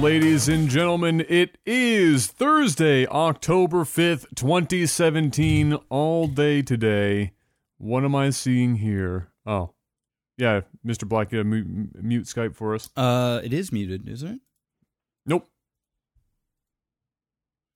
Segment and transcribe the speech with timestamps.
[0.00, 1.24] Ladies and gentlemen.
[1.26, 7.32] It is Thursday, October 5th, 2017, all day today.
[7.78, 9.30] What am I seeing here?
[9.46, 9.72] Oh,
[10.36, 11.08] yeah, Mr.
[11.08, 11.66] Black, uh, mute,
[12.00, 12.90] mute Skype for us.
[12.94, 14.40] Uh, it is muted, isn't it?
[15.24, 15.48] Nope.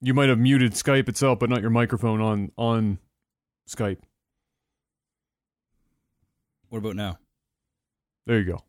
[0.03, 2.99] You might have muted Skype itself, but not your microphone on on
[3.69, 4.03] Skype.
[6.69, 7.19] What about now?
[8.27, 8.63] There you go.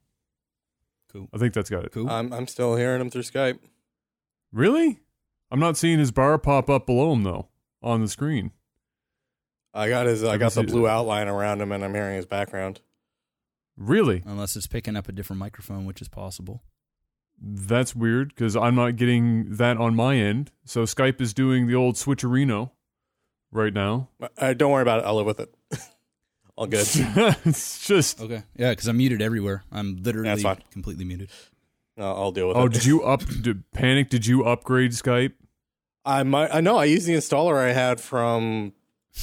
[1.12, 1.28] Cool.
[1.34, 1.92] I think that's got it.
[1.92, 2.10] Cool.
[2.10, 3.60] I'm I'm still hearing him through Skype.
[4.52, 5.00] Really?
[5.50, 7.50] I'm not seeing his bar pop up below him though
[7.84, 8.52] on the screen.
[9.74, 10.90] I got his I can got the blue that.
[10.90, 12.82] outline around him and I'm hearing his background.
[13.78, 14.22] Really?
[14.26, 16.64] Unless it's picking up a different microphone, which is possible.
[17.42, 20.52] That's weird because I'm not getting that on my end.
[20.66, 22.72] So Skype is doing the old switcherino
[23.52, 24.10] right now.
[24.38, 25.06] Uh, don't worry about it.
[25.06, 25.54] I'll live with it.
[26.62, 26.86] All good.
[27.44, 28.22] it's just.
[28.22, 28.44] Okay.
[28.56, 29.64] Yeah, because I'm muted everywhere.
[29.72, 30.62] I'm literally That's fine.
[30.70, 31.32] completely muted.
[31.98, 32.60] I'll, I'll deal with it.
[32.60, 32.74] Oh, it.
[32.74, 33.24] did you up?
[33.26, 34.12] Did, panic?
[34.12, 35.34] Did you upgrade Skype?
[36.06, 36.54] I might.
[36.54, 36.78] I know.
[36.78, 38.74] I used the installer I had from.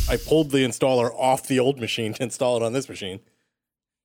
[0.08, 3.20] I pulled the installer off the old machine to install it on this machine.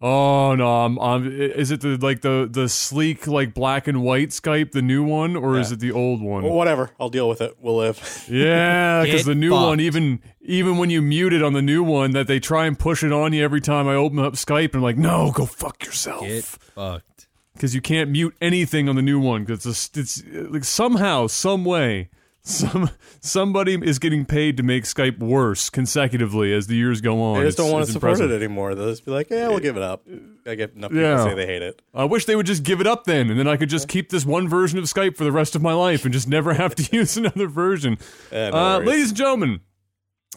[0.05, 0.81] Oh no!
[0.83, 4.81] I'm, I'm, is it the like the the sleek like black and white Skype, the
[4.81, 6.43] new one, or is it the old one?
[6.43, 6.89] Well, whatever.
[6.99, 7.55] I'll deal with it.
[7.61, 8.25] We'll live.
[8.29, 9.65] Yeah, because the new fucked.
[9.65, 12.77] one, even even when you mute it on the new one, that they try and
[12.77, 15.45] push it on you every time I open up Skype, and I'm like, no, go
[15.45, 16.27] fuck Get yourself,
[16.75, 17.29] fucked.
[17.53, 19.45] because you can't mute anything on the new one.
[19.45, 22.09] Because it's, it's like somehow, some way,
[22.45, 22.89] some
[23.21, 27.39] somebody is getting paid to make Skype worse consecutively as the years go on.
[27.39, 28.31] They just don't want to support impressive.
[28.31, 28.75] it anymore.
[28.75, 30.05] They'll just be like, "Yeah, we'll give it up."
[30.45, 31.23] I get enough people Yeah.
[31.23, 31.81] say they hate it.
[31.93, 34.09] I wish they would just give it up then, and then I could just keep
[34.09, 36.75] this one version of Skype for the rest of my life and just never have
[36.75, 37.97] to use another version.
[38.31, 39.59] Eh, no Uh, ladies and gentlemen,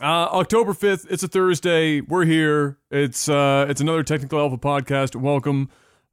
[0.00, 1.06] uh, October fifth.
[1.10, 2.02] It's a Thursday.
[2.02, 2.78] We're here.
[2.90, 5.16] It's uh, it's another Technical Alpha podcast.
[5.16, 5.70] Welcome.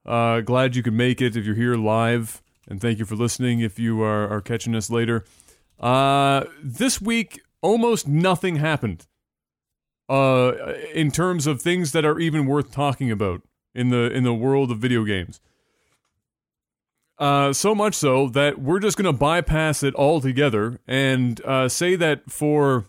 [0.07, 3.59] Uh, glad you could make it if you're here live, and thank you for listening.
[3.59, 5.23] If you are, are catching us later,
[5.83, 9.05] uh, this week almost nothing happened.
[10.09, 13.41] Uh, in terms of things that are even worth talking about
[13.73, 15.39] in the in the world of video games.
[17.17, 21.95] Uh, so much so that we're just going to bypass it altogether and uh, say
[21.95, 22.85] that for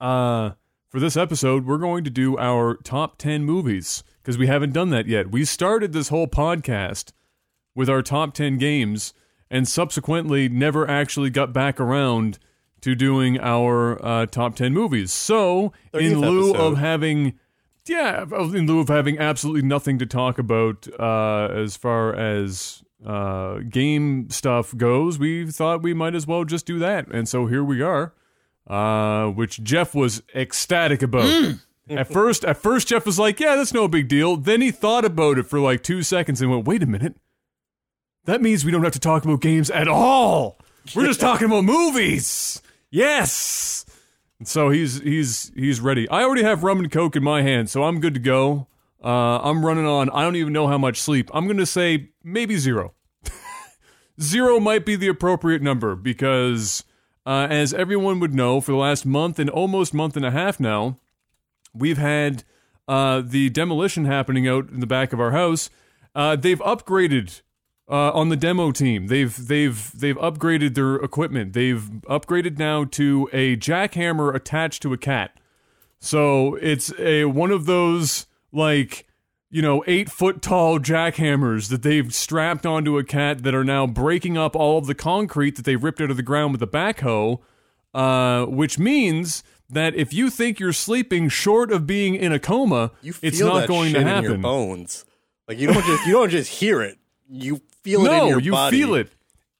[0.00, 0.50] uh,
[0.88, 4.90] for this episode, we're going to do our top 10 movies because we haven't done
[4.90, 5.30] that yet.
[5.30, 7.12] We started this whole podcast
[7.74, 9.14] with our top 10 games
[9.50, 12.38] and subsequently never actually got back around
[12.80, 15.12] to doing our uh, top 10 movies.
[15.12, 17.38] So, in 30th lieu of having
[17.86, 23.58] yeah, in lieu of having absolutely nothing to talk about uh, as far as uh,
[23.68, 27.08] game stuff goes, we thought we might as well just do that.
[27.08, 28.14] And so here we are,
[28.66, 31.56] uh, which Jeff was ecstatic about.
[31.88, 35.04] At first, at first, Jeff was like, "Yeah, that's no big deal." Then he thought
[35.04, 37.16] about it for like two seconds and went, "Wait a minute,
[38.24, 40.58] that means we don't have to talk about games at all.
[40.94, 43.86] We're just talking about movies." Yes.
[44.38, 46.08] And so he's he's he's ready.
[46.08, 48.66] I already have rum and coke in my hand, so I'm good to go.
[49.02, 50.10] Uh, I'm running on.
[50.10, 51.30] I don't even know how much sleep.
[51.32, 52.94] I'm gonna say maybe zero.
[54.20, 56.84] zero might be the appropriate number because,
[57.26, 60.58] uh, as everyone would know, for the last month and almost month and a half
[60.58, 60.98] now,
[61.74, 62.44] we've had
[62.88, 65.70] uh, the demolition happening out in the back of our house.
[66.14, 67.42] Uh, they've upgraded
[67.90, 69.08] uh, on the demo team.
[69.08, 71.52] They've they've they've upgraded their equipment.
[71.52, 75.36] They've upgraded now to a jackhammer attached to a cat.
[75.98, 79.06] So it's a one of those like
[79.50, 83.86] you know eight foot tall jackhammers that they've strapped onto a cat that are now
[83.86, 86.66] breaking up all of the concrete that they ripped out of the ground with a
[86.68, 87.40] backhoe.
[87.92, 92.92] Uh, which means that if you think you're sleeping short of being in a coma,
[93.02, 94.40] it's not going to happen.
[94.40, 95.04] bones.
[95.48, 96.98] Like you don't just you don't just hear it.
[97.28, 98.76] You feel it no, in your you body.
[98.76, 99.10] feel it.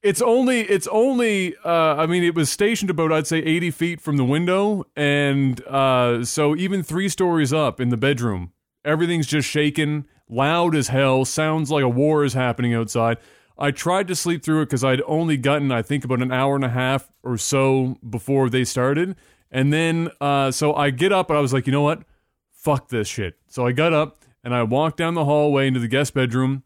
[0.03, 4.01] It's only it's only uh, I mean it was stationed about I'd say 80 feet
[4.01, 8.53] from the window and uh, so even 3 stories up in the bedroom
[8.83, 13.19] everything's just shaking loud as hell sounds like a war is happening outside.
[13.59, 16.57] I tried to sleep through it cuz I'd only gotten I think about an hour
[16.57, 19.17] and a half or so before they started
[19.51, 22.05] and then uh, so I get up and I was like, "You know what?
[22.53, 25.89] Fuck this shit." So I got up and I walked down the hallway into the
[25.89, 26.63] guest bedroom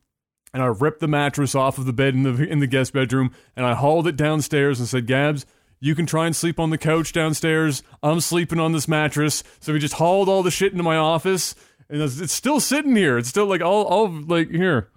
[0.54, 3.34] and I ripped the mattress off of the bed in the in the guest bedroom
[3.56, 5.44] and I hauled it downstairs and said, "Gabs,
[5.80, 7.82] you can try and sleep on the couch downstairs.
[8.02, 11.56] I'm sleeping on this mattress." So we just hauled all the shit into my office,
[11.90, 13.18] and it's, still sitting here.
[13.18, 14.90] It's still like all all like here.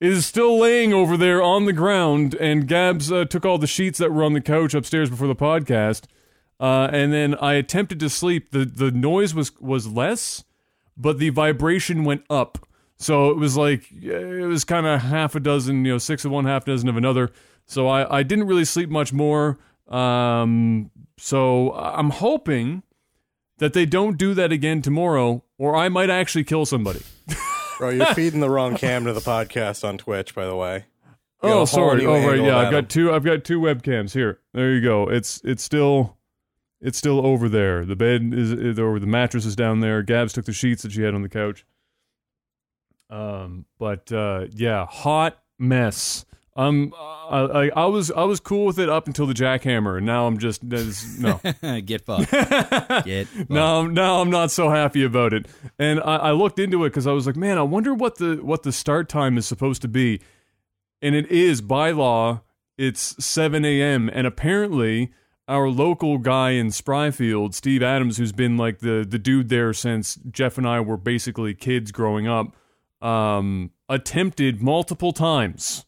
[0.00, 3.66] It is still laying over there on the ground, and Gabs uh, took all the
[3.66, 6.04] sheets that were on the couch upstairs before the podcast,
[6.58, 8.50] uh, and then I attempted to sleep.
[8.50, 10.42] the The noise was was less,
[10.96, 12.66] but the vibration went up.
[12.96, 16.30] So it was like it was kind of half a dozen, you know, six of
[16.30, 17.32] one, half dozen of another.
[17.66, 19.58] So I, I didn't really sleep much more.
[19.88, 22.82] Um, so I'm hoping
[23.58, 27.02] that they don't do that again tomorrow, or I might actually kill somebody.
[27.78, 30.86] Bro, you're feeding the wrong cam to the podcast on Twitch, by the way.
[31.42, 32.06] You Oh, sorry.
[32.06, 32.40] Oh, right.
[32.40, 33.12] Yeah, I've got two.
[33.12, 34.40] I've got two webcams here.
[34.54, 35.08] There you go.
[35.10, 36.16] It's it's still
[36.80, 37.84] it's still over there.
[37.84, 40.02] The bed is, is or the mattress is down there.
[40.02, 41.66] Gabs took the sheets that she had on the couch.
[43.14, 46.24] Um, but uh, yeah, hot mess.
[46.56, 50.06] Um, I, I I was I was cool with it up until the jackhammer, and
[50.06, 51.40] now I'm just no.
[51.84, 52.30] Get fucked.
[53.04, 53.50] Get fucked.
[53.50, 55.46] now, now I'm not so happy about it.
[55.78, 58.36] And I, I looked into it because I was like, man, I wonder what the
[58.36, 60.20] what the start time is supposed to be.
[61.02, 62.42] And it is by law,
[62.78, 64.10] it's 7 a.m.
[64.12, 65.12] And apparently,
[65.46, 70.16] our local guy in Spryfield, Steve Adams, who's been like the the dude there since
[70.30, 72.54] Jeff and I were basically kids growing up,
[73.04, 75.84] um, attempted multiple times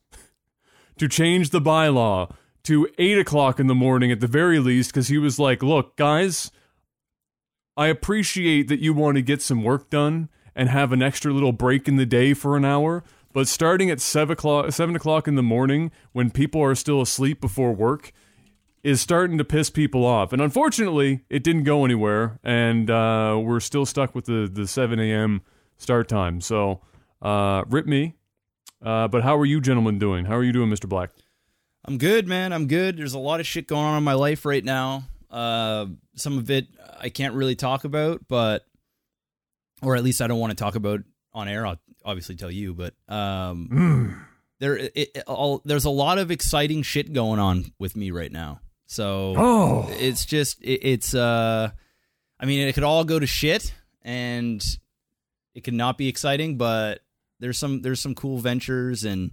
[0.98, 2.30] to change the bylaw
[2.64, 5.96] to eight o'clock in the morning at the very least because he was like, look,
[5.96, 6.50] guys,
[7.76, 11.52] I appreciate that you want to get some work done and have an extra little
[11.52, 13.04] break in the day for an hour.
[13.32, 17.40] But starting at seven o'clock, seven o'clock in the morning when people are still asleep
[17.40, 18.12] before work
[18.82, 20.32] is starting to piss people off.
[20.32, 24.98] And unfortunately, it didn't go anywhere, and uh, we're still stuck with the the seven
[24.98, 25.42] a.m.
[25.76, 26.40] start time.
[26.40, 26.80] So,
[27.26, 28.14] uh, rip me.
[28.82, 30.26] Uh, but how are you gentlemen doing?
[30.26, 31.10] How are you doing, Mister Black?
[31.84, 32.52] I'm good, man.
[32.52, 32.96] I'm good.
[32.96, 35.04] There's a lot of shit going on in my life right now.
[35.30, 36.66] Uh, some of it
[37.00, 38.64] I can't really talk about, but
[39.82, 41.00] or at least I don't want to talk about
[41.32, 41.66] on air.
[41.66, 44.26] I'll obviously tell you, but um,
[44.60, 48.32] there it, it, all, there's a lot of exciting shit going on with me right
[48.32, 48.60] now.
[48.86, 51.70] So Oh, it's just it, it's uh,
[52.38, 54.64] I mean, it could all go to shit, and
[55.54, 57.00] it could not be exciting, but
[57.40, 59.30] there's some there's some cool ventures and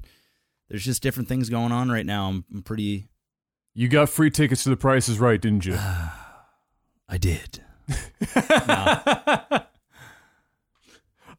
[0.69, 2.29] there's just different things going on right now.
[2.29, 3.07] I'm, I'm pretty.
[3.73, 5.75] you got free tickets to The Price is Right, didn't you?
[7.09, 7.61] I did.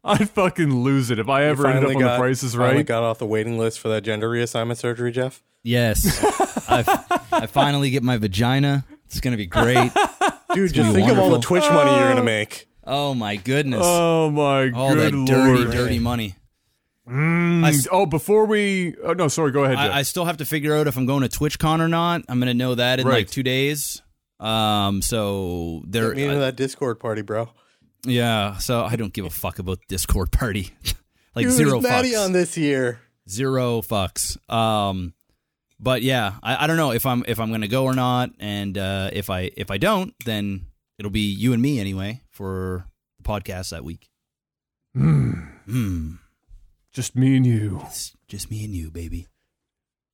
[0.06, 2.76] I'd fucking lose it if I ever ended up on finally The Price is finally
[2.78, 2.86] Right.
[2.86, 5.42] got off the waiting list for that gender reassignment surgery, Jeff.
[5.62, 6.22] Yes,
[6.70, 6.86] I've,
[7.32, 8.84] I finally get my vagina.
[9.06, 9.92] It's gonna be great.
[9.94, 9.94] Dude,
[10.54, 11.40] gonna just be think of all the.
[11.40, 12.68] Twitch money you're gonna uh, make.
[12.86, 13.80] Oh my goodness!
[13.82, 15.26] Oh my all good that lord!
[15.56, 16.34] dirty, dirty money.
[17.08, 17.64] Mm.
[17.64, 19.76] I s- oh, before we, oh no, sorry, go ahead.
[19.76, 22.22] I, I still have to figure out if I'm going to TwitchCon or not.
[22.28, 23.14] I'm gonna know that in Right.
[23.18, 24.00] like two days.
[24.40, 27.50] Um, so there, Get me into that Discord party, bro.
[28.06, 28.56] yeah.
[28.56, 30.70] So I don't give a fuck about Discord party.
[31.34, 32.24] like Dude, zero is Maddie fucks.
[32.24, 33.00] on this year.
[33.28, 34.36] zero fucks.
[34.52, 35.12] Um,
[35.78, 38.76] but yeah, I, I don't know if I'm if I'm gonna go or not, and
[38.78, 40.66] uh, if I if I don't, then
[40.98, 42.86] it'll be you and me anyway for
[43.18, 44.08] the podcast that week.
[44.96, 45.48] Mm.
[45.66, 46.10] Hmm,
[46.94, 49.26] Just me and you, it's just me and you, baby.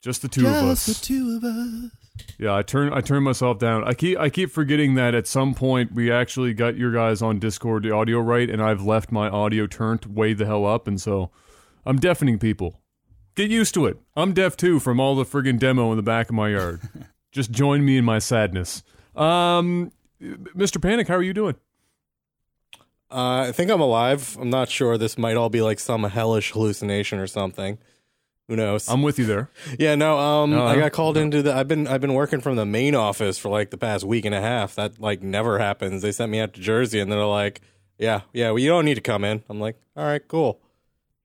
[0.01, 0.87] just the two of us.
[0.87, 1.91] the two of us.
[2.39, 3.85] Yeah, I turn I turn myself down.
[3.85, 7.39] I keep I keep forgetting that at some point we actually got your guys on
[7.39, 10.99] Discord the audio right, and I've left my audio turned way the hell up, and
[10.99, 11.31] so
[11.85, 12.81] I'm deafening people.
[13.35, 13.99] Get used to it.
[14.17, 16.81] I'm deaf too from all the friggin' demo in the back of my yard.
[17.33, 18.83] Just join me in my sadness.
[19.15, 20.81] Um, Mr.
[20.81, 21.57] Panic, how are you doing?
[23.11, 24.37] Uh, I think I'm alive.
[24.41, 24.97] I'm not sure.
[24.97, 27.79] This might all be like some hellish hallucination or something.
[28.49, 28.89] Who knows?
[28.89, 29.49] I'm with you there.
[29.79, 30.19] yeah, no.
[30.19, 30.65] Um, Uh-huh.
[30.65, 31.55] I got called into the.
[31.55, 34.35] I've been I've been working from the main office for like the past week and
[34.35, 34.75] a half.
[34.75, 36.03] That like never happens.
[36.03, 37.61] They sent me out to Jersey, and they're like,
[37.99, 40.61] "Yeah, yeah, well, you don't need to come in." I'm like, "All right, cool."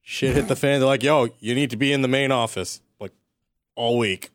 [0.04, 0.80] Shit hit the fan.
[0.80, 3.12] They're like, "Yo, you need to be in the main office like
[3.76, 4.30] all week,"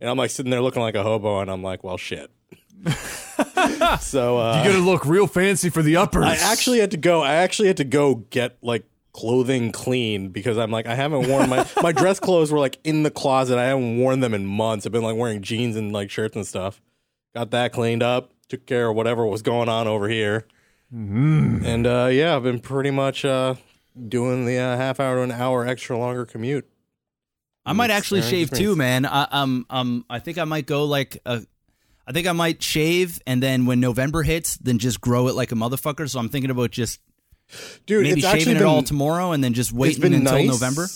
[0.00, 2.30] and I'm like sitting there looking like a hobo, and I'm like, "Well, shit."
[4.00, 6.24] so uh, You gotta look real fancy for the uppers.
[6.24, 7.22] I actually had to go.
[7.22, 11.48] I actually had to go get like clothing clean because I'm like I haven't worn
[11.48, 13.58] my my dress clothes were like in the closet.
[13.58, 14.86] I haven't worn them in months.
[14.86, 16.80] I've been like wearing jeans and like shirts and stuff.
[17.34, 18.32] Got that cleaned up.
[18.48, 20.46] Took care of whatever was going on over here.
[20.92, 23.56] And uh, yeah, I've been pretty much uh,
[24.08, 26.66] doing the uh, half hour to an hour extra longer commute.
[27.66, 28.60] I might actually shave Smith.
[28.60, 29.04] too, man.
[29.04, 31.42] I, um, um, I think I might go like a.
[32.06, 35.50] I think I might shave, and then when November hits, then just grow it like
[35.52, 36.08] a motherfucker.
[36.08, 37.00] So I'm thinking about just
[37.86, 40.46] Dude, maybe it's actually shaving it all tomorrow, and then just it's waiting until nice
[40.48, 40.86] November.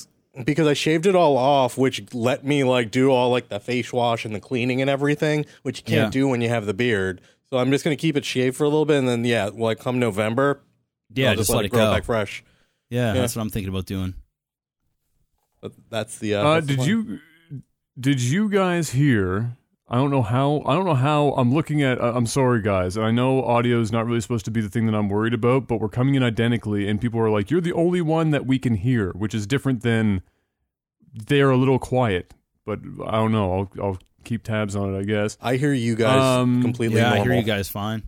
[0.44, 3.92] because I shaved it all off, which let me like do all like the face
[3.92, 6.20] wash and the cleaning and everything, which you can't Yeah.
[6.20, 7.20] do when you have the beard.
[7.50, 9.80] So I'm just gonna keep it shaved for a little bit, and then yeah, like
[9.80, 10.60] come November,
[11.12, 11.92] Yeah, I'll just, let, let it it grow go.
[11.94, 12.44] back fresh.
[12.88, 13.20] Yeah, Yeah.
[13.20, 14.14] that's what I'm thinking about doing.
[15.60, 16.36] But that's the.
[16.36, 16.88] Uh, Uh, that's did plan.
[16.88, 17.62] you
[17.98, 19.56] did you guys hear?
[19.92, 20.62] I don't know how.
[20.66, 21.32] I don't know how.
[21.32, 22.00] I'm looking at.
[22.00, 22.96] I'm sorry, guys.
[22.96, 25.34] And I know audio is not really supposed to be the thing that I'm worried
[25.34, 28.46] about, but we're coming in identically, and people are like, "You're the only one that
[28.46, 30.22] we can hear," which is different than
[31.12, 32.32] they're a little quiet.
[32.64, 33.52] But I don't know.
[33.52, 34.98] I'll I'll keep tabs on it.
[34.98, 35.36] I guess.
[35.40, 38.04] I hear you guys Um, completely Yeah, I hear you guys fine.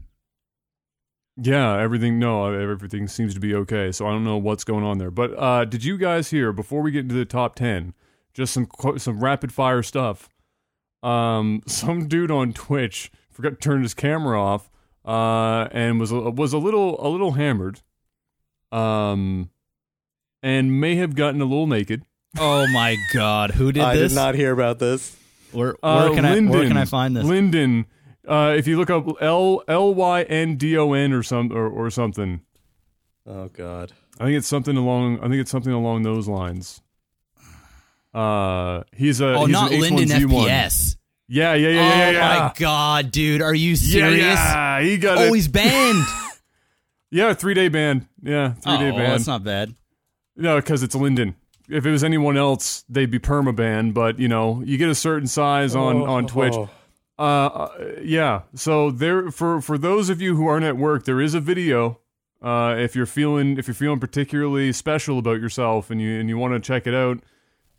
[1.36, 2.18] Yeah, everything.
[2.18, 3.90] No, everything seems to be okay.
[3.90, 5.10] So I don't know what's going on there.
[5.10, 7.94] But uh, did you guys hear before we get into the top ten?
[8.34, 10.28] Just some qu- some rapid fire stuff.
[11.02, 14.70] Um, some dude on Twitch forgot to turn his camera off.
[15.04, 17.80] Uh, and was a, was a little a little hammered.
[18.70, 19.50] Um,
[20.42, 22.04] and may have gotten a little naked.
[22.38, 24.12] Oh my god, who did I this?
[24.12, 25.16] did not hear about this.
[25.52, 27.24] Where, Uh, where can I where can I find this?
[27.24, 27.86] Lyndon.
[28.26, 31.68] Uh, if you look up L L Y N D O N or some or,
[31.68, 32.40] or something.
[33.26, 33.92] Oh God.
[34.20, 35.18] I think it's something along.
[35.18, 36.80] I think it's something along those lines.
[38.14, 40.46] Uh, he's a oh, he's not an Lyndon H1Z1.
[40.46, 40.96] FPS.
[41.28, 42.38] Yeah, yeah, yeah, oh yeah, yeah.
[42.40, 44.22] my god, dude, are you serious?
[44.24, 45.34] yeah, he got Oh, it.
[45.34, 46.04] he's banned.
[47.14, 48.08] Yeah, three day ban.
[48.22, 49.10] Yeah, three oh, day well, ban.
[49.10, 49.74] that's not bad.
[50.34, 51.34] No, because it's Lyndon.
[51.68, 53.92] If it was anyone else, they'd be perma banned.
[53.92, 56.54] But you know, you get a certain size on on Twitch.
[56.54, 56.70] Oh.
[57.18, 57.68] Uh, uh,
[58.02, 58.42] yeah.
[58.54, 61.98] So there for for those of you who aren't at work, there is a video.
[62.40, 66.38] Uh, if you're feeling if you're feeling particularly special about yourself and you and you
[66.38, 67.18] want to check it out.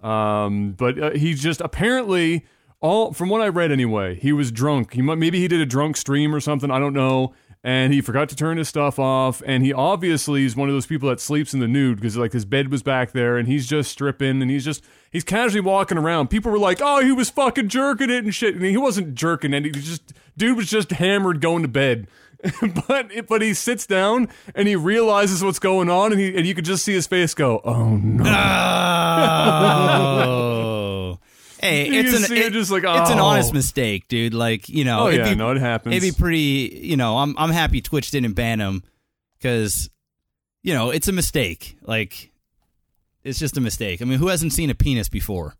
[0.04, 2.46] Um, but uh, just apparently
[2.82, 4.94] all from what I read anyway, he was drunk.
[4.94, 6.70] He maybe he did a drunk stream or something.
[6.70, 7.34] I don't know.
[7.66, 9.42] And he forgot to turn his stuff off.
[9.46, 12.34] And he obviously is one of those people that sleeps in the nude because like
[12.34, 15.98] his bed was back there and he's just stripping and he's just he's casually walking
[15.98, 16.30] around.
[16.30, 19.54] People were like, "Oh, he was fucking jerking it and shit." And he wasn't jerking
[19.54, 19.64] it.
[19.64, 22.08] He just dude was just hammered going to bed.
[22.88, 26.54] but but he sits down and he realizes what's going on and he and you
[26.54, 28.24] could just see his face go, "Oh no."
[30.26, 31.20] Oh.
[31.62, 33.26] hey, You it's an it just like, it's an oh.
[33.26, 34.34] honest mistake, dude.
[34.34, 35.96] Like you know, Oh yeah, be, no, it happens.
[35.96, 36.82] it'd be pretty.
[36.84, 38.84] You know, I'm I'm happy Twitch didn't ban him
[39.38, 39.90] because
[40.64, 41.78] you know it's a mistake.
[41.82, 42.34] Like
[43.24, 44.02] it's just a mistake.
[44.02, 45.56] I mean, who hasn't seen a penis before?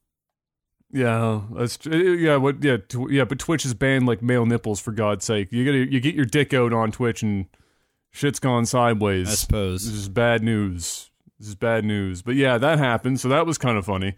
[0.96, 2.36] Yeah, that's tr- yeah.
[2.36, 2.64] What?
[2.64, 3.26] Yeah, tw- yeah.
[3.26, 5.52] But Twitch has banned like male nipples for God's sake.
[5.52, 7.48] You get you get your dick out on Twitch and
[8.12, 9.28] shit's gone sideways.
[9.28, 9.86] I suppose.
[9.86, 11.10] This is bad news.
[11.40, 12.22] This is bad news.
[12.22, 13.20] But yeah, that happened.
[13.20, 14.14] So that was kind of funny.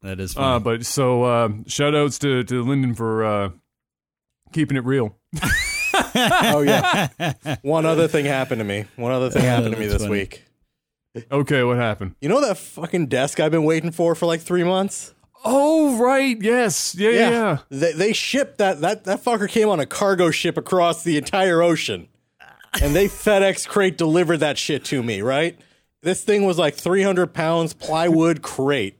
[0.00, 0.64] That is Uh, funny.
[0.64, 3.50] but so uh, shout outs to to Lyndon for uh,
[4.52, 5.16] keeping it real.
[6.32, 7.08] Oh yeah.
[7.62, 8.86] One other thing happened to me.
[8.96, 10.10] One other thing happened to me this funny.
[10.10, 10.44] week.
[11.30, 12.14] Okay, what happened?
[12.20, 15.14] You know that fucking desk I've been waiting for for like three months?
[15.44, 17.30] Oh right, yes, yeah, yeah.
[17.30, 17.58] yeah.
[17.70, 19.04] They, they shipped that, that.
[19.04, 22.08] That fucker came on a cargo ship across the entire ocean.
[22.82, 25.58] And they FedEx crate delivered that shit to me, right?
[26.02, 28.98] This thing was like 300 pounds plywood crate.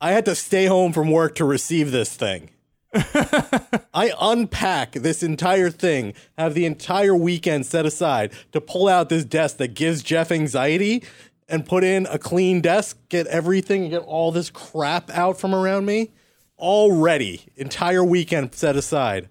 [0.00, 2.50] I had to stay home from work to receive this thing.
[2.94, 9.24] I unpack this entire thing, have the entire weekend set aside to pull out this
[9.24, 11.02] desk that gives Jeff anxiety
[11.48, 15.86] and put in a clean desk, get everything, get all this crap out from around
[15.86, 16.12] me.
[16.56, 17.42] All ready.
[17.56, 19.28] Entire weekend set aside.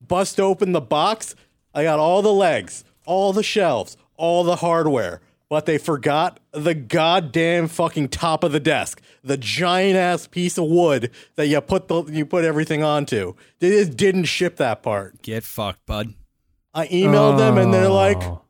[0.00, 1.34] Bust open the box.
[1.74, 5.20] I got all the legs, all the shelves, all the hardware.
[5.48, 10.64] But they forgot the goddamn fucking top of the desk, the giant ass piece of
[10.66, 13.34] wood that you put the you put everything onto.
[13.58, 15.22] They just didn't ship that part.
[15.22, 16.14] Get fucked, bud.
[16.72, 18.42] I emailed them and they're like, Oh.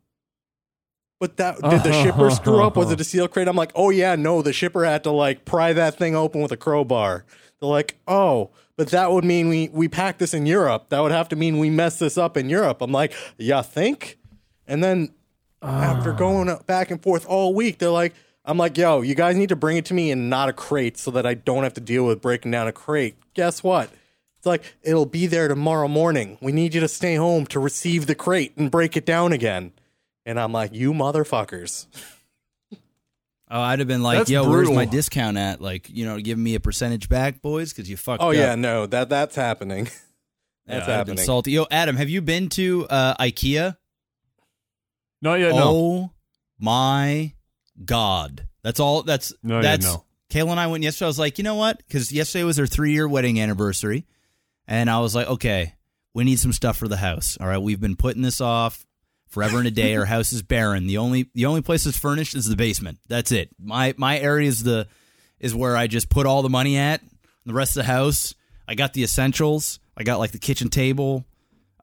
[1.21, 2.77] "But that did the shipper screw up?
[2.77, 5.45] Was it a seal crate?" I'm like, "Oh yeah, no, the shipper had to like
[5.45, 7.25] pry that thing open with a crowbar."
[7.61, 10.89] They're like, "Oh, but that would mean we we packed this in Europe.
[10.89, 14.19] That would have to mean we messed this up in Europe." I'm like, "Yeah, think?"
[14.67, 15.11] And then
[15.63, 16.59] after going ah.
[16.67, 19.77] back and forth all week, they're like, I'm like, yo, you guys need to bring
[19.77, 22.23] it to me in not a crate so that I don't have to deal with
[22.23, 23.17] breaking down a crate.
[23.35, 23.91] Guess what?
[24.39, 26.39] It's like, it'll be there tomorrow morning.
[26.41, 29.73] We need you to stay home to receive the crate and break it down again.
[30.31, 31.87] And I'm like, you motherfuckers.
[33.51, 34.75] Oh, I'd have been like, That's "Yo, brutal.
[34.75, 35.61] where's my discount at?
[35.61, 38.55] Like, you know, giving me a percentage back, boys, because you fucked Oh up." yeah,
[38.55, 39.89] no, that that's happening.
[40.67, 41.27] That's I'd have been happening.
[41.27, 41.51] Salty.
[41.51, 43.77] Yo, Adam, have you been to uh, IKEA?
[45.21, 45.53] Not yet.
[45.57, 45.65] No.
[45.67, 46.11] Oh
[46.61, 47.35] my
[47.85, 48.47] god!
[48.63, 49.03] That's all.
[49.03, 49.85] That's No, yeah, that's.
[49.87, 50.05] no.
[50.31, 51.07] Kayla and I went yesterday.
[51.07, 51.79] I was like, you know what?
[51.79, 54.07] Because yesterday was our three year wedding anniversary,
[54.69, 55.75] and I was like, okay,
[56.15, 57.37] we need some stuff for the house.
[57.41, 58.87] All right, we've been putting this off
[59.31, 59.97] forever and a day.
[59.97, 60.87] Our house is barren.
[60.87, 62.99] The only the only place that's furnished is the basement.
[63.09, 63.51] That's it.
[63.59, 64.87] My my area is the
[65.39, 67.01] is where I just put all the money at.
[67.47, 68.35] The rest of the house,
[68.69, 69.81] I got the essentials.
[69.97, 71.25] I got like the kitchen table.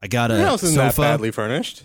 [0.00, 1.84] I got a Your house isn't that badly furnished.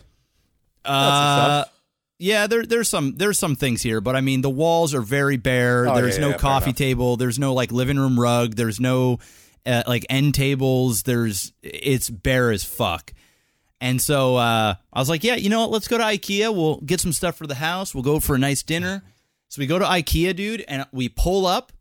[0.85, 1.79] Uh, That's the stuff.
[2.19, 5.37] yeah, there there's some there's some things here, but I mean the walls are very
[5.37, 5.87] bare.
[5.87, 7.17] Oh, there's yeah, no yeah, coffee table.
[7.17, 8.55] There's no like living room rug.
[8.55, 9.19] There's no
[9.65, 11.03] uh, like end tables.
[11.03, 13.13] There's it's bare as fuck.
[13.83, 15.71] And so uh, I was like, yeah, you know what?
[15.71, 16.55] Let's go to IKEA.
[16.55, 17.93] We'll get some stuff for the house.
[17.93, 19.03] We'll go for a nice dinner.
[19.49, 21.73] So we go to IKEA, dude, and we pull up.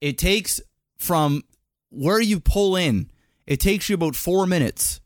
[0.00, 0.62] It takes
[0.96, 1.44] from
[1.90, 3.10] where you pull in,
[3.46, 5.02] it takes you about four minutes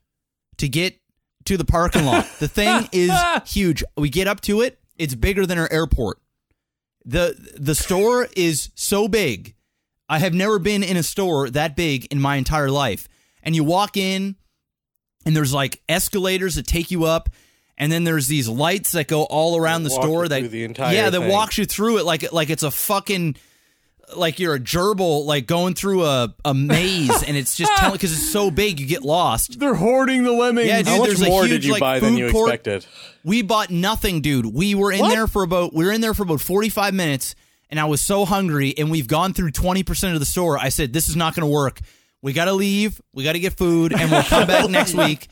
[0.59, 1.01] to get
[1.47, 2.29] to the parking lot.
[2.39, 3.11] The thing is
[3.45, 3.83] huge.
[3.97, 4.79] We get up to it.
[4.97, 6.21] It's bigger than our airport.
[7.05, 9.57] the The store is so big.
[10.09, 13.09] I have never been in a store that big in my entire life.
[13.43, 14.37] And you walk in,
[15.27, 17.29] and there's like escalators that take you up,
[17.79, 20.61] and then there's these lights that go all around the store that the
[20.93, 21.29] yeah that thing.
[21.29, 23.37] walks you through it like like it's a fucking
[24.17, 28.13] like you're a gerbil like going through a, a maze and it's just telling because
[28.13, 30.67] it's so big you get lost They're hoarding the lemmings.
[30.67, 32.49] Yeah, dude, How much there's a more huge, did you like, buy than you court.
[32.53, 32.87] expected?
[33.25, 35.11] we bought nothing dude we were in What?
[35.11, 37.37] there for about we were in there for about 45 minutes
[37.71, 40.93] and i was so hungry and we've gone through 20% of the store i said
[40.93, 41.79] this is not going to work
[42.23, 45.29] we got to leave we got to get food and we'll come back next week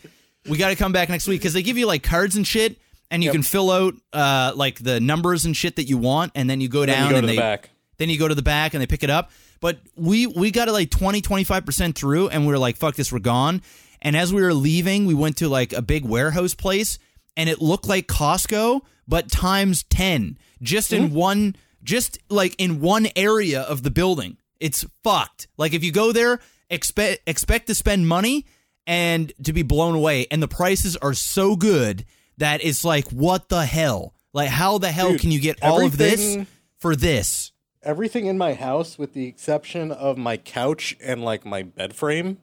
[0.49, 2.79] we got to come back next week because they give you like cards and shit
[3.11, 6.49] and you can fill out uh, like the numbers and shit that you want and
[6.49, 7.71] then you go Then down you go and to the they back.
[7.99, 9.31] then you go to the back and they pick it up.
[9.61, 13.11] But we we got it like 20, 25% through and we were like, fuck this,
[13.11, 13.63] we're gone.
[14.01, 16.99] And as we were leaving, we went to like a big warehouse place
[17.37, 20.39] and it looked like Costco, but times 10.
[20.63, 24.37] Just in one just like in one area of the building.
[24.61, 25.49] It's fucked.
[25.57, 26.41] Like if you go there,
[26.71, 28.47] expect expect to spend money
[28.87, 30.27] and to be blown away.
[30.31, 32.05] And the prices are so good
[32.39, 34.15] that it's like, what the hell?
[34.33, 36.47] Like how the hell Dude, can you get all of this
[36.79, 37.53] for this?
[37.83, 42.39] Everything in my house, with the exception of my couch and like my bed frame,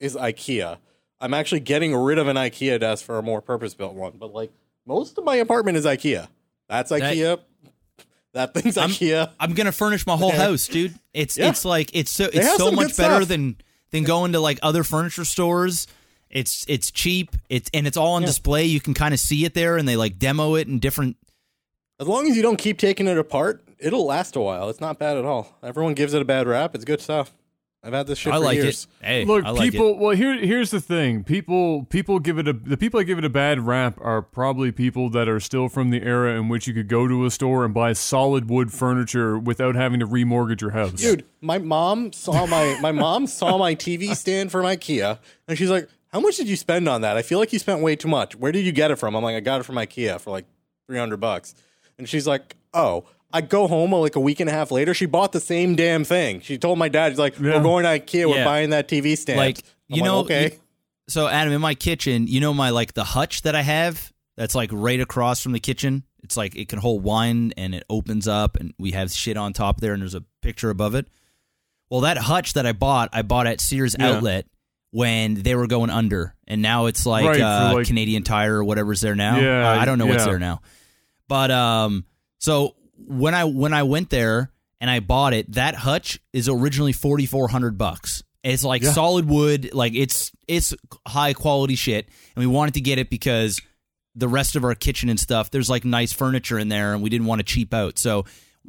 [0.00, 0.78] is IKEA.
[1.20, 4.32] I'm actually getting rid of an IKEA desk for a more purpose built one, but
[4.32, 4.50] like
[4.86, 6.28] most of my apartment is IKEA.
[6.68, 7.36] That's IKEA.
[7.36, 7.44] That,
[8.54, 9.30] thing's I'm- IKEA.
[9.38, 10.94] I'm gonna furnish my whole house, dude.
[11.12, 11.48] It's Yeah.
[11.50, 13.28] it's like it's so it's so much better stuff.
[13.28, 13.56] than
[13.90, 15.86] than going to like other furniture stores.
[16.30, 17.36] It's it's cheap.
[17.50, 18.64] It's and it's all on display.
[18.64, 21.16] You can kind of see it there, and they like demo it in different.
[22.00, 24.70] As long as you don't keep taking it apart, it'll last a while.
[24.70, 25.58] It's not bad at all.
[25.62, 26.74] Everyone gives it a bad rap.
[26.74, 27.32] It's good stuff.
[27.84, 28.86] I've had this shit I for like years.
[29.00, 29.04] it.
[29.06, 29.90] Hey, Look, I like people.
[29.90, 29.96] it.
[29.98, 31.24] Well, here, here's the thing.
[31.24, 32.52] People, people give it a.
[32.52, 35.90] The people that give it a bad rap are probably people that are still from
[35.90, 39.36] the era in which you could go to a store and buy solid wood furniture
[39.36, 40.92] without having to remortgage your house.
[40.92, 45.18] Dude, my mom saw my my mom saw my TV stand from IKEA,
[45.48, 47.16] and she's like, "How much did you spend on that?
[47.16, 48.36] I feel like you spent way too much.
[48.36, 50.44] Where did you get it from?" I'm like, "I got it from IKEA for like
[50.86, 51.52] three hundred bucks,"
[51.98, 54.92] and she's like, "Oh." I go home like a week and a half later.
[54.94, 56.40] She bought the same damn thing.
[56.40, 57.56] She told my dad, "She's like, Yeah.
[57.56, 58.28] we're going to IKEA.
[58.28, 58.44] We're Yeah.
[58.44, 59.58] buying that TV stand." Like
[59.90, 60.58] I'm you like, know, okay, you-
[61.08, 64.54] so Adam, in my kitchen, you know my like the hutch that I have that's
[64.54, 66.04] like right across from the kitchen.
[66.22, 69.52] It's like it can hold wine and it opens up and we have shit on
[69.52, 71.08] top there and there's a picture above it.
[71.90, 74.10] Well, that hutch that I bought, I bought at Sears Yeah.
[74.10, 74.46] Outlet
[74.92, 78.64] when they were going under, and now it's like, Right, uh, like- Canadian Tire or
[78.64, 79.38] whatever's there now.
[79.40, 80.60] Yeah, Uh, I don't know what's there now,
[81.28, 82.04] but um,
[82.38, 86.92] so when I when I went there and I bought it, that hutch is originally
[86.92, 88.22] forty four hundred bucks.
[88.42, 88.92] It's like Yeah.
[88.92, 90.74] solid wood, like it's it's
[91.06, 93.60] high quality shit, and we wanted to get it because
[94.14, 97.08] the rest of our kitchen and stuff, there's like nice furniture in there, and we
[97.10, 97.98] didn't want to cheap out.
[97.98, 98.24] So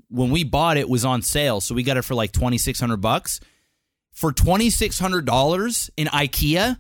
[0.10, 2.58] when we bought it, it was on sale, so we got it for like twenty
[2.58, 3.40] six hundred bucks.
[4.12, 6.78] For twenty six hundred dollars in IKEA,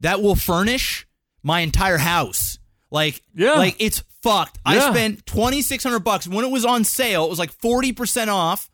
[0.00, 1.06] that will furnish
[1.42, 2.58] my entire house.
[2.90, 3.52] Like, Yeah.
[3.54, 4.58] like it's fucked.
[4.64, 7.24] I spent twenty six hundred bucks when it was on sale.
[7.24, 8.70] It was like forty percent off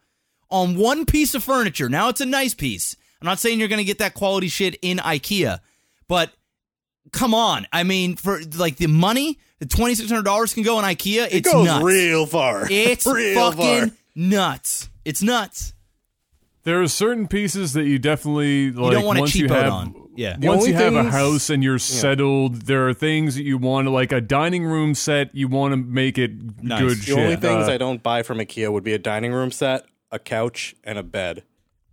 [0.50, 1.88] on one piece of furniture.
[1.88, 2.96] Now it's a nice piece.
[3.20, 5.58] I'm not saying you're going to get that quality shit in IKEA,
[6.06, 6.32] but
[7.12, 7.66] come on.
[7.72, 11.26] I mean, for like the money, the twenty six hundred dollars can go in IKEA.
[11.26, 11.84] it It's goes nuts.
[11.84, 12.66] real far.
[12.70, 13.96] It's real fucking far.
[14.14, 14.88] nuts.
[15.04, 15.72] It's nuts.
[16.68, 18.90] There are certain pieces that you definitely like.
[18.92, 20.08] You don't want to once cheap you out have, on.
[20.16, 20.36] Yeah.
[20.38, 23.86] The once you have a house and you're settled, there are things that you want
[23.86, 25.34] to like a dining room set.
[25.34, 26.80] You want to make it Nice.
[26.80, 26.98] good.
[26.98, 29.50] The The only things Uh, I don't buy from IKEA would be a dining room
[29.50, 31.42] set, a couch, and a bed.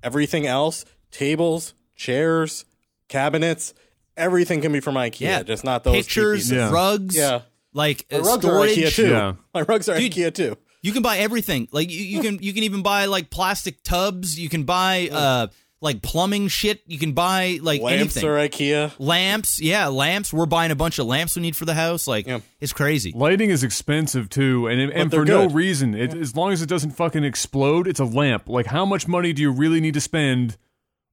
[0.03, 2.65] Everything else, tables, chairs,
[3.07, 3.73] cabinets,
[4.17, 5.21] everything can be from IKEA.
[5.21, 5.43] Yeah.
[5.43, 6.51] just not those cheap Pictures, pieces.
[6.51, 6.71] Yeah.
[6.71, 7.41] rugs, Yeah.
[7.73, 8.51] like My uh, rugs are.
[8.67, 9.07] IKEA too.
[9.09, 9.33] Yeah.
[9.53, 10.57] My rugs are Dude, IKEA too.
[10.85, 11.67] You can buy everything.
[11.71, 14.39] Like you, you can you can even buy like plastic tubs.
[14.39, 15.47] You can buy uh
[15.81, 16.81] like plumbing shit.
[16.85, 18.25] You can buy like Lamps anything.
[18.29, 18.91] are IKEA.
[18.99, 20.31] lamps, yeah, lamps.
[20.31, 22.07] We're buying a bunch of lamps we need for the house.
[22.07, 22.39] Like Yeah.
[22.59, 23.11] it's crazy.
[23.15, 25.55] Lighting is expensive too, and and they're for no good.
[25.55, 25.95] reason.
[25.95, 28.47] It, As long as it doesn't fucking explode, it's a lamp.
[28.47, 30.55] Like, how much money do you really need to spend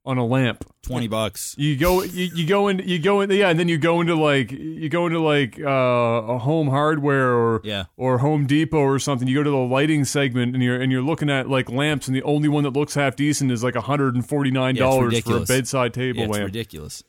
[0.05, 0.65] on a lamp.
[0.83, 1.55] Twenty bucks.
[1.57, 4.17] You go, you, you go in, you go in, yeah, and then you go into
[4.17, 7.85] like, you go into like uh, a home hardware or Yeah.
[7.97, 9.29] or Home Depot or something.
[9.29, 12.17] You go to the lighting segment and you're and you're looking at like lamps, and
[12.17, 14.97] the only one that looks half decent is like hundred and forty nine Yeah, it's
[14.97, 16.45] dollars for a bedside table Yeah, it's lamp.
[16.47, 17.05] ridiculous.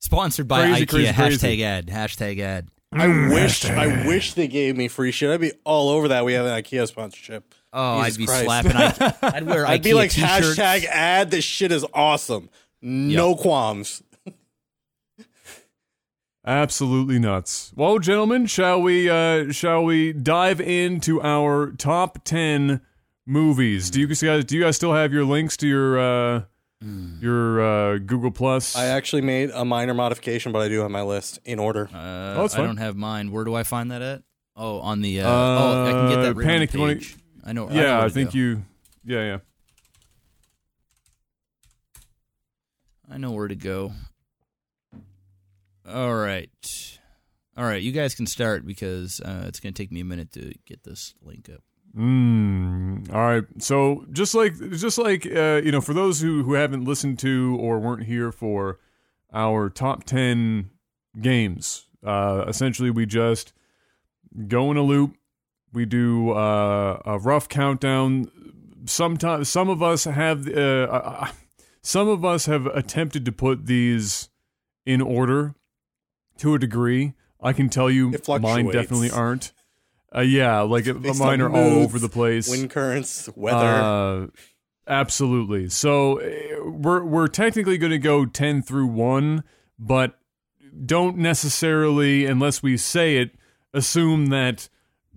[0.00, 0.88] Sponsored by Crazy, IKEA.
[0.88, 1.46] crazy, crazy.
[1.46, 1.86] Hashtag ad.
[1.88, 2.68] Hashtag ad.
[2.92, 5.30] I wish I wish they gave me free shit.
[5.30, 6.24] I'd be all over that.
[6.24, 7.54] We have an IKEA sponsorship.
[7.72, 8.44] Oh, Jesus I'd be Christ.
[8.44, 8.72] slapping.
[8.72, 10.58] I, I'd wear I'd IKEA be like t-shirts.
[10.58, 11.30] hashtag ad.
[11.30, 12.50] This shit is awesome.
[12.82, 14.02] No qualms.
[16.46, 17.70] Absolutely nuts.
[17.76, 22.80] Well, gentlemen, shall we uh shall we dive into our top 10
[23.26, 23.90] movies?
[23.90, 26.42] Do you guys do you guys still have your links to your uh
[27.20, 28.74] your uh Google Plus?
[28.74, 31.90] I actually made a minor modification, but I do have my list in order.
[31.92, 33.30] Uh, Oh, it's I don't have mine.
[33.32, 34.22] Where do I find that at?
[34.56, 35.20] Oh, on the.
[35.20, 37.16] Uh, oh, I can get that Uh, Panic, on you wanna- page.
[37.44, 37.68] I know.
[37.68, 38.38] I yeah, I to think go.
[38.38, 38.64] you
[39.04, 39.38] Yeah, yeah.
[43.10, 43.92] I know where to go.
[45.88, 46.98] All right.
[47.56, 50.32] All right, you guys can start because uh, it's going to take me a minute
[50.32, 51.62] to get this link up.
[51.96, 53.44] Mm, all right.
[53.58, 57.58] So just like just like uh, you know, for those who who haven't listened to
[57.60, 58.78] or weren't here for
[59.32, 60.70] our top ten
[61.20, 63.52] games, uh, essentially we just
[64.46, 65.16] go in a loop.
[65.72, 68.30] We do uh, a rough countdown.
[68.86, 71.28] Sometimes some of us have uh, uh,
[71.82, 74.28] some of us have attempted to put these
[74.84, 75.54] in order
[76.38, 77.14] to a degree.
[77.40, 79.52] I can tell you, mine definitely aren't.
[80.14, 82.50] Uh, yeah, like Based mine are all over the place.
[82.50, 83.56] Wind currents, weather.
[83.56, 84.26] Uh,
[84.88, 85.68] absolutely.
[85.68, 89.44] So uh, we're we're technically going to go ten through one,
[89.78, 90.18] but
[90.84, 93.36] don't necessarily, unless we say it,
[93.72, 94.68] assume that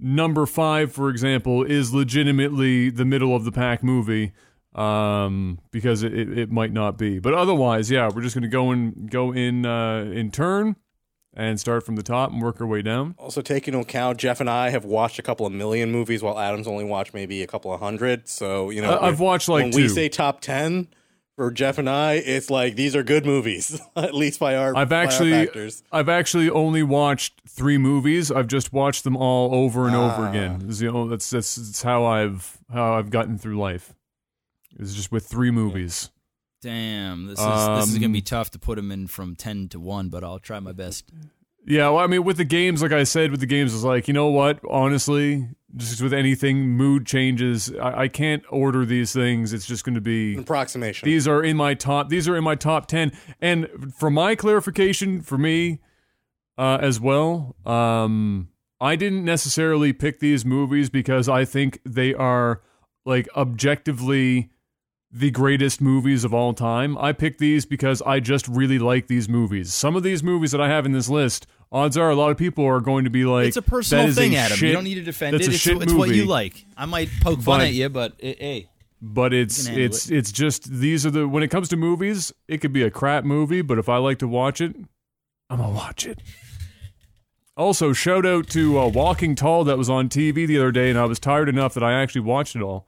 [0.04, 4.34] number five, for example, is legitimately the middle of the pack movie.
[4.76, 8.72] Um, because it, it, it might not be, but otherwise, yeah, we're just gonna go
[8.72, 10.76] in go in uh, in turn
[11.36, 13.14] and start from the top and work our way down.
[13.20, 16.40] also, take into account Jeff and I have watched a couple of million movies, while
[16.40, 18.28] Adam's only watched maybe a couple of hundred.
[18.28, 19.78] So you know, Uh, I've watched like when two.
[19.84, 20.88] we say top ten
[21.36, 24.76] for Jeff and I, it's like these are good movies, at least by our.
[24.76, 25.84] I've by our actually factors.
[25.92, 28.32] I've actually only watched three movies.
[28.32, 30.30] I've just watched them all over and over Ah.
[30.30, 30.60] again.
[30.60, 33.94] This is the that's, that's that's how I've how I've gotten through life.
[34.78, 36.10] Is just with three movies.
[36.62, 39.36] Damn, this is this is going to Um, be tough to put them in from
[39.36, 41.10] 10 to 1, but I'll try my best.
[41.66, 44.08] Yeah, well, I mean, with the games, like I said, with the games, it's like
[44.08, 44.60] you know what?
[44.70, 47.74] Honestly, just with anything, mood changes.
[47.82, 49.54] I, I can't order these things.
[49.54, 51.08] It's just going to be approximation.
[51.08, 52.10] These are in my top.
[52.10, 53.12] These are in my top ten.
[53.42, 55.80] And for my clarification, for me
[56.58, 58.50] uh, as well, um,
[58.80, 62.62] I didn't necessarily pick these movies because I think they are
[63.06, 64.50] like objectively
[65.16, 66.98] the greatest movies of all time.
[66.98, 69.72] I picked these because I just really like these movies.
[69.74, 72.38] Some of these movies that I have in this list, odds are a lot of
[72.38, 74.58] people are going to be like, it's a personal "That is thing, a Adam.
[74.58, 75.48] shit- you don't need to defend it.
[75.48, 76.66] It's, it's what you like.
[76.76, 78.70] I might poke fun But- at you, but eh, hey,
[79.06, 82.74] but it's it's it's just these are the when it comes to movies, it could
[82.74, 84.76] be a crap movie, but if I like to watch it,
[85.50, 86.20] I'm gonna watch it.
[87.56, 90.98] Also, shout out to uh, Walking Tall that was on TV the other day, and
[90.98, 92.88] I was tired enough that I actually watched it all.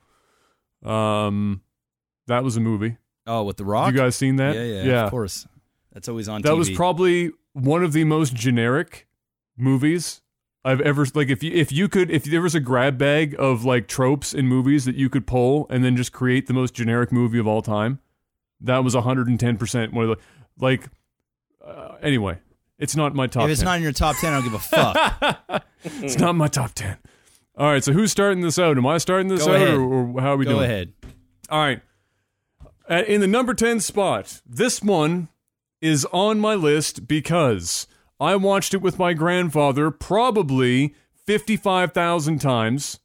[0.83, 1.61] Um,
[2.27, 2.97] that was a movie.
[3.27, 4.55] oh, with the Rock, You guys seen that?
[4.55, 5.03] yeah, yeah, yeah.
[5.05, 5.47] of course.
[5.93, 6.41] That's always on.
[6.41, 6.57] That TV.
[6.57, 9.07] was probably one of the most generic
[9.57, 10.21] movies
[10.65, 13.63] I've ever like if you if you could if there was a grab bag of
[13.63, 17.11] like tropes in movies that you could pull and then just create the most generic
[17.11, 17.99] movie of all time,
[18.59, 20.23] that was 110% one of the
[20.59, 20.89] like
[21.65, 22.39] uh, anyway,
[22.79, 23.65] it's not my top if it's 10.
[23.65, 25.63] not in your top ten, I don't give a fuck.
[25.83, 26.97] it's not my top 10.
[27.57, 28.77] All right, so who's starting this out?
[28.77, 29.75] Am I starting this Go out ahead.
[29.75, 30.55] or, or how are we doing?
[30.55, 30.71] Go doing?
[30.71, 30.93] ahead.
[31.49, 31.81] All right.
[32.87, 35.29] At, in the number 10 spot, this one
[35.81, 37.87] is on my list because
[38.19, 40.95] I watched it with my grandfather probably
[41.25, 42.99] 55,000 times.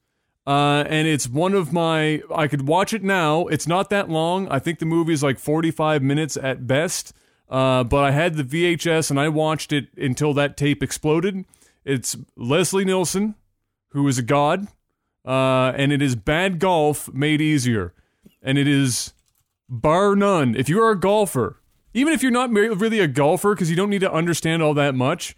[0.47, 2.23] Uh, and it's one of my.
[2.35, 3.47] I could watch it now.
[3.47, 4.49] It's not that long.
[4.49, 7.13] I think the movie is like 45 minutes at best.
[7.49, 11.45] Uh, but I had the VHS and I watched it until that tape exploded.
[11.85, 13.35] It's Leslie Nielsen,
[13.89, 14.69] who is a god,
[15.25, 17.93] uh, and it is Bad Golf made easier
[18.43, 19.13] and it is
[19.71, 20.55] bar none.
[20.57, 21.61] If you are a golfer,
[21.95, 24.95] even if you're not really a golfer, because you don't need to understand all that
[24.95, 25.37] much.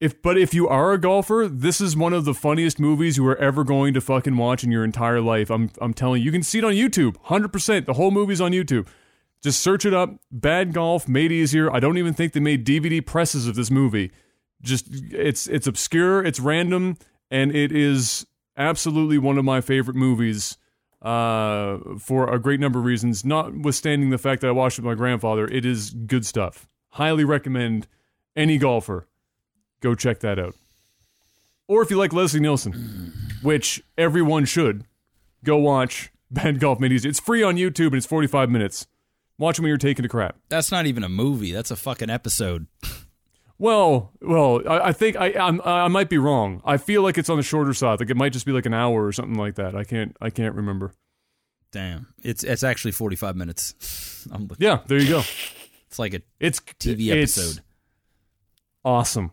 [0.00, 3.26] If but if you are a golfer, this is one of the funniest movies you
[3.26, 5.48] are ever going to fucking watch in your entire life.
[5.50, 7.86] I'm I'm telling you, you can see it on YouTube, hundred percent.
[7.86, 8.88] The whole movie's on YouTube.
[9.42, 10.16] Just search it up.
[10.30, 11.72] Bad golf made easier.
[11.72, 14.10] I don't even think they made DVD presses of this movie.
[14.60, 16.96] Just it's it's obscure, it's random,
[17.30, 20.58] and it is absolutely one of my favorite movies
[21.02, 24.92] uh, for a great number of reasons, notwithstanding the fact that I watched it with
[24.92, 25.46] my grandfather.
[25.46, 26.68] It is good stuff.
[26.90, 27.86] Highly recommend
[28.36, 29.08] any golfer
[29.82, 30.54] go check that out.
[31.68, 33.12] Or if you like Leslie Nielsen,
[33.42, 34.84] which everyone should,
[35.44, 37.08] go watch Bad Golf Easy.
[37.08, 38.86] It's free on YouTube and it's 45 minutes.
[39.38, 40.36] Watch when you're taking a crap.
[40.48, 41.52] That's not even a movie.
[41.52, 42.66] That's a fucking episode.
[43.62, 46.62] Well, well, I, I think I I'm, I might be wrong.
[46.64, 48.00] I feel like it's on the shorter side.
[48.00, 49.76] Like it might just be like an hour or something like that.
[49.76, 50.94] I can't I can't remember.
[51.70, 52.08] Damn.
[52.24, 54.26] It's it's actually 45 minutes.
[54.32, 54.50] I'm.
[54.58, 55.22] Yeah, there you go.
[55.86, 57.62] It's like a It's TV it's episode.
[58.84, 59.30] Awesome,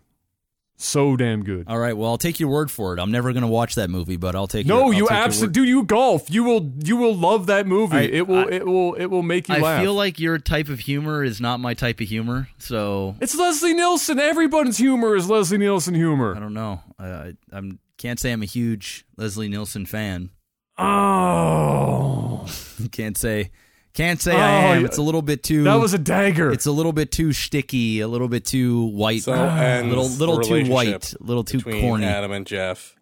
[0.82, 1.66] so damn good.
[1.68, 3.00] All right, well, I'll take your word for it.
[3.02, 5.54] I'm never going to watch that movie, but I'll take your, No, I'll you absolutely
[5.54, 5.64] do.
[5.66, 6.32] You golf.
[6.32, 6.72] You will.
[6.84, 7.98] You will love that movie.
[7.98, 8.40] I- it will.
[8.48, 8.94] I- it will.
[8.96, 9.64] It will make you laugh.
[9.64, 9.82] I laugh.
[9.84, 13.74] feel like your type of humor is not my type of humor, so it's Leslie
[13.74, 14.20] Nielsen.
[14.20, 16.34] Everybody's humor is Leslie Nielsen humor.
[16.36, 16.82] I don't know.
[16.98, 20.30] I, I I'm can't say I'm a huge Leslie Nielsen fan.
[20.78, 22.46] Oh,
[22.92, 23.52] Can't say
[23.94, 24.86] can't say Oh, I am.
[24.86, 26.52] It's a little bit too that was a dagger.
[26.52, 29.58] it's a little bit too sticky, a little bit too white, So ah.
[29.60, 32.06] ends little the little too white, a little too corny.
[32.06, 32.96] Adam and Jeff.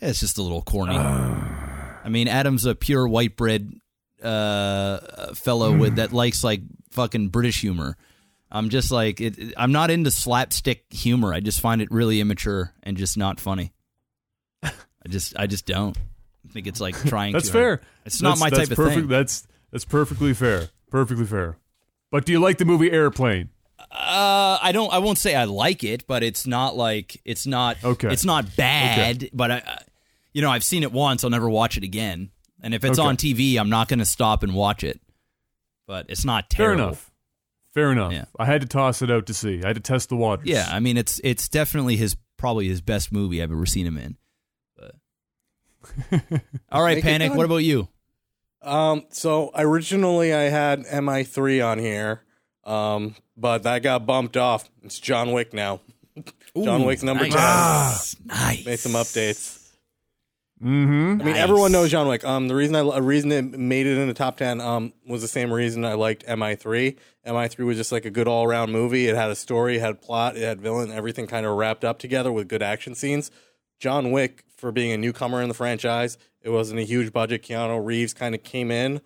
[0.00, 0.96] Yeah, It's just a little corny.
[0.96, 2.00] Ah.
[2.04, 3.72] I mean, Adam's a pure white bread
[4.22, 5.78] uh, fellow hmm.
[5.78, 7.96] with that likes like fucking British humor.
[8.50, 11.32] I'm just like it, it- I'm not into slapstick humor.
[11.32, 13.72] I just find it really immature and just not funny.
[14.62, 14.70] I
[15.08, 17.32] just I just don't I think it's like trying.
[17.32, 17.80] That's too hard.
[17.80, 17.88] fair.
[18.04, 19.08] It's not my that's type of perfect, thing.
[19.08, 20.68] That's that's perfectly fair.
[20.90, 21.58] Perfectly fair.
[22.10, 23.48] But do you like the movie Airplane?
[23.90, 24.92] Uh, I don't.
[24.92, 27.82] I won't say I like it, but it's not like it's not.
[27.82, 28.12] Okay.
[28.12, 29.82] It's not bad, but I, I-
[30.32, 31.22] you know, I've seen it once.
[31.22, 32.30] I'll never watch it again.
[32.62, 33.06] And if it's Okay.
[33.06, 35.00] on TV, I'm not going to stop and watch it.
[35.86, 36.76] But it's not terrible.
[36.78, 37.10] Fair enough.
[37.74, 38.12] Fair enough.
[38.12, 38.24] Yeah.
[38.38, 39.62] I had to toss it out to see.
[39.62, 40.46] I had to test the waters.
[40.48, 43.98] Yeah, I mean, it's it's definitely his probably his best movie I've ever seen him
[43.98, 44.16] in.
[44.76, 44.94] But
[46.72, 47.34] all right, Make panic.
[47.34, 47.88] What about you?
[48.64, 52.22] Um, so originally I had MI3 on here,
[52.64, 54.68] um, but that got bumped off.
[54.82, 55.80] It's John Wick now.
[56.56, 58.14] John Ooh, Wick's number nice.
[58.14, 58.26] 10.
[58.26, 58.64] Nice.
[58.66, 59.60] Made some updates.
[60.62, 61.20] Mm-hmm.
[61.20, 61.36] I mean, Nice.
[61.36, 62.24] everyone knows John Wick.
[62.24, 65.20] Um, the reason I a reason it made it in the top ten um was
[65.20, 66.96] the same reason I liked MI3.
[67.26, 69.06] MI3 was just like a good all around movie.
[69.08, 71.98] It had a story, it had plot, it had villain, everything kind of wrapped up
[71.98, 73.30] together with good action scenes.
[73.78, 77.42] John Wick, for being a newcomer in the franchise, it wasn't a huge budget.
[77.42, 79.00] Keanu Reeves kind of came in,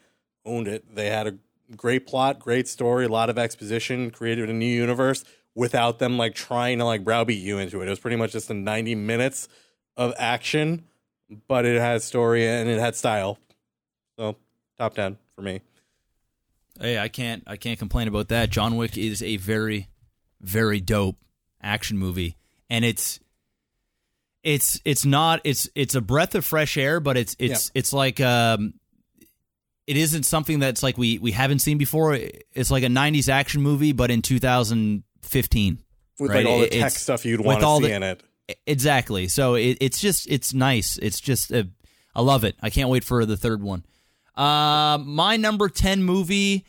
[0.45, 0.95] owned it.
[0.95, 1.35] They had a
[1.77, 6.35] great plot, great story, a lot of exposition, created a new universe without them like
[6.35, 7.87] trying to like browbeat you into it.
[7.87, 9.49] It was pretty much just a 90 minutes
[9.97, 10.85] of action,
[11.49, 13.39] but it had story and it had style.
[14.17, 14.37] So
[14.79, 15.61] top 10 for me.
[16.81, 18.51] Hey, I can't I can't complain about that.
[18.51, 19.89] John Wick is a very
[20.41, 21.17] very dope
[21.61, 22.37] action movie
[22.71, 23.19] and it's
[24.43, 28.21] it's it's not it's it's a breath of fresh air, but it's it's it's like
[28.21, 28.75] um
[29.87, 32.15] it isn't something that's like we we haven't seen before.
[32.15, 35.79] It's like a 90s action movie but in 2015.
[36.21, 38.23] With Right, like all the tech it's- stuff you'd want to see the- in it.
[38.67, 39.29] Exactly.
[39.29, 40.99] So it, it's just it's nice.
[40.99, 41.65] It's just uh,
[42.15, 42.57] I love it.
[42.63, 43.85] I can't wait for the third one.
[44.35, 46.65] Uh, my number ten movie.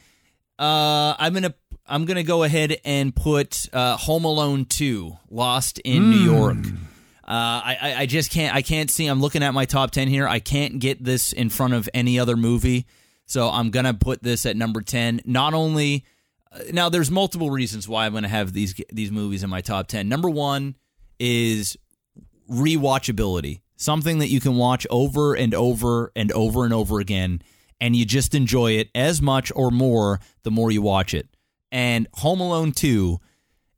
[0.57, 1.53] Uh, I'm gonna
[1.87, 6.57] I'm gonna go ahead and put uh, Home Alone Two: Lost in New York.
[7.29, 9.05] Uh, I, I just can't I can't see.
[9.05, 10.27] I'm looking at my top ten here.
[10.27, 12.87] I can't get this in front of any other movie.
[13.27, 15.21] So I'm gonna put this at number ten.
[15.25, 16.05] Not only
[16.51, 19.87] uh, now, there's multiple reasons why I'm gonna have these these movies in my top
[19.87, 20.09] ten.
[20.09, 20.75] Number one
[21.19, 21.77] is
[22.49, 23.61] rewatchability.
[23.75, 27.41] Something that you can watch over and over and over and over again,
[27.79, 31.29] and you just enjoy it as much or more the more you watch it.
[31.71, 33.19] And Home Alone 2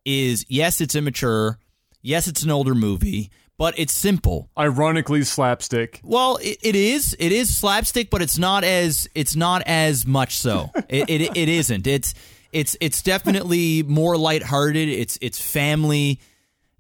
[0.06, 1.60] is, yes, it's immature.
[2.02, 3.30] Yes, it's an older movie,
[3.62, 4.50] but it's simple.
[4.58, 6.02] Ironically, slapstick.
[6.04, 7.16] Well, it, it is.
[7.20, 10.72] It is slapstick, but it's not as it's not as much so.
[10.90, 11.86] it, it it isn't.
[11.86, 12.16] It's
[12.52, 14.90] it's it's definitely more lighthearted.
[14.90, 16.20] It's it's family.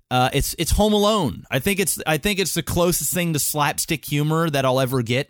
[0.10, 1.44] Uh, it's it's Home Alone.
[1.52, 5.04] I think it's I think it's the closest thing to slapstick humor that I'll ever
[5.04, 5.30] get.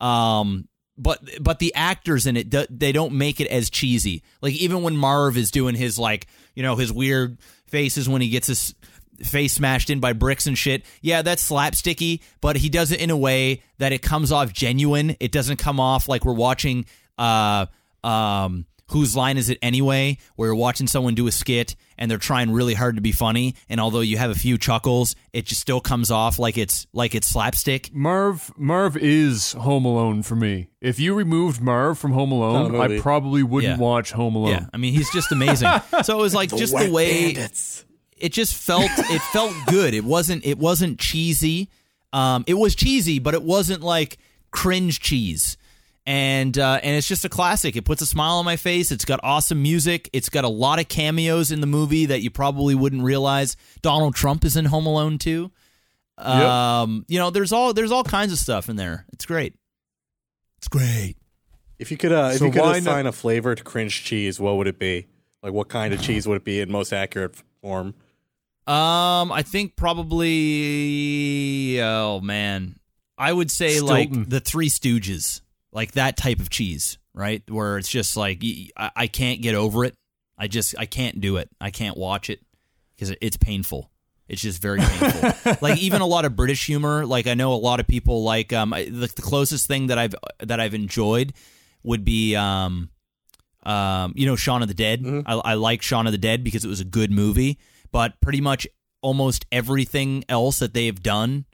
[0.00, 4.22] Um, but but the actors in it they don't make it as cheesy.
[4.40, 8.28] Like even when Marv is doing his like you know his weird faces when he
[8.30, 8.74] gets his
[9.24, 10.84] face smashed in by bricks and shit.
[11.00, 15.16] Yeah, that's slapsticky, but he does it in a way that it comes off genuine.
[15.20, 16.84] It doesn't come off like we're watching
[17.18, 17.66] uh
[18.04, 22.18] um whose line is it anyway where you're watching someone do a skit and they're
[22.18, 25.60] trying really hard to be funny and although you have a few chuckles it just
[25.62, 30.68] still comes off like it's like it's slapstick Merv Merv is Home Alone for me.
[30.80, 33.00] If you removed Merv from Home Alone, Not a I movie.
[33.00, 33.82] probably wouldn't Yeah.
[33.82, 34.50] watch Home Alone.
[34.50, 35.70] yeah i mean he's just amazing
[36.02, 37.84] so it was like just the way Bandits.
[38.22, 39.92] It just felt it felt good.
[39.92, 41.68] It wasn't it wasn't cheesy.
[42.12, 44.16] Um, it was cheesy, but it wasn't like
[44.50, 45.58] cringe cheese.
[46.06, 47.76] And uh, and it's just a classic.
[47.76, 48.90] It puts a smile on my face.
[48.90, 50.08] It's got awesome music.
[50.12, 53.56] It's got a lot of cameos in the movie that you probably wouldn't realize.
[53.82, 55.50] Donald Trump is in Home Alone too.
[56.18, 59.06] Um, you know, there's all there's all kinds of stuff in there.
[59.12, 59.54] It's great.
[60.58, 61.16] It's great.
[61.78, 64.38] If you could, uh, if So you could why assign a flavor to cringe cheese,
[64.38, 65.06] what would it be?
[65.42, 67.94] Like, what kind of cheese would it be in most accurate form?
[68.66, 69.74] Um, I think
[70.72, 71.80] probably.
[71.80, 72.76] Oh man,
[73.18, 75.40] I would say like the Three Stooges,
[75.72, 77.42] like that type of cheese, right?
[77.48, 78.42] Where it's just like
[78.76, 79.94] I can't get over it.
[80.38, 81.48] I just I can't do it.
[81.60, 82.40] I can't watch it
[82.94, 83.90] because it's painful.
[84.28, 85.56] It's just very painful.
[85.60, 87.04] like even a lot of British humor.
[87.04, 89.98] Like I know a lot of people like um I- the, the closest thing that
[89.98, 91.32] I've that I've enjoyed
[91.82, 92.90] would be um
[93.64, 95.04] um you know Shaun of the Dead.
[95.26, 97.58] I, I like Shaun of the Dead because it was a good movie.
[97.92, 98.66] But pretty much
[99.02, 101.44] almost everything else that they've done,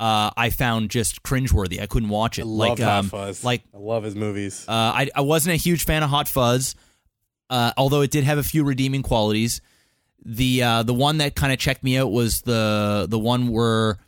[0.00, 1.80] uh, I found just cringeworthy.
[1.80, 2.42] I couldn't watch it.
[2.42, 3.44] I like love Hot um, Fuzz.
[3.44, 4.64] like I love his movies.
[4.68, 6.74] uh, I, I wasn't a huge fan of Hot Fuzz,
[7.50, 9.60] uh, although it did have a few redeeming qualities.
[10.24, 13.98] The uh, the one that kind of checked me out was the the one where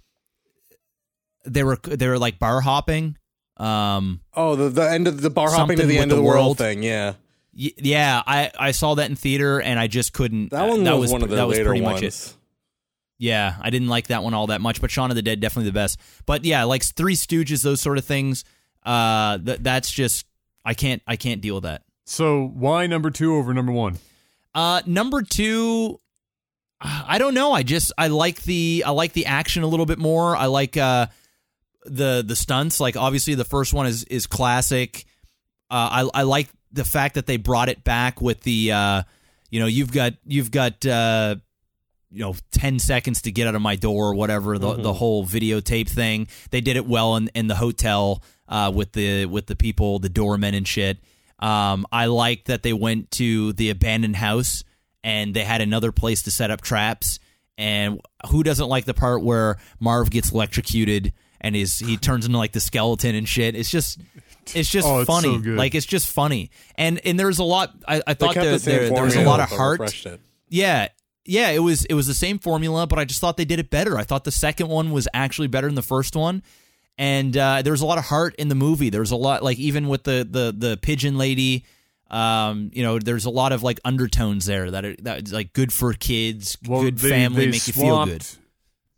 [1.44, 3.16] they were they were like bar hopping.
[3.58, 6.46] Um, oh, the the end of the bar hopping to the end of the world,
[6.46, 6.58] world.
[6.58, 6.82] thing.
[6.82, 7.14] Yeah,
[7.56, 10.50] y- yeah, I, I saw that in theater and I just couldn't.
[10.50, 12.02] that one that was, one of the that was later pretty ones.
[12.02, 12.34] much it.
[13.18, 15.70] Yeah, I didn't like that one all that much, but Shaun of the Dead definitely
[15.70, 15.98] the best.
[16.26, 18.44] But yeah, like Three Stooges, those sort of things.
[18.84, 20.26] Uh, th- that's just
[20.64, 21.82] I can't I can't deal with that.
[22.04, 23.98] So why number two over number one?
[24.54, 25.98] Uh, number two,
[26.80, 27.52] I don't know.
[27.52, 30.36] I just I like the I like the action a little bit more.
[30.36, 31.06] I like uh
[31.84, 32.80] the the stunts.
[32.80, 35.04] Like obviously the first one is is classic.
[35.70, 39.02] Uh, I I like the fact that they brought it back with the uh,
[39.50, 41.36] you know you've got you've got uh
[42.10, 45.24] you know 10 seconds to get out of my door or whatever the the whole
[45.24, 46.28] videotape thing.
[46.50, 50.08] They did it well in in the hotel uh with the with the people the
[50.08, 50.98] doormen and shit.
[51.38, 54.64] Um i like that they went to the abandoned house
[55.04, 57.18] and they had another place to set up traps.
[57.58, 62.38] And who doesn't like the part where marv gets electrocuted and is he turns into
[62.38, 63.54] like the skeleton and shit?
[63.54, 64.00] It's just
[64.54, 65.56] it's just Oh, it's funny so good.
[65.56, 68.64] like it's just funny and and there's a lot i, I thought kept there, the
[68.64, 69.80] there, there was a lot of heart
[70.48, 70.88] yeah,
[71.24, 73.68] yeah, it was it was the same formula, but I just thought they did it
[73.68, 73.98] better.
[73.98, 76.44] I thought the second one was actually better than the first one,
[76.96, 78.90] and uh, there was a lot of heart in the movie.
[78.90, 81.64] There was a lot, like even with the the the pigeon lady,
[82.12, 85.72] um, you know, there's a lot of like undertones there that are that like good
[85.72, 88.24] for kids, Well, good they- family, they make you feel good.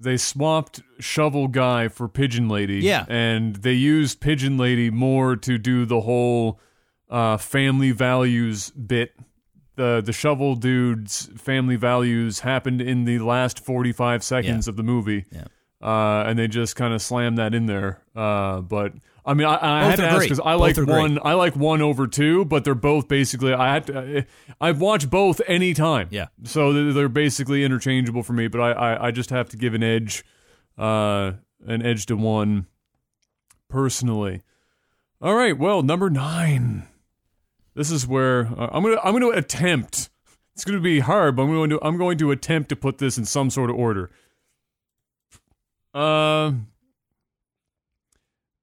[0.00, 2.76] They swapped Shovel Guy for Pigeon Lady.
[2.76, 3.04] Yeah.
[3.08, 6.60] And they used Pigeon Lady more to do the whole
[7.10, 9.12] uh, family values bit.
[9.76, 15.26] The the shovel dude's family values happened in the last 45 seconds of the movie.
[15.30, 15.44] Yeah.
[15.80, 18.02] Uh, and they just kind of slammed that in there.
[18.14, 18.92] Uh, but
[19.28, 20.98] I mean, I, I Both had to ask because I Both like are great.
[20.98, 21.18] one.
[21.22, 23.52] I like one over two, but they're both basically.
[23.52, 24.24] I had to.
[24.58, 26.08] I've watched both anytime.
[26.10, 26.28] Yeah.
[26.44, 29.82] So they're basically interchangeable for me, but I, I, I just have to give an
[29.82, 30.24] edge,
[30.78, 31.32] uh,
[31.66, 32.66] an edge to one,
[33.68, 34.40] personally.
[35.20, 35.56] All right.
[35.58, 36.84] Well, number nine.
[37.74, 40.08] This is where uh, I'm gonna I'm gonna attempt.
[40.54, 43.18] It's gonna be hard, but I'm going to I'm going to attempt to put this
[43.18, 44.10] in some sort of order.
[45.92, 46.52] Uh,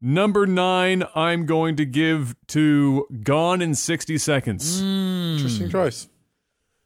[0.01, 4.81] number nine, I'm going to give to Gone in 60 Seconds.
[4.81, 5.33] Mm.
[5.35, 6.07] Interesting choice.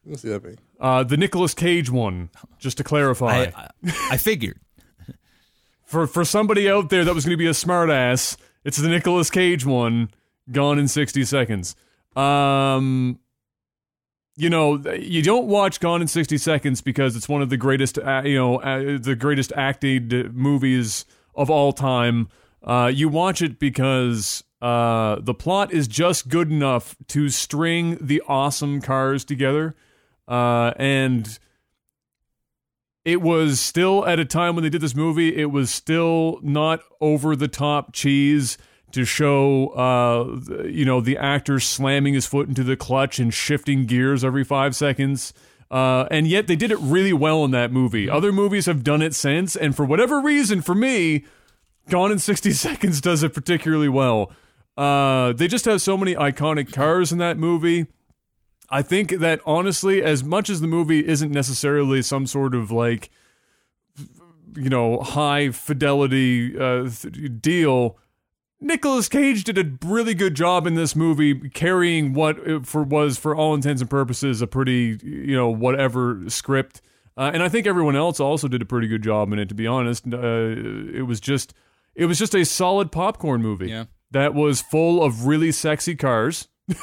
[0.05, 0.55] Let's see that be.
[0.79, 3.51] Uh, the Nicolas Cage one, just to clarify.
[3.53, 3.69] I, I,
[4.11, 4.59] I figured.
[5.83, 9.29] for for somebody out there that was going to be a smartass, it's the Nicolas
[9.29, 10.09] Cage one,
[10.51, 11.75] Gone in 60 Seconds.
[12.15, 13.19] Um,
[14.35, 17.99] you know, you don't watch Gone in 60 Seconds because it's one of the greatest,
[17.99, 22.29] uh, you know, uh, the greatest acted movies of all time.
[22.63, 28.21] Uh, you watch it because uh, the plot is just good enough to string the
[28.27, 29.75] awesome cars together.
[30.27, 31.39] Uh, and
[33.05, 36.81] it was still at a time when they did this movie it was still not
[37.01, 38.57] over the top cheese
[38.91, 43.85] to show uh you know the actor slamming his foot into the clutch and shifting
[43.85, 45.33] gears every 5 seconds
[45.71, 48.09] uh, and yet they did it really well in that movie.
[48.09, 51.25] Other movies have done it since, and for whatever reason, for me,
[51.89, 54.31] Gone in 60 Seconds does it particularly well.
[54.77, 57.87] Uh, they just have so many iconic cars in that movie.
[58.69, 63.09] I think that honestly, as much as the movie isn't necessarily some sort of like,
[64.55, 67.97] you know, high fidelity uh, th- deal,
[68.61, 73.35] Nicolas Cage did a really good job in this movie carrying what for was for
[73.35, 76.81] all intents and purposes a pretty you know whatever script.
[77.17, 79.49] Uh, and I think everyone else also did a pretty good job in it.
[79.49, 80.17] To be honest, uh,
[80.93, 81.53] it was just
[81.95, 83.85] It was just a solid popcorn movie Yeah.
[84.11, 86.47] that was full of really sexy cars.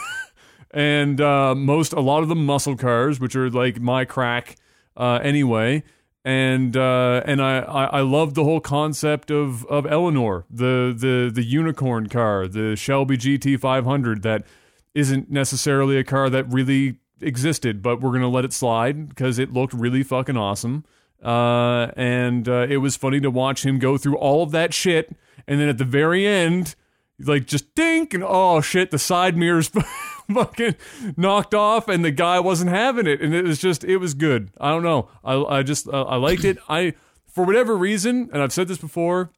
[0.71, 4.57] and uh, most a lot of them muscle cars, which are like my crack
[4.97, 5.83] uh, anyway.
[6.25, 11.31] And uh, and I, I I love the whole concept of of Eleanor, the the
[11.33, 14.45] the unicorn car, the Shelby GT 500 that
[14.93, 19.53] isn't necessarily a car that really existed, but we're gonna let it slide because it
[19.53, 20.85] looked really fucking awesome.
[21.23, 25.15] Uh, and uh, it was funny to watch him go through all of that shit,
[25.47, 26.75] and then at the very end,
[27.19, 29.71] like just dink and oh shit, the side mirrors
[30.33, 30.77] fucking
[31.17, 34.51] knocked off, and the guy wasn't having it, and it was just it was good.
[34.61, 36.59] I don't know, I I just uh, I liked it.
[36.69, 36.95] I
[37.27, 39.31] for whatever reason, and I've said this before.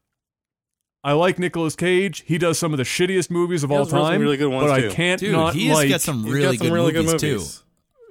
[1.04, 2.24] I like Nicolas Cage.
[2.26, 4.20] He does some of the shittiest movies of all does some time.
[4.20, 4.88] really good ones, but too.
[4.88, 5.88] I can't Dude, not he's like.
[5.88, 7.44] got some really, got some good, really movies good too.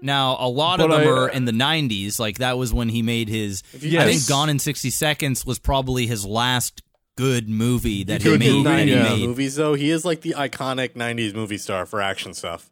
[0.02, 0.06] Movies.
[0.08, 2.20] Now, a lot But of them I- are in the 90s.
[2.20, 3.64] Like, that was when he made his.
[3.74, 6.82] I think Gone in 60 Seconds was probably his last
[7.16, 8.52] good movie that he Good made.
[8.52, 9.04] movie, that he yeah.
[9.04, 9.28] made.
[9.28, 9.74] movies though.
[9.74, 12.70] He is like the iconic '90s movie star for action stuff.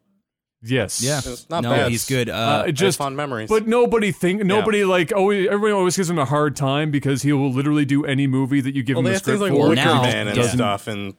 [0.62, 1.02] yes.
[1.02, 1.18] Yeah.
[1.18, 1.90] It's not no, bad.
[1.90, 2.28] he's good.
[2.28, 3.48] Uh, Uh, it I have just fond memories.
[3.48, 7.32] But nobody think nobody like always everyone always gives him a hard time because he
[7.32, 9.50] will literally do any movie that you give well, him they a have script like
[9.52, 9.68] for.
[9.70, 11.14] Wicker now Man and doesn't- stuff, and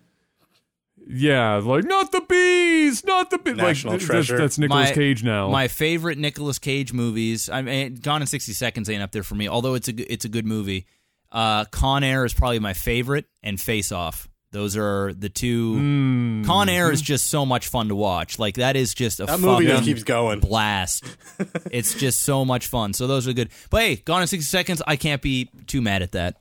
[1.09, 3.55] Yeah, like not the bees, not the bees.
[3.55, 4.37] National like, Treasure.
[4.37, 5.49] That's, that's Nicolas My- Cage now.
[5.49, 7.49] My favorite Nicolas Cage movies.
[7.49, 10.03] I mean, Gone in 60 Seconds ain't up there for me, although it's a g-
[10.09, 10.85] it's a good movie.
[11.31, 14.27] Uh, Con Air is probably my favorite, and Face Off.
[14.51, 15.75] Those are the two.
[15.75, 16.45] Mm.
[16.45, 18.39] Con Air is just so much fun to watch.
[18.39, 20.39] Like that is just a that movie just keeps going.
[20.39, 21.03] blast.
[21.71, 22.93] it's just so much fun.
[22.93, 23.49] So those are good.
[23.69, 26.37] But hey, Gone in 60 Seconds, I can't be too mad at that.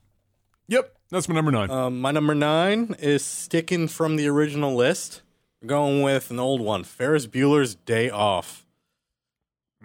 [0.69, 1.71] yep, that's my number nine.
[1.71, 5.23] Um, my number nine is sticking from the original list.
[5.63, 8.67] We're going with an old one, Ferris Bueller's Day Off.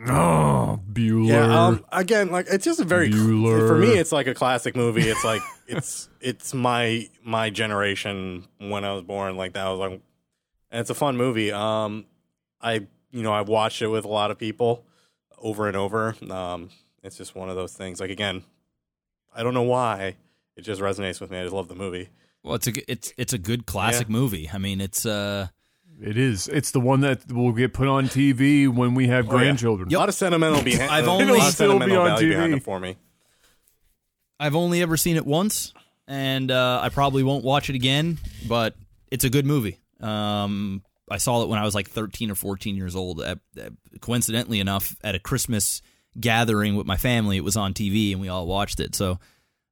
[0.08, 1.28] oh, Bueller.
[1.28, 3.68] Yeah, um, again, like it's just a very Bueller.
[3.68, 3.90] for me.
[3.90, 5.08] It's like a classic movie.
[5.08, 9.38] It's like it's it's my my generation when I was born.
[9.38, 9.92] Like that was like,
[10.72, 11.52] and it's a fun movie.
[11.52, 12.06] Um,
[12.60, 14.86] I you know I've watched it with a lot of people
[15.38, 16.16] over and over.
[16.30, 16.70] Um,
[17.04, 18.00] it's just one of those things.
[18.00, 18.44] Like again,
[19.36, 20.16] I don't know why
[20.62, 21.40] it just resonates with me.
[21.40, 22.10] I just love the movie.
[22.44, 24.50] Well, it's a g- it's it's a good classic movie.
[24.54, 25.48] I mean, it's uh
[26.02, 26.48] it is.
[26.48, 29.38] It's the one that will get put on TV when we have Oh, yeah.
[29.44, 29.94] grandchildren.
[29.94, 30.90] A lot of sentimental behind.
[30.90, 32.58] I've a only- lot It'll of still be on value behind TV.
[32.58, 32.98] it for me.
[34.40, 35.74] I've only ever seen it once,
[36.08, 38.18] and uh, I probably won't watch it again.
[38.48, 38.76] But
[39.12, 39.80] it's a good movie.
[40.00, 43.22] Um, I saw it when I was like 13 or 14 years old.
[43.22, 45.82] At, at- coincidentally enough, at a Christmas
[46.20, 48.96] gathering with my family, it was on TV, and we all watched it.
[48.96, 49.20] So,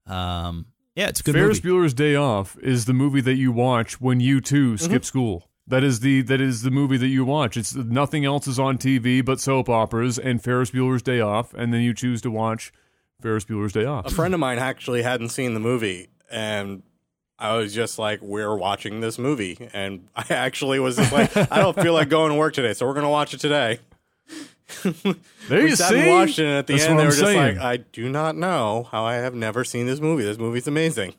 [0.06, 1.76] um, yeah, it's a good Ferris movie.
[1.78, 4.86] Bueller's Day Off is the movie that you watch when you too Mm-hmm.
[4.86, 5.50] skip school.
[5.68, 7.56] That is the that is the movie that you watch.
[7.56, 11.72] It's nothing else is on TV but soap operas and Ferris Bueller's Day Off, and
[11.74, 12.72] then you choose to watch
[13.22, 14.06] Ferris Bueller's Day Off.
[14.08, 16.82] a friend of mine actually hadn't seen the movie and
[17.42, 19.70] I was just like, we're watching this movie.
[19.74, 22.86] And I actually was just like, I don't feel like going to work today, so
[22.86, 23.80] we're going to watch it today.
[25.50, 26.00] There we you sat see.
[26.00, 27.56] and watched it, and at the That's end, what they I'm were just saying.
[27.58, 30.24] like, I do not know how I have never seen this movie.
[30.24, 31.14] This movie's amazing.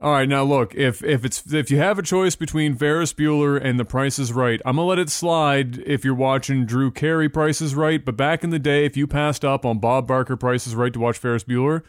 [0.00, 3.58] All right, now look, if if it's if you have a choice between Ferris Bueller
[3.62, 7.28] and The Price is Right, I'm gonna let it slide if you're watching Drew Carey
[7.28, 8.04] Price is Right.
[8.04, 10.92] But back in the day, if you passed up on Bob Barker Price is Right
[10.92, 11.82] to watch Ferris Bueller,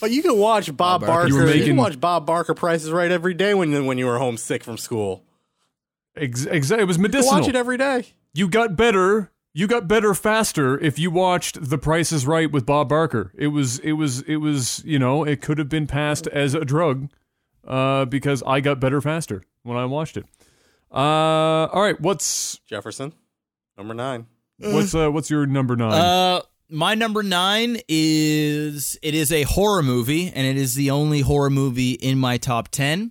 [0.00, 1.28] But you can watch Bob, Barker.
[1.28, 1.48] Barker.
[1.52, 4.64] You You, can watch Bob Barker Prices Right every day when when you were homesick
[4.64, 5.24] from school.
[6.16, 7.40] ex- ex- it was You medicinal.
[7.40, 8.06] watch it every day.
[8.32, 12.64] you got better you got better faster if you watched the price is right with
[12.66, 16.26] bob barker it was it was it was you know it could have been passed
[16.28, 17.08] as a drug
[17.66, 20.24] uh, because i got better faster when i watched it
[20.92, 20.96] uh,
[21.72, 23.12] all right what's Jefferson,
[23.78, 24.26] number nine.
[24.58, 29.82] what's uh, what's your number nine Uh, my number nine is it is a horror
[29.82, 33.10] movie, and it is the only horror movie in my top ten.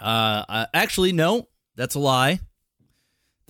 [0.00, 2.40] Uh, uh, actually, no, that's a lie.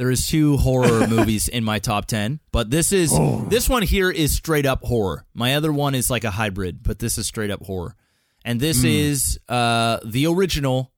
[0.01, 3.13] There is two horror movies in my top ten, but this is
[3.51, 5.27] this one here is straight up horror.
[5.35, 7.95] My other one is like a hybrid, but this is straight up horror,
[8.43, 10.91] and this is uh the original,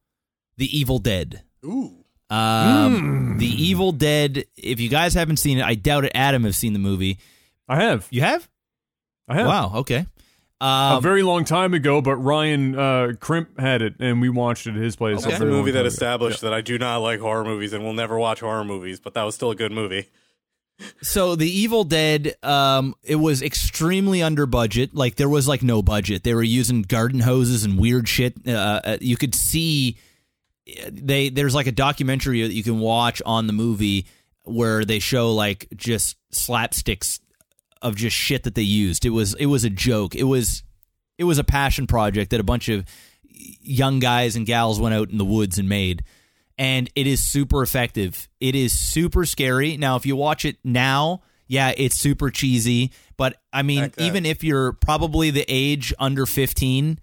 [0.56, 1.42] The Evil Dead.
[1.64, 2.04] Ooh.
[2.30, 4.44] Um, The Evil Dead.
[4.56, 6.12] If you guys haven't seen it, I doubt it.
[6.14, 7.18] Adam have seen the movie.
[7.68, 8.48] i have You have?
[9.26, 9.72] i have Wow.
[9.78, 10.06] Okay.
[10.62, 14.66] A Um, very long time ago but ryan uh, crimp had it and we watched
[14.66, 15.92] it at his place a That's very movie that time ago.
[15.92, 19.14] established that I do not like horror movies and will never watch horror movies, but
[19.14, 20.08] that was still a good movie.
[21.02, 24.94] so the Evil Dead, um, it was extremely under budget.
[24.94, 26.22] Like there was like no budget.
[26.24, 28.34] They were using garden hoses and weird shit.
[28.46, 29.96] Uh, uh, you could see
[30.90, 34.06] they there's like a documentary that you can watch on the movie
[34.44, 37.20] where they show like just slapsticks
[37.82, 39.04] of just shit that they used.
[39.04, 40.14] It was it was a joke.
[40.14, 40.62] It was
[41.18, 42.84] it was a passion project that a bunch of
[43.28, 46.04] young guys and gals went out in the woods and made.
[46.58, 48.28] And it is super effective.
[48.40, 49.76] It is super scary.
[49.76, 52.92] Now, if you watch it now, yeah, it's super cheesy.
[53.16, 56.98] But I mean, that- even if you're probably the age under 15,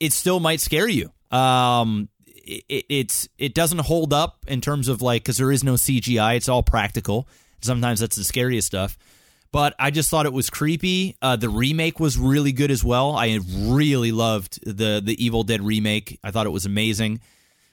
[0.00, 1.10] it still might scare you.
[1.30, 5.64] Um, it, it, it's it doesn't hold up in terms of like because there is
[5.64, 6.36] no CGI.
[6.36, 7.28] It's all practical.
[7.60, 8.96] Sometimes that's the scariest stuff.
[9.50, 11.16] But I just thought it was creepy.
[11.22, 13.16] Uh, the remake was really good as well.
[13.16, 16.18] I really loved the the Evil Dead remake.
[16.22, 17.20] I thought it was amazing.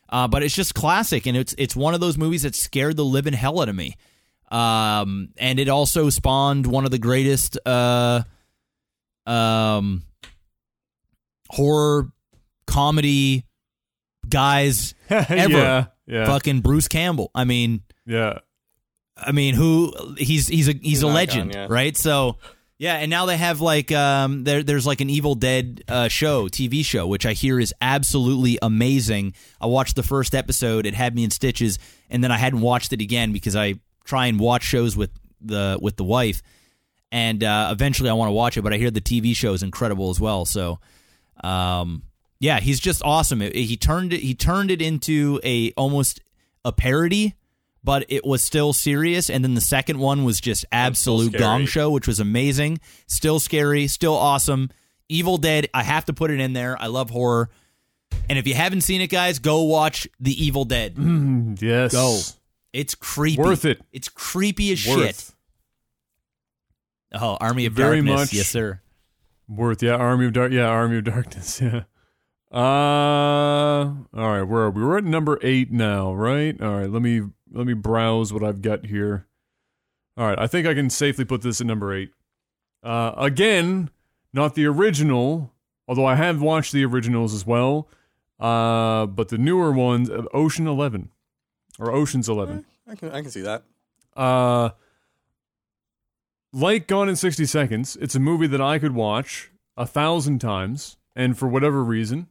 [0.08, 3.04] Uh, but it's just classic, and it's it's one of those movies that scared the
[3.04, 3.96] living hell out of me.
[4.52, 8.22] Um, and it also spawned one of the greatest uh,
[9.26, 10.04] um,
[11.50, 12.12] horror
[12.68, 13.46] comedy
[14.30, 15.52] guys ever.
[15.52, 17.32] yeah, yeah, Fucking Bruce Campbell.
[17.34, 18.40] I mean, yeah.
[19.18, 21.68] I mean, who he's he's a he's, a legend, yeah.
[21.70, 21.96] right?
[21.96, 22.38] So
[22.78, 26.48] yeah, and now they have like um there there's like an Evil Dead uh, show,
[26.50, 29.34] TV show, which I hear is absolutely amazing.
[29.62, 32.92] I watched the first episode; it had me in stitches, and then I hadn't watched
[32.92, 36.42] it again because I try and watch shows with the with the wife,
[37.10, 38.64] and uh, eventually I want to watch it.
[38.64, 40.44] But I hear the TV show is incredible as well.
[40.44, 40.80] So,
[41.42, 42.04] um,
[42.42, 43.42] yeah, he's just awesome.
[43.42, 46.20] It- he turned it he turned it into a almost
[46.66, 47.36] a parody
[47.86, 49.30] but it was still serious.
[49.30, 52.80] And then the second one was just absolute gong show, which was amazing.
[53.08, 54.70] Still scary, still awesome.
[55.08, 56.76] Evil Dead, I have to put it in there.
[56.82, 57.50] I love horror.
[58.28, 60.96] And if you haven't seen it, guys, go watch The Evil Dead.
[61.62, 61.92] Yes.
[61.94, 62.20] Go.
[62.74, 63.42] It's creepy.
[63.42, 63.82] Worth it.
[63.94, 64.98] It's creepy as Worth.
[65.00, 65.32] shit.
[67.14, 68.20] Oh, Army of Very Darkness.
[68.20, 68.34] much.
[68.34, 68.82] Yes, sir.
[69.48, 69.84] Worth.
[69.84, 69.94] Yeah.
[69.96, 70.52] Army of Dark.
[70.52, 70.66] Yeah.
[70.68, 71.62] Army of Darkness.
[71.72, 71.84] Yeah.
[72.52, 72.58] Uh.
[72.60, 74.44] All right.
[74.44, 74.82] Where are we?
[74.84, 76.60] We're at number eight now, right?
[76.62, 76.90] All right.
[76.90, 77.22] Let me
[77.56, 79.26] let me browse what I've got here.
[80.18, 80.38] All right.
[80.38, 82.12] I think I can safely put this at number eight.
[82.84, 83.14] Uh.
[83.18, 83.90] Again,
[84.34, 85.52] not the original,
[85.88, 87.88] although I have watched the originals as well.
[88.40, 89.06] Uh.
[89.08, 91.10] But the newer ones, uh, Ocean Eleven,
[91.80, 92.66] or Ocean's Eleven.
[92.88, 93.64] I can I can see that.
[94.16, 94.70] Uh,
[96.54, 100.98] like Gone in 60 Seconds, it's a movie that I could watch a thousand times,
[101.16, 102.28] and for whatever reason,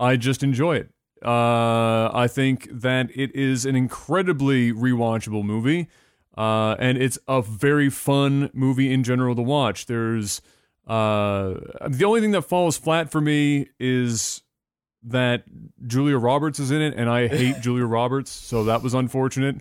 [0.00, 0.90] I just enjoy it.
[1.24, 5.88] Uh, I think that it is an incredibly rewatchable movie,
[6.36, 9.86] uh, and it's a very fun movie in general to watch.
[9.86, 10.40] There's
[10.86, 11.54] uh,
[11.86, 14.42] the only thing that falls flat for me is
[15.02, 15.44] that
[15.86, 19.56] Julia Roberts is in it, and I hate Julia Roberts, so that was unfortunate.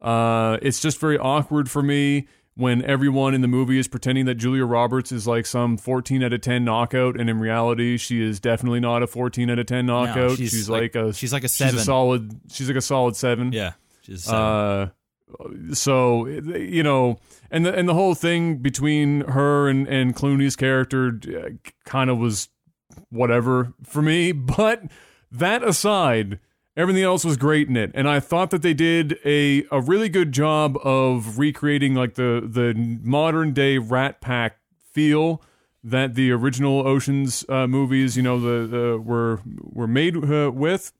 [0.00, 2.26] Uh, it's just very awkward for me
[2.60, 6.32] when everyone in the movie is pretending that Julia Roberts is like some 14 out
[6.32, 9.86] of 10 knockout, and in reality, she is definitely not a 14 out of 10
[9.86, 10.36] knockout.
[10.36, 11.80] she's she's, like- like, a she's like a She's seven.
[11.80, 12.40] a solid.
[12.52, 13.52] She's like a solid seven.
[13.52, 13.72] Yeah.
[14.02, 14.90] She's, uh,
[15.38, 17.18] Uh, so you know,
[17.52, 21.18] and the and the whole thing between her and and Clooney's character
[21.84, 22.48] kind of was
[23.10, 24.32] whatever for me.
[24.60, 24.82] But
[25.32, 26.40] that aside,
[26.80, 30.08] everything else was great in it, and I thought that they did a a really
[30.08, 34.58] good job of recreating like the the modern day Rat Pack
[34.92, 35.42] feel
[35.84, 40.92] that the original Ocean's uh, movies, you know, the, the were were made uh, with,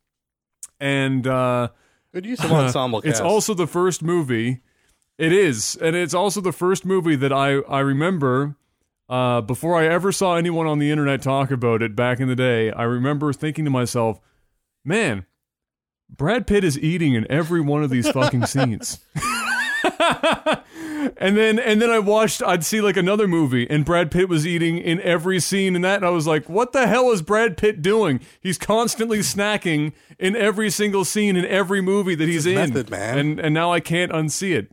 [0.78, 1.26] and.
[1.26, 1.68] uh
[2.12, 3.22] Good use of ensemble it's cast.
[3.22, 4.62] also the first movie.
[5.16, 8.56] It is, and it's also the first movie that I I remember.
[9.08, 12.34] Uh, before I ever saw anyone on the internet talk about it back in the
[12.34, 14.18] day, I remember thinking to myself,
[14.84, 15.24] "Man,
[16.16, 18.98] Brad Pitt is eating in every one of these fucking scenes."
[21.16, 24.46] and then and then I watched I'd see like another movie and Brad Pitt was
[24.46, 27.56] eating in every scene in that and I was like, what the hell is Brad
[27.56, 28.20] Pitt doing?
[28.40, 32.54] He's constantly snacking in every single scene in every movie that he's in.
[32.54, 33.18] method, man.
[33.18, 34.70] And and now I can't unsee it.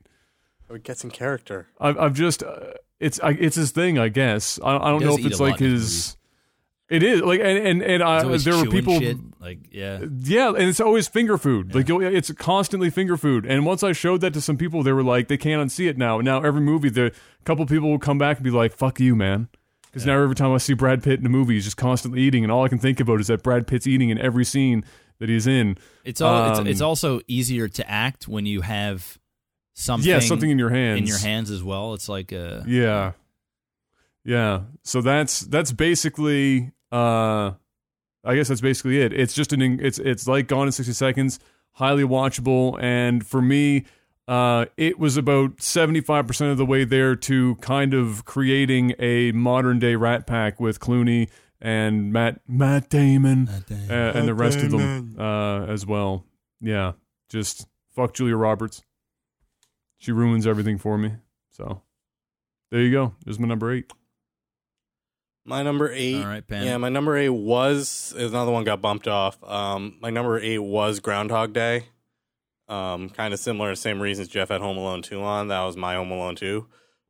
[0.70, 1.68] it gets in character.
[1.80, 4.60] I've I've just uh, it's I, it's his thing, I guess.
[4.64, 6.17] I, I don't know if it's like his his movies.
[6.90, 9.18] It is like and and, and I, there were people shit.
[9.40, 10.00] Like, yeah.
[10.20, 11.76] yeah, and it's always finger food.
[11.76, 13.46] Like it's constantly finger food.
[13.46, 15.98] And once I showed that to some people, they were like, they can't unsee it
[15.98, 16.20] now.
[16.22, 17.12] Now every movie, the
[17.46, 19.50] couple people will come back and be like, "Fuck you, man,"
[19.84, 22.44] because now every time I see Brad Pitt in a movie, he's just constantly eating,
[22.44, 24.86] and all I can think about is that Brad Pitt's eating in every scene
[25.20, 25.78] that he's in.
[26.04, 26.36] It's all.
[26.36, 29.18] Um, it's, it's also easier to act when you have
[29.74, 30.10] something.
[30.10, 31.00] yeah, something in your hands.
[31.00, 31.94] in your hands as well.
[31.94, 32.64] It's like a.
[32.68, 33.14] Yeah.
[34.24, 34.64] Yeah.
[34.84, 37.52] So that's that's basically uh
[38.24, 39.14] I guess that's basically it.
[39.14, 41.40] It's just an it's it's like Gone in 60 Seconds,
[41.74, 43.86] highly watchable and for me
[44.28, 49.80] uh it was about 75% of the way there to kind of creating a modern
[49.80, 51.30] day Rat Pack with Clooney
[51.62, 56.26] and Matt Matt Damon uh, and the rest of them uh as well.
[56.60, 56.94] Yeah.
[57.30, 58.84] Just fuck Julia Roberts.
[59.98, 61.14] She ruins everything for me.
[61.52, 61.82] So
[62.70, 63.16] there you go.
[63.26, 63.92] There's my number eight.
[65.48, 66.22] My number eight.
[66.22, 66.66] All right, Pan.
[66.66, 69.42] Yeah, my number eight was another one got bumped off.
[69.46, 71.86] Um, my number eight was Groundhog Day.
[72.68, 75.48] Um, kind of similar, same reasons Jeff had Home Alone two on.
[75.48, 76.68] That was my Home Alone two.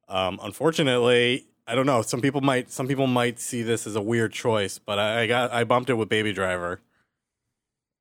[0.07, 2.03] Um, unfortunately, I don't know.
[2.03, 5.27] Some people might some people might see this as a weird choice, but I, I
[5.27, 6.79] got I bumped it with Baby Driver.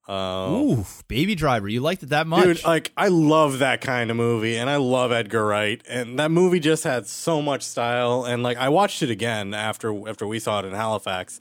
[0.09, 1.69] Um, Ooh, Baby Driver.
[1.69, 2.45] You liked it that much?
[2.45, 6.31] Dude, like I love that kind of movie, and I love Edgar Wright, and that
[6.31, 8.25] movie just had so much style.
[8.25, 11.41] And like I watched it again after after we saw it in Halifax,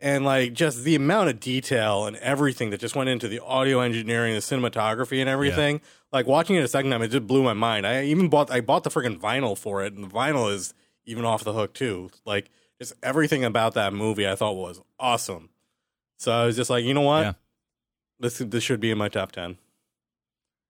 [0.00, 3.80] and like just the amount of detail and everything that just went into the audio
[3.80, 5.80] engineering, the cinematography, and everything.
[6.12, 7.86] Like watching it a second time, it just blew my mind.
[7.86, 10.74] I even bought I bought the freaking vinyl for it, and the vinyl is
[11.04, 12.10] even off the hook too.
[12.26, 12.50] Like
[12.80, 15.50] just everything about that movie, I thought was awesome.
[16.16, 17.22] So I was just like, you know what?
[17.22, 17.32] Yeah.
[18.22, 19.58] This this should be in my top ten.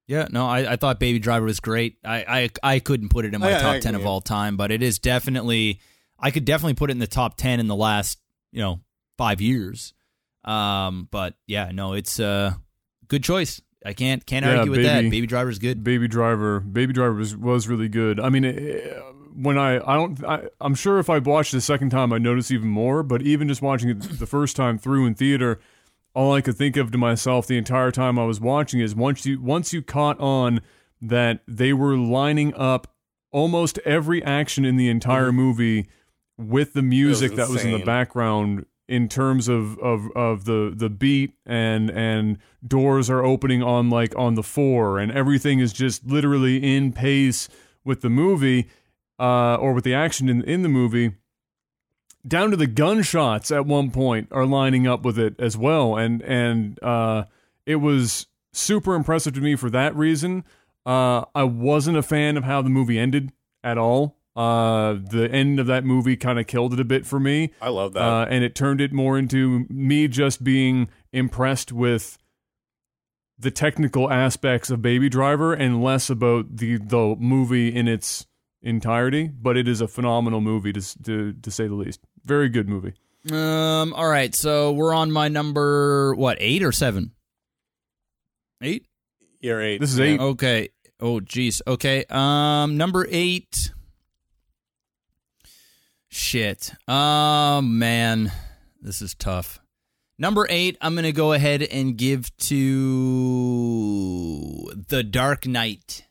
[0.09, 1.99] Yeah, no, I, I thought Baby Driver was great.
[2.05, 4.57] I, I I couldn't put it in my yeah, top I ten of all time,
[4.57, 5.79] but it is definitely
[6.19, 8.19] I could definitely put it in the top ten in the last
[8.51, 8.81] you know
[9.19, 9.95] five years.
[10.45, 12.59] Um, but yeah, no, it's a
[13.07, 13.61] good choice.
[13.85, 15.03] I can't can't Yeah, argue with that.
[15.03, 15.85] Baby- Baby Driver's good.
[15.85, 18.19] Baby Driver, Baby Driver was, was really good.
[18.19, 18.95] I mean, eh,
[19.35, 22.23] when I I don't I, I'm sure if I watched it a second time I'd
[22.23, 23.03] notice even more.
[23.03, 25.61] But even just watching it the first time through in theater,
[26.15, 29.25] all I could think of to myself the entire time I was watching is once
[29.25, 30.61] you once you caught on
[31.01, 32.95] that they were lining up
[33.31, 35.89] almost every action in the entire movie
[36.39, 40.91] with the music that was in the background in terms of, of, of the, the
[40.91, 46.07] beat and and doors are opening on like on the four and everything is just
[46.07, 47.49] literally in pace
[47.85, 48.69] with the movie
[49.19, 51.13] uh, or with the action in in the movie
[52.27, 56.23] down to the gunshots at one point are lining up with it as well and
[56.23, 57.25] and uh,
[57.67, 60.45] it was super impressive to me for that reason
[60.87, 63.33] uh, I wasn't a fan of how the movie ended
[63.65, 67.21] at all uh, the end of that movie kind of killed it a bit for
[67.21, 68.03] me I love that.
[68.03, 72.19] uh, and it turned it more into me just being impressed with
[73.39, 78.27] the technical aspects of Baby Driver and less about the the movie in its
[78.63, 79.27] entirety.
[79.29, 82.01] But it is a phenomenal movie to to to say the least.
[82.25, 82.95] Very good movie.
[83.31, 87.13] Um, all right, so we're on my number what eight or seven?
[88.61, 88.87] Eight.
[89.41, 89.81] Year eight.
[89.81, 90.05] This is Yeah.
[90.07, 90.21] eight.
[90.21, 90.69] Okay.
[91.01, 91.63] Oh, geez.
[91.67, 92.05] Okay.
[92.11, 93.73] Um, number eight.
[96.09, 96.73] Shit.
[96.87, 98.31] Oh man,
[98.81, 99.59] this is tough.
[100.19, 106.05] Number eight, I'm gonna go ahead and give to The Dark Knight.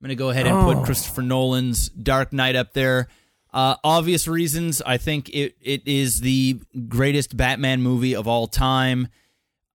[0.00, 0.74] I'm gonna go ahead and Oh.
[0.74, 3.06] put Christopher Nolan's Dark Knight up there.
[3.54, 4.82] Uh, obvious reasons.
[4.84, 9.06] I think it it is the greatest Batman movie of all time.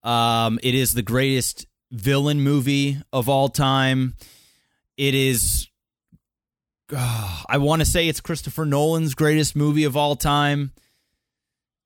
[0.02, 4.16] Um, it is the greatest villain movie of all time.
[4.98, 5.68] It is.
[6.94, 10.72] ah, I want to say it's Christopher Nolan's greatest movie of all time.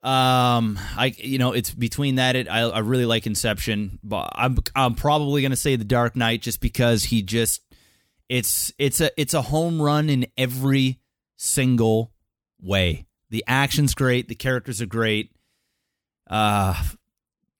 [0.03, 2.35] Um, I you know it's between that.
[2.35, 6.41] It I, I really like Inception, but I'm I'm probably gonna say The Dark Knight
[6.41, 7.61] just because he just
[8.27, 10.99] it's it's a it's a home run in every
[11.37, 12.11] single
[12.61, 13.05] way.
[13.29, 15.31] The action's great, the characters are great.
[16.29, 16.81] Uh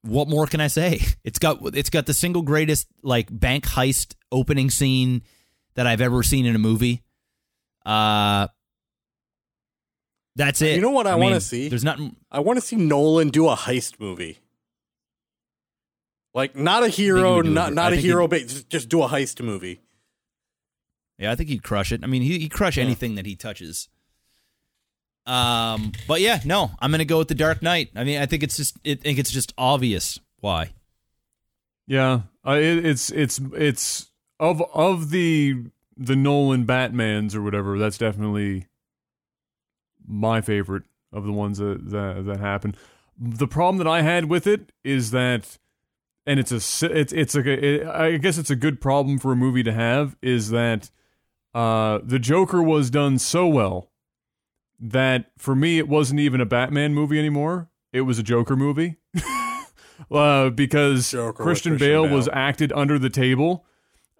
[0.01, 1.01] what more can I say?
[1.23, 5.23] It's got it's got the single greatest like bank heist opening scene
[5.73, 7.03] that I've ever seen in a movie.
[7.85, 8.47] Uh
[10.35, 10.75] that's it.
[10.75, 11.69] You know what I wanna see?
[11.69, 14.39] There's nothing I want to see Nolan do a heist movie.
[16.35, 19.41] Like not a hero, not not I a hero, but just, just do a heist
[19.41, 19.81] movie.
[21.17, 22.03] Yeah, I think he'd crush it.
[22.03, 23.87] I mean, he he crush anything that he touches.
[25.25, 27.89] Um, but yeah, no, I'm gonna go with the Dark Knight.
[27.95, 30.71] I mean, I think it's just, I think it's just obvious why.
[31.87, 35.65] Yeah, uh, it, it's it's it's of of the
[35.97, 37.79] the Nolan Batmans or whatever.
[37.79, 38.67] That's definitely
[40.07, 42.75] my favorite of the ones that that, that happen.
[43.17, 45.57] The problem that I had with it is that,
[46.25, 49.31] and it's a it's it's like a, it, I guess it's a good problem for
[49.31, 50.91] a movie to have is that
[51.55, 53.89] uh, the Joker was done so well
[54.77, 57.69] that for me it wasn't even a Batman movie anymore.
[57.93, 58.97] It was a Joker movie.
[60.11, 62.15] uh, because Joker Christian, Christian Bale, Bale.
[62.15, 63.65] was acted under the table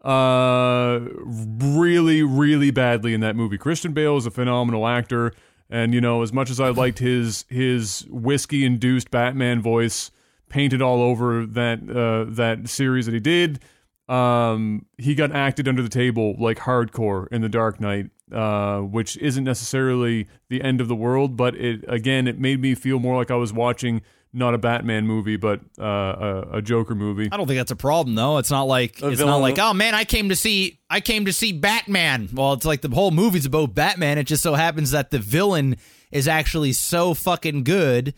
[0.03, 0.99] uh
[1.33, 3.57] really really badly in that movie.
[3.57, 5.33] Christian Bale is a phenomenal actor
[5.69, 10.11] and you know as much as I liked his his whiskey induced Batman voice
[10.47, 13.59] painted all over that uh that series that he did
[14.07, 19.17] um he got acted under the table like hardcore in The Dark Knight uh, which
[19.17, 23.15] isn't necessarily the end of the world, but it again it made me feel more
[23.15, 24.01] like I was watching
[24.33, 27.29] not a Batman movie, but uh, a, a Joker movie.
[27.31, 28.37] I don't think that's a problem though.
[28.37, 31.25] It's not like A it's not like oh man, I came to see I came
[31.25, 32.29] to see Batman.
[32.33, 34.17] Well, it's like the whole movie's about Batman.
[34.17, 35.77] It just so happens that the villain
[36.11, 38.13] is actually so fucking good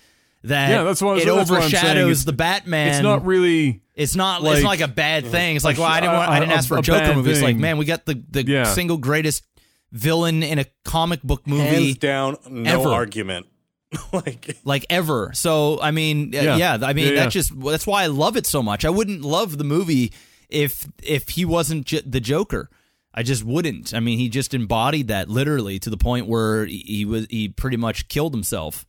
[0.47, 1.83] that Yeah, that's what- it that's what I'm saying.
[1.83, 2.87] overshadows It's- the Batman.
[2.89, 3.81] It's not really.
[3.95, 4.43] It's not.
[4.43, 5.55] like- it's not like a bad thing.
[5.55, 6.13] It's like, well, I didn't.
[6.15, 7.31] Want, I didn't a- ask for a a Joker bad movie.
[7.31, 8.63] It's like, man, we got the the Yeah.
[8.65, 9.43] single greatest
[9.91, 12.89] villain in a comic book movie Hands down, no ever.
[12.89, 13.45] argument.
[14.13, 15.31] like like ever.
[15.33, 16.57] So I mean, uh, Yeah.
[16.57, 16.77] yeah.
[16.81, 17.19] I mean, Yeah, yeah.
[17.21, 18.83] that's just that's why I love it so much.
[18.85, 20.11] I wouldn't love the movie
[20.49, 22.69] if if he wasn't j- the Joker.
[23.13, 23.93] I just wouldn't.
[23.95, 27.47] I mean, he just embodied that literally to the point where he, he was he
[27.49, 28.85] pretty much killed himself.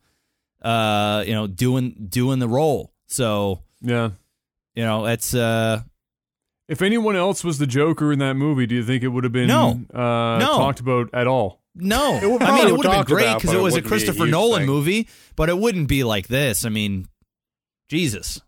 [0.61, 2.91] Uh, you know, doing doing the role.
[3.07, 4.11] So Yeah.
[4.75, 5.81] you know, it's uh,
[6.67, 9.33] If anyone else was the Joker in that movie, do you think it would have
[9.33, 9.81] been No.
[9.93, 10.57] uh, No.
[10.57, 11.61] talked about at all?
[11.75, 13.87] No, I mean it would have been great because it it was a wouldn't be
[13.87, 14.67] a Christopher Nolan thing.
[14.67, 15.07] movie,
[15.37, 16.65] but it wouldn't be like this.
[16.65, 17.07] I mean,
[17.87, 18.41] Jesus,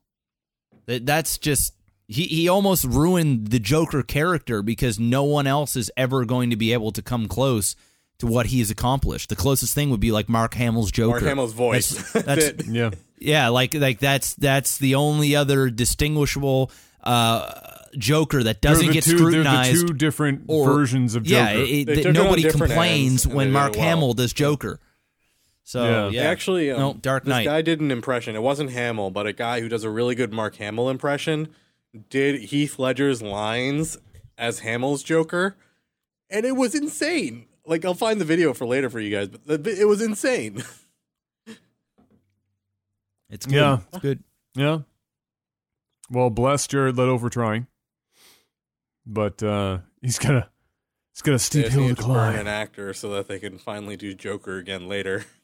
[0.87, 1.73] That- that's just
[2.07, 2.23] he.
[2.25, 6.73] He almost ruined the Joker character because no one else is ever going to be
[6.73, 7.75] able to come close
[8.21, 9.29] to what he has accomplished.
[9.29, 11.11] The closest thing would be like Mark Hamill's Joker.
[11.11, 11.89] Mark Hamill's voice.
[12.13, 12.91] That's- that's- Yeah.
[13.19, 16.71] yeah, like like that's that's the only other distinguishable
[17.03, 17.51] uh,
[17.97, 19.69] Joker that doesn't the get two, scrutinized.
[19.73, 21.51] They're the two different or- versions of Joker.
[21.53, 23.81] Yeah, it, They that took it nobody complains when Mark well.
[23.81, 24.79] Hamill does Joker.
[25.63, 26.21] So Yeah.
[26.23, 28.35] yeah, Actually, um, no Dark this guy did an impression.
[28.35, 31.49] It wasn't Hamill, but a guy who does a really good Mark Hamill impression
[32.09, 33.97] did Heath Ledger's lines
[34.37, 35.55] as Hamill's Joker,
[36.29, 37.45] and it was insane.
[37.65, 40.63] Like I'll find the video for later for you guys, but the, it was insane.
[43.29, 43.55] it's good.
[43.55, 43.79] Yeah.
[43.89, 44.23] It's good.
[44.55, 44.79] Yeah.
[46.09, 47.67] Well, bless Jared Leto for trying,
[49.05, 50.49] but uh, he's got a
[51.13, 53.39] he's got a They steep just hill to to burn an actor so that they
[53.39, 55.25] can finally do Joker again later.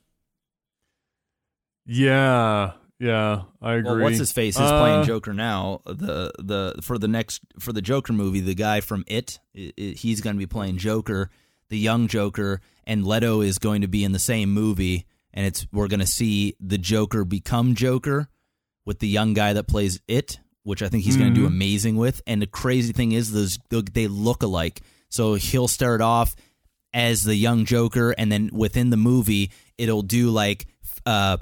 [1.90, 3.92] Yeah, yeah, I agree.
[3.92, 5.80] Well, what's his face is Uh, playing Joker now.
[5.86, 9.82] The the for the next for the Joker movie, the guy from It, i i
[9.96, 11.30] he's going to be playing Joker,
[11.70, 15.68] the young Joker, and Leto is going to be in the same movie, and it's
[15.72, 18.30] we're going to see the Joker become Joker
[18.86, 21.98] with the young guy that plays It, which I think he's going to do amazing
[21.98, 22.22] with.
[22.26, 24.82] And the crazy thing is, those they look alike.
[25.10, 26.36] So he'll start off
[26.94, 30.66] as the young Joker, and then within the movie, it'll do like.
[31.06, 31.38] Uh,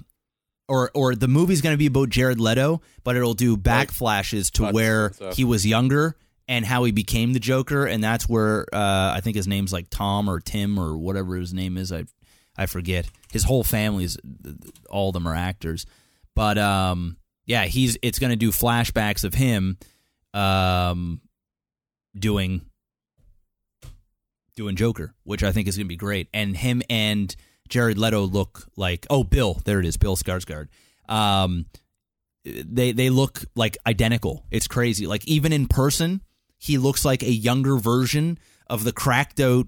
[0.67, 4.63] or or the movie's going to be about Jared Leto, but it'll do backflashes to
[4.63, 6.15] cuts where he was younger
[6.48, 9.88] and how he became the Joker, and that's where uh, I think his name's like
[9.89, 11.91] Tom or Tim or whatever his name is.
[11.91, 12.06] I
[12.58, 13.08] I forget.
[13.32, 14.18] His whole family's
[14.89, 15.86] all of them are actors,
[16.36, 19.78] but um yeah, he's it's going to do flashbacks of him
[20.34, 21.22] um
[22.18, 22.62] doing
[24.56, 26.30] doing Joker, which I think is going to be great.
[26.34, 27.36] And him and
[27.68, 30.68] Jared Leto look like oh Bill, there it is, Bill Skarsgård.
[31.10, 31.66] Um,
[32.46, 34.46] they they look like identical.
[34.52, 35.08] It's crazy.
[35.08, 36.22] Like even in person,
[36.66, 38.38] he looks like a younger version
[38.68, 39.68] of the cracked out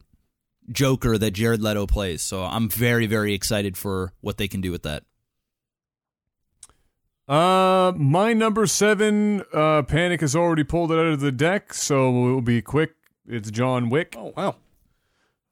[0.72, 2.22] Joker that Jared Leto plays.
[2.22, 5.04] So I'm very very excited for what they can do with that.
[7.28, 12.08] Uh, my number seven, uh, Panic has already pulled it out of the deck, so
[12.10, 12.93] it will be quick.
[13.28, 14.16] It's John Wick.
[14.18, 14.56] Oh wow,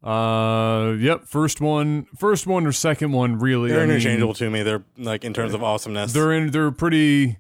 [0.01, 3.69] Uh, yep, first one, first one or second one, really.
[3.71, 4.63] they're I mean, interchangeable to me.
[4.63, 6.13] They're like in terms of awesomeness.
[6.13, 6.51] They're in.
[6.51, 7.39] They're pretty.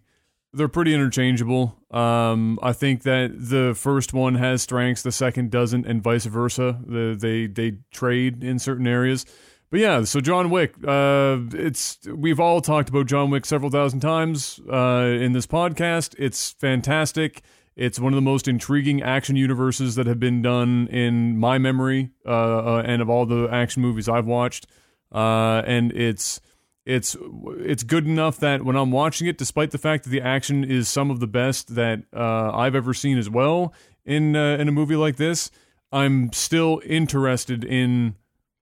[0.51, 1.77] They're pretty interchangeable.
[1.95, 6.77] Um, I think that the first one has strengths, the second doesn't, and vice versa.
[6.85, 9.25] The, they they trade in certain areas.
[9.71, 10.75] But yeah, so John Wick.
[10.85, 16.15] Uh, it's we've all talked about John Wick several thousand times uh, in this podcast.
[16.19, 17.41] It's fantastic.
[17.77, 22.11] It's one of the most intriguing action universes that have been done in my memory,
[22.25, 24.67] uh, uh, and of all the action movies I've watched.
[25.13, 26.41] Uh, and it's
[26.85, 27.17] it's
[27.59, 30.87] it's good enough that when I'm watching it, despite the fact that the action is
[30.87, 33.73] some of the best that uh, I've ever seen as well
[34.05, 35.49] in uh, in a movie like this,
[35.91, 38.15] I'm still interested in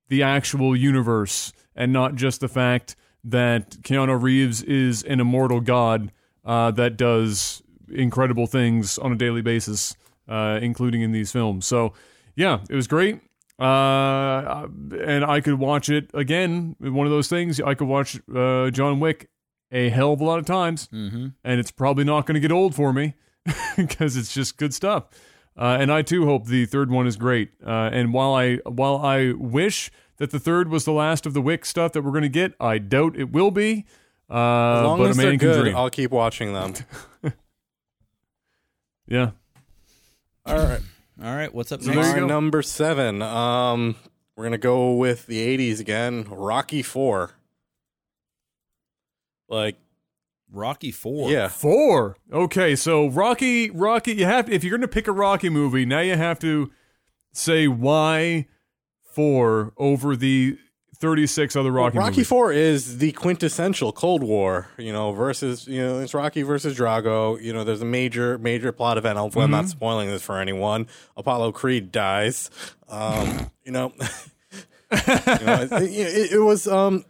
[0.08, 6.12] the actual universe and not just the fact that Keanu Reeves is an immortal god
[6.46, 9.96] uh, that does incredible things on a daily basis,
[10.28, 11.66] uh, including in these films.
[11.66, 11.94] So,
[12.36, 13.22] yeah, it was great.
[13.60, 14.68] Uh,
[15.06, 16.76] and I could watch it again.
[16.80, 19.30] One of those things I could watch uh, John Wick
[19.72, 21.28] a hell of a lot of times, Mm-hmm.
[21.44, 23.16] and it's probably not going to get old for me
[23.78, 25.06] because it's just good stuff.
[25.58, 27.52] Uh, and I too hope the third one is great.
[27.66, 31.42] Uh, and while I while I wish that the third was the last of the
[31.42, 33.86] Wick stuff that we're going to get, I doubt it will be.
[34.30, 35.76] Uh, as long but as a man they're can good, dream.
[35.76, 36.74] I'll keep watching them.
[39.08, 39.32] yeah.
[40.46, 40.82] All right.
[41.24, 42.08] All right, what's up So next?
[42.08, 42.34] there you My go.
[42.34, 43.22] number seven.
[43.22, 43.96] Um,
[44.36, 46.26] we're gonna go with the '80s again.
[46.30, 47.32] Rocky Four.
[49.48, 49.78] Like,
[50.52, 51.32] Rocky Four.
[51.32, 52.18] yeah, Four.
[52.32, 54.14] Okay, so Rocky, Rocky.
[54.16, 56.72] You have to, if you're going to pick a Rocky movie, now you have to
[57.32, 58.48] say why
[59.04, 60.58] four over the
[61.04, 62.28] 36 other Rocky, Rocky movies.
[62.30, 64.70] Four is the quintessential Cold War.
[64.78, 67.42] You know, versus you know it's Rocky versus Drago.
[67.42, 69.18] You know, there's a major major plot event.
[69.18, 70.88] Hopefully, I'm not spoiling this for anyone.
[71.18, 72.50] Apollo Creed dies.
[72.88, 74.06] Um, you know, you
[75.46, 76.68] know, it, it, it was.
[76.68, 77.04] Um,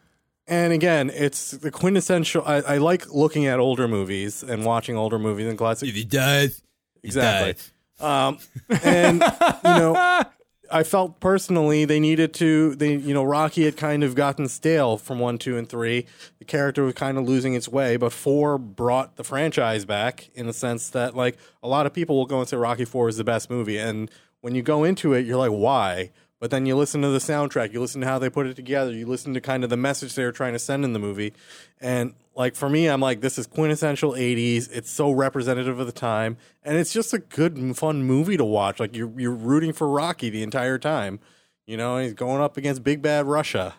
[0.47, 2.43] and again, it's the quintessential.
[2.47, 5.87] I, I like looking at older movies and watching older movies and classic.
[5.89, 6.63] If he dies,
[7.03, 7.53] he Exactly.
[7.53, 7.71] dies.
[8.01, 8.39] Um,
[8.83, 10.21] and you know,
[10.71, 12.75] I felt personally they needed to.
[12.75, 16.05] They, you know, Rocky had kind of gotten stale from one, two, and three.
[16.39, 20.47] The character was kind of losing its way, but four brought the franchise back in
[20.47, 23.17] the sense that, like, a lot of people will go and say Rocky Four is
[23.17, 24.09] the best movie, and
[24.41, 26.11] when you go into it, you're like, why?
[26.43, 28.91] But then you listen to the soundtrack, you listen to how they put it together,
[28.91, 31.31] you listen to kind of the message they were trying to send in the movie.
[31.79, 34.67] And like for me, I'm like, this is quintessential 80s.
[34.69, 36.35] It's so representative of the time.
[36.61, 38.81] And it's just a good fun movie to watch.
[38.81, 41.21] Like you're you're rooting for Rocky the entire time.
[41.65, 43.75] You know, he's going up against big bad Russia.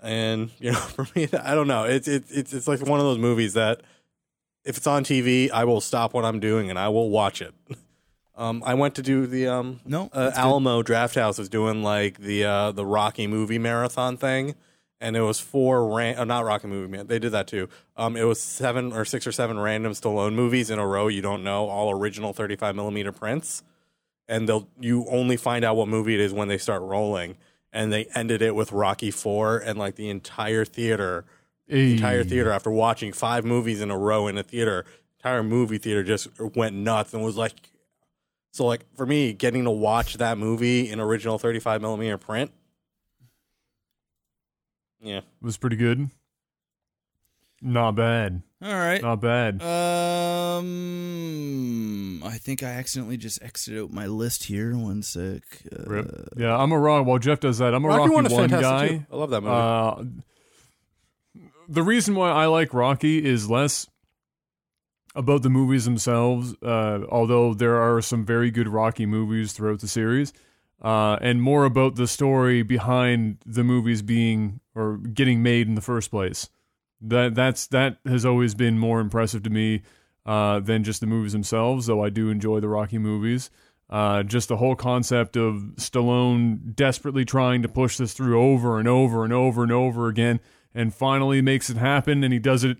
[0.00, 1.86] And, you know, for me, I don't know.
[1.86, 3.82] It's it's it's it's like one of those movies that
[4.64, 7.52] if it's on TV, I will stop what I'm doing and I will watch it.
[8.36, 10.38] Um, I went to do the um, No, uh, good.
[10.38, 14.54] Alamo Drafthouse was doing like the uh, the Rocky movie marathon thing,
[15.00, 17.68] and it was four ran- uh, not Rocky movie man they did that too.
[17.96, 21.08] Um, it was seven or six or seven random Stallone movies in a row.
[21.08, 23.62] You don't know all original 35 millimeter prints,
[24.28, 27.36] and they'll you only find out what movie it is when they start rolling.
[27.72, 31.24] And they ended it with Rocky Four, and like the entire theater
[31.68, 34.84] the entire theater after watching five movies in a row in a theater
[35.18, 37.54] entire movie theater just went nuts and was like
[38.56, 42.50] so like for me getting to watch that movie in original 35 millimeter print
[45.00, 46.08] yeah it was pretty good.
[47.62, 48.42] Not bad.
[48.62, 49.00] All right.
[49.00, 49.62] Not bad.
[50.56, 54.76] Um, I think I accidentally just exited out my list here.
[54.76, 55.42] One sec.
[55.72, 56.28] Uh, Rip.
[56.36, 57.06] Yeah, I'm a rock.
[57.06, 58.88] While Jeff does that, I'm a rocky, Rocky, one is one fantastic guy.
[58.98, 59.06] too.
[59.10, 60.04] i love that movie Uh,
[61.68, 63.88] the reason why I like Rocky is less
[65.16, 69.88] about the movies themselves, uh, although there are some very good Rocky movies throughout the
[69.88, 70.32] series,
[70.82, 75.80] uh, and more about the story behind the movies being or getting made in the
[75.80, 76.50] first place.
[77.00, 79.82] That that's that has always been more impressive to me
[80.26, 81.86] uh, than just the movies themselves.
[81.86, 83.50] Though I do enjoy the Rocky movies.
[83.88, 88.88] Uh, just the whole concept of Stallone desperately trying to push this through over and
[88.88, 90.40] over and over and over again,
[90.74, 92.24] and finally makes it happen.
[92.24, 92.78] And he does it.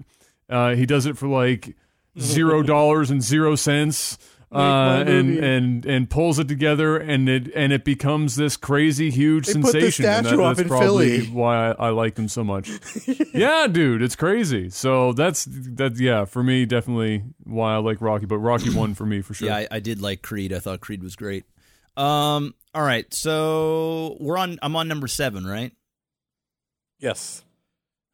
[0.50, 1.76] Uh, he does it for like
[2.18, 4.18] zero dollars and zero cents,
[4.52, 9.46] uh, and and and pulls it together, and it and it becomes this crazy huge
[9.46, 10.04] They put the sensation.
[10.06, 11.30] and statue up that's in probably Philly.
[11.32, 12.70] why I, I like him so much.
[13.34, 14.70] yeah, dude, it's crazy.
[14.70, 15.98] So that's that.
[15.98, 18.26] Yeah, for me, definitely why I like Rocky.
[18.26, 19.48] But Rocky one for me for sure.
[19.48, 20.52] Yeah, I, I did like Creed.
[20.52, 21.44] I thought Creed was great.
[21.96, 24.58] Um, all right, so we're on.
[24.62, 25.72] I'm on number seven, right?
[26.98, 27.44] yes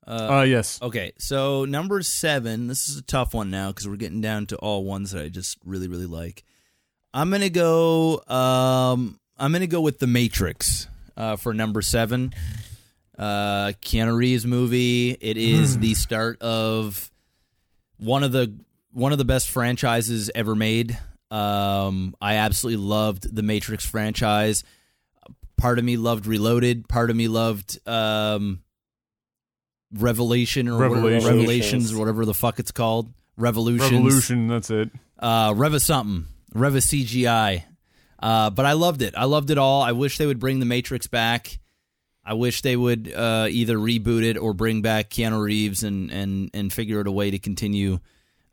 [0.06, 0.80] Uh, uh, yes.
[0.82, 2.66] okay, so number seven.
[2.66, 5.28] This is a tough one now because we're getting down to all ones that I
[5.28, 6.44] just really, really like.
[7.14, 8.22] I'm gonna go.
[8.26, 12.32] Um, I'm gonna go with The Matrix uh, for number seven.
[13.16, 15.10] Uh, Keanu Reeves movie.
[15.20, 17.10] It is the start of
[17.98, 18.52] one of the
[18.92, 20.98] one of the best franchises ever made.
[21.30, 24.64] Um, I absolutely loved the Matrix franchise.
[25.56, 26.88] Part of me loved Reloaded.
[26.88, 28.62] Part of me loved um,
[29.92, 31.24] Revelation or whatever- Revelations.
[31.26, 33.12] Revelations or whatever the fuck it's called.
[33.36, 33.90] Revolutions.
[33.92, 34.48] Revolution.
[34.48, 34.90] That's it.
[35.18, 36.26] Uh, Reva something.
[36.54, 37.64] Reva CGI.
[38.18, 39.14] Uh, but I loved it.
[39.16, 39.82] I loved it all.
[39.82, 41.58] I wish they would bring the Matrix back.
[42.24, 46.50] I wish they would uh, either reboot it or bring back Keanu Reeves and and
[46.54, 47.98] and figure out a way to continue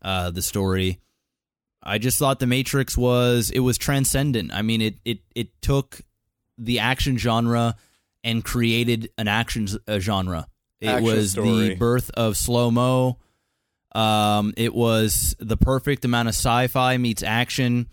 [0.02, 1.00] uh, the story.
[1.84, 4.52] I just thought the Matrix was it was transcendent.
[4.54, 6.02] I mean, it it it took
[6.58, 7.76] the action genre
[8.24, 10.48] and created an action uh, genre.
[10.82, 11.70] It Action was story.
[11.70, 13.18] the birth of slow mo.
[13.94, 17.88] Um, it was the perfect amount of sci-fi meets action.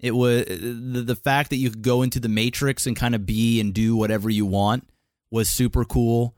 [0.00, 3.24] It was the, the fact that you could go into the Matrix and kind of
[3.24, 4.88] be and do whatever you want
[5.30, 6.34] was super cool.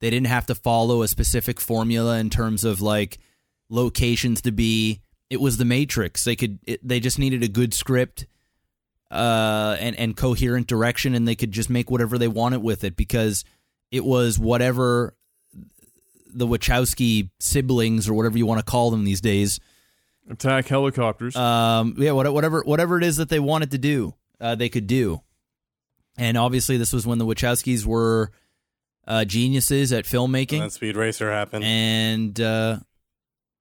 [0.00, 3.18] They didn't have to follow a specific formula in terms of like
[3.68, 5.00] locations to be.
[5.30, 6.24] It was the Matrix.
[6.24, 6.58] They could.
[6.66, 8.26] It, they just needed a good script,
[9.10, 12.96] uh, and and coherent direction, and they could just make whatever they wanted with it
[12.96, 13.44] because
[13.90, 15.14] it was whatever
[16.34, 19.60] the Wachowski siblings or whatever you want to call them these days.
[20.28, 21.36] Attack helicopters.
[21.36, 25.20] Um, yeah, whatever whatever it is that they wanted to do, uh, they could do.
[26.16, 28.30] and obviously this was when the Wachowskis were
[29.06, 31.62] uh, geniuses at filmmaking, And then Speed Racer happened.
[31.64, 32.78] and uh,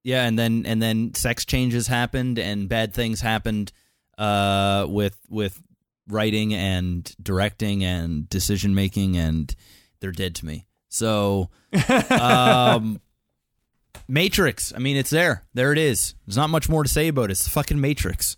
[0.04, 3.72] yeah, and then and then sex changes happened and bad things happened
[4.18, 5.62] uh, with with
[6.08, 9.54] writing and directing and decision making, and
[10.00, 10.66] they're dead to me.
[10.94, 11.50] So,
[12.12, 13.02] um,
[14.08, 14.72] Matrix.
[14.76, 15.44] I mean, it's there.
[15.56, 16.14] There it is.
[16.28, 17.32] There's not much more to say about it.
[17.32, 18.38] It's the fucking Matrix.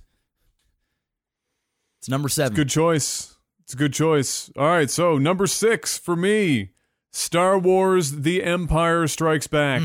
[1.99, 2.56] It's number seven.
[2.56, 3.36] Good choice.
[3.60, 4.49] It's a good choice.
[4.56, 6.70] All right, so number six for me
[7.12, 9.82] Star Wars The Empire Strikes Back.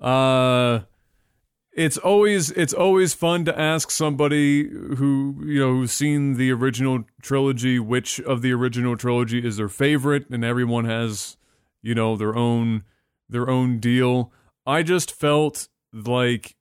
[0.00, 0.80] Uh
[1.74, 7.04] it's always it's always fun to ask somebody who you know who's seen the original
[7.20, 11.36] trilogy which of the original trilogy is their favorite and everyone has
[11.82, 12.84] you know their own
[13.28, 14.32] their own deal.
[14.66, 16.56] I just felt like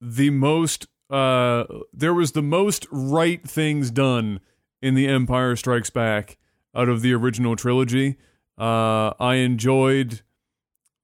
[0.00, 4.40] the most uh there was the most right things done
[4.80, 6.38] in the empire strikes back
[6.74, 8.16] out of the original trilogy.
[8.58, 10.22] Uh i enjoyed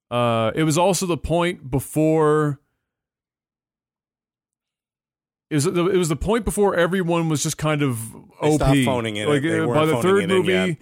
[0.09, 2.59] uh it was also the point before
[5.49, 8.59] it was, the, it was the point before everyone was just kind of OP.
[8.85, 9.27] phoning it.
[9.27, 10.77] Like They uh, by the third movie,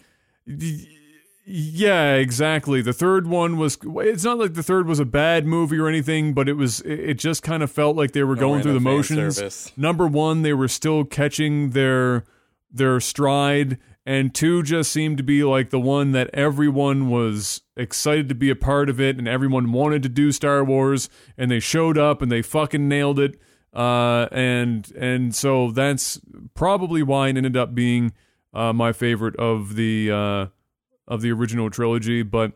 [1.50, 2.82] yeah, exactly.
[2.82, 3.78] The third one was.
[3.82, 6.82] It's not like the third was a bad movie or anything, but it was.
[6.82, 8.90] It it just kind of felt like they were No, going through the in the
[8.90, 9.36] fan motions.
[9.38, 9.72] service.
[9.78, 12.26] Number one, they were still catching their
[12.70, 18.28] their stride, and two just seemed to be like the one that everyone was excited
[18.28, 21.08] to be a part of it, and everyone wanted to do Star Wars,
[21.38, 23.40] and they showed up and they fucking nailed it.
[23.78, 26.20] Uh, and and so that's
[26.56, 28.12] probably why it ended up being
[28.52, 30.48] uh, my favorite of the uh,
[31.08, 32.24] of the original trilogy.
[32.24, 32.54] But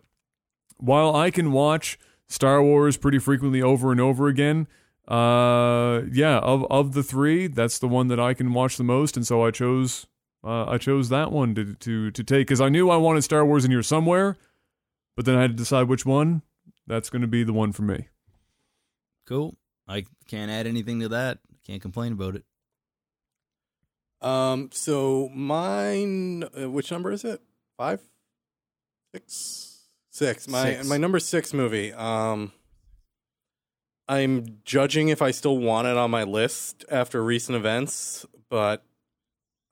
[0.77, 4.67] while I can watch Star Wars pretty frequently over and over again,
[5.07, 9.15] uh, yeah, of of the three, that's the one that I can watch the most,
[9.15, 10.07] and so I chose
[10.43, 13.45] uh, I chose that one to to to take because I knew I wanted Star
[13.45, 14.37] Wars in here somewhere,
[15.15, 16.41] but then I had to decide which one.
[16.87, 18.07] That's going to be the one for me.
[19.27, 19.55] Cool.
[19.91, 21.39] I can't add anything to that.
[21.67, 22.43] Can't complain about it.
[24.21, 24.69] Um.
[24.71, 26.43] So mine.
[26.43, 27.41] Uh, which number is it?
[27.77, 27.99] Five,
[29.13, 30.47] six, six.
[30.47, 30.87] My Six.
[30.87, 31.91] my number six movie.
[31.93, 32.51] Um.
[34.07, 38.83] I'm judging if I still want it on my list after recent events, but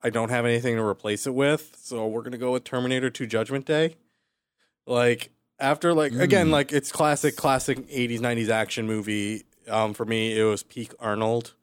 [0.02, 1.76] I don't have anything to replace it with.
[1.78, 3.96] So we're gonna go with Terminator 2: Judgment Day.
[4.86, 6.52] Like after like again Mm.
[6.52, 9.44] like it's classic classic 80s 90s action movie.
[9.70, 11.54] Um, for me it was peak Arnold.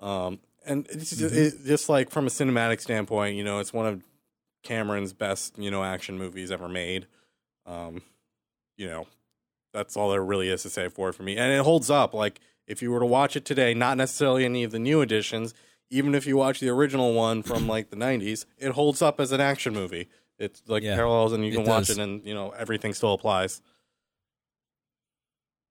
[0.00, 3.86] Um, and it's just, it, just like from a cinematic standpoint, you know, it's one
[3.86, 4.02] of
[4.62, 7.06] Cameron's best, you know, action movies ever made.
[7.66, 8.02] Um,
[8.76, 9.06] you know,
[9.72, 11.36] that's all there really is to say for it for me.
[11.36, 12.14] And it holds up.
[12.14, 15.54] Like if you were to watch it today, not necessarily any of the new editions,
[15.90, 19.32] even if you watch the original one from like the '90s, it holds up as
[19.32, 20.08] an action movie.
[20.38, 23.14] It's like Yeah, parallels, and you it can watch it, and you know everything still
[23.14, 23.62] applies.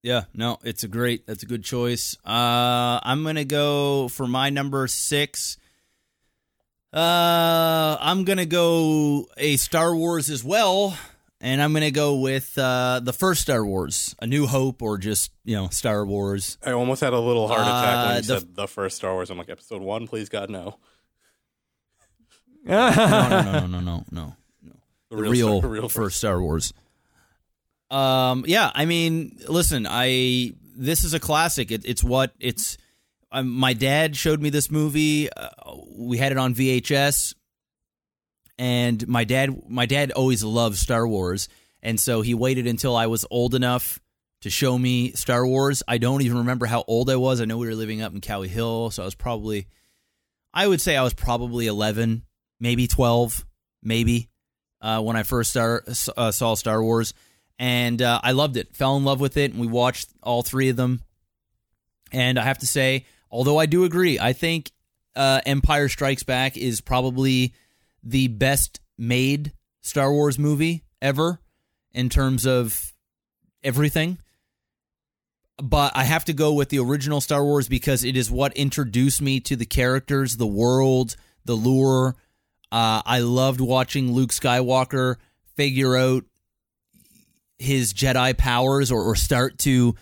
[0.06, 1.26] Yeah, no, it's a great.
[1.26, 2.16] That's a good choice.
[2.24, 5.58] Uh, I'm gonna go for my number six.
[6.94, 10.96] Uh, I'm gonna go a Star Wars as well,
[11.42, 15.32] and I'm gonna go with uh, the first Star Wars, A New Hope, or just
[15.44, 16.60] you know Star Wars.
[16.64, 19.14] I almost had a little heart attack when Uh, you the- said the first Star
[19.14, 19.32] Wars.
[19.32, 20.78] I'm like, Episode One, please God, no.
[22.64, 24.36] No, no, no, no, no, no, no.
[25.10, 26.74] The the real, Star- real first Star Wars.
[27.90, 31.72] Um, yeah, I mean, listen, I this is a classic.
[31.72, 32.78] It, it's what it's.
[33.32, 35.30] Um, my dad showed me this movie.
[35.32, 35.50] Uh,
[35.98, 37.36] we had it on VHS,
[38.58, 41.50] and my dad, my dad always loved Star Wars,
[41.82, 44.00] and so he waited until I was old enough
[44.42, 45.84] to show me Star Wars.
[45.88, 47.42] I don't even remember how old I was.
[47.42, 49.68] I know we were living up in Cowie Hill, so I was probably,
[50.54, 52.24] I would say I was probably eleven,
[52.60, 53.46] maybe twelve,
[53.84, 54.30] maybe
[54.82, 55.84] uh, when I first star,
[56.16, 57.14] uh, saw Star Wars,
[57.58, 58.76] and uh, I loved it.
[58.76, 61.02] Fell in love with it, and we watched all three of them.
[62.12, 64.72] And I have to say, although I do agree, I think
[65.16, 67.54] uh, Empire Strikes Back is probably
[68.04, 71.40] the best made Star Wars movie ever
[71.94, 72.94] in terms of
[73.64, 74.18] everything.
[75.58, 79.22] But I have to go with the original Star Wars because it is what introduced
[79.22, 82.16] me to the characters, the world, the lure.
[82.72, 85.16] Uh, I loved watching Luke Skywalker
[85.56, 86.26] figure out
[87.58, 89.96] his Jedi powers or, or start to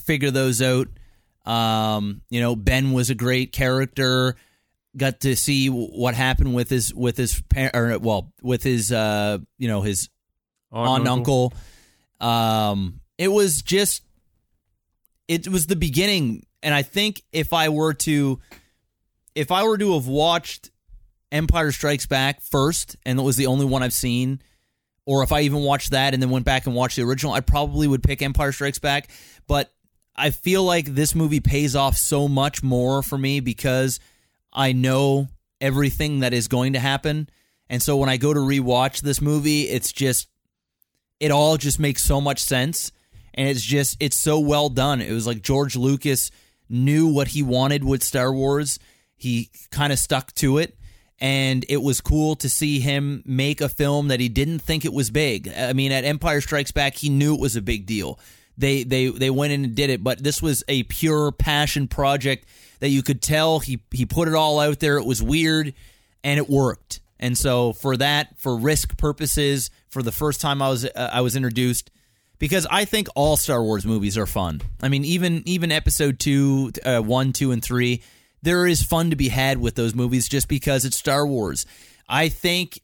[0.00, 0.88] figure those out.
[1.44, 4.36] Um, you know, Ben was a great character.
[4.96, 9.38] Got to see what happened with his with his parent, or well with his uh
[9.58, 10.08] you know his
[10.70, 11.52] aunt uncle.
[12.20, 14.02] Um, it was just
[15.26, 18.38] it was the beginning, and I think if I were to
[19.34, 20.70] if I were to have watched
[21.32, 24.40] Empire Strikes Back first, and it was the only one I've seen,
[25.06, 27.40] or if I even watched that and then went back and watched the original, I
[27.40, 29.08] probably would pick Empire Strikes Back.
[29.46, 29.72] But
[30.16, 34.00] I feel like this movie pays off so much more for me because
[34.52, 35.28] I know
[35.60, 37.28] everything that is going to happen.
[37.68, 40.28] And so when I go to rewatch this movie, it's just
[41.20, 42.92] it all just makes so much sense
[43.34, 45.00] and it's just it's so well done.
[45.00, 46.30] It was like George Lucas
[46.68, 48.78] knew what he wanted with Star Wars.
[49.16, 50.76] He kind of stuck to it
[51.24, 54.92] and it was cool to see him make a film that he didn't think it
[54.92, 55.48] was big.
[55.48, 58.18] I mean, at Empire Strikes Back, he knew it was a big deal.
[58.58, 62.46] They they they went in and did it, but this was a pure passion project
[62.80, 64.98] that you could tell he he put it all out there.
[64.98, 65.72] It was weird
[66.22, 67.00] and it worked.
[67.18, 71.22] And so for that, for risk purposes, for the first time I was uh, I
[71.22, 71.90] was introduced
[72.38, 74.60] because I think all Star Wars movies are fun.
[74.82, 78.02] I mean, even even Episode two, uh, one, two, and three,
[78.44, 81.66] there is fun to be had with those movies just because it's Star Wars.
[82.08, 82.80] I think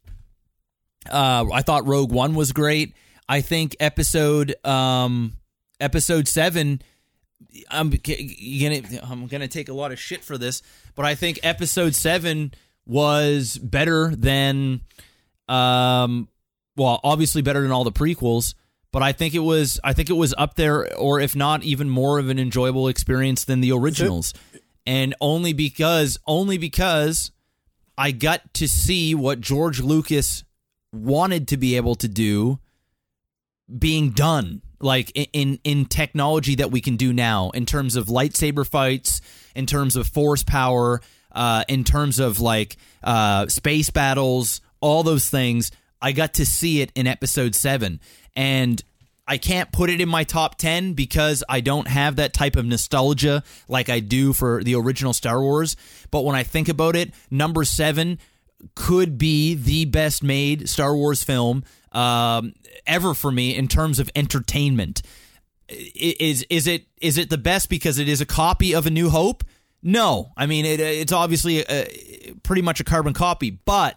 [1.10, 2.94] uh, I thought Rogue One was great.
[3.28, 5.34] I think Episode um,
[5.78, 6.82] Episode seven.
[7.70, 10.62] I'm gonna I'm gonna take a lot of shit for this,
[10.94, 12.52] but I think Episode seven
[12.86, 14.80] was better than
[15.48, 16.28] um
[16.76, 18.54] well obviously better than all the prequels
[18.92, 21.88] but I think it was I think it was up there or if not even
[21.88, 24.32] more of an enjoyable experience than the originals.
[24.90, 27.30] And only because only because
[27.96, 30.42] I got to see what George Lucas
[30.92, 32.58] wanted to be able to do
[33.78, 38.66] being done like in in technology that we can do now in terms of lightsaber
[38.66, 39.20] fights,
[39.54, 45.30] in terms of force power, uh, in terms of like uh, space battles, all those
[45.30, 45.70] things.
[46.02, 48.00] I got to see it in episode seven.
[48.34, 48.82] And
[49.30, 52.66] I can't put it in my top 10 because I don't have that type of
[52.66, 55.76] nostalgia like I do for the original Star Wars.
[56.10, 58.18] But when I think about it, number seven
[58.74, 61.62] could be the best made Star Wars film
[61.92, 62.54] um,
[62.88, 65.00] ever for me in terms of entertainment.
[65.68, 69.10] Is is it is it the best because it is a copy of A New
[69.10, 69.44] Hope?
[69.80, 73.96] No, I mean it, it's obviously a, pretty much a carbon copy, but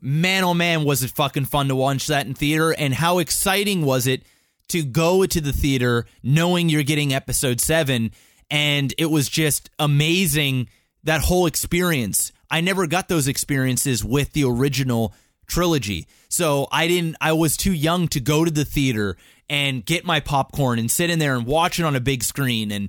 [0.00, 3.84] man, oh man, was it fucking fun to watch that in theater, and how exciting
[3.84, 4.22] was it
[4.68, 8.10] to go to the theater knowing you're getting Episode Seven,
[8.50, 10.68] and it was just amazing
[11.04, 12.32] that whole experience.
[12.50, 15.14] I never got those experiences with the original
[15.46, 16.06] trilogy.
[16.28, 19.16] So I didn't I was too young to go to the theater
[19.48, 22.72] and get my popcorn and sit in there and watch it on a big screen
[22.72, 22.88] and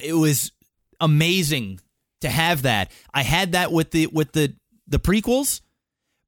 [0.00, 0.52] it was
[1.00, 1.80] amazing
[2.20, 2.90] to have that.
[3.12, 4.54] I had that with the with the
[4.88, 5.60] the prequels,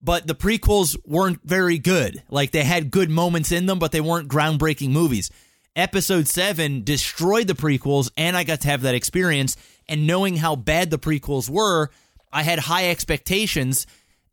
[0.02, 2.22] but the prequels weren't very good.
[2.30, 5.30] Like they had good moments in them, but they weren't groundbreaking movies.
[5.76, 9.56] Episode 7 destroyed the prequels and I got to have that experience
[9.88, 11.90] and knowing how bad the prequels were,
[12.32, 13.86] I had high expectations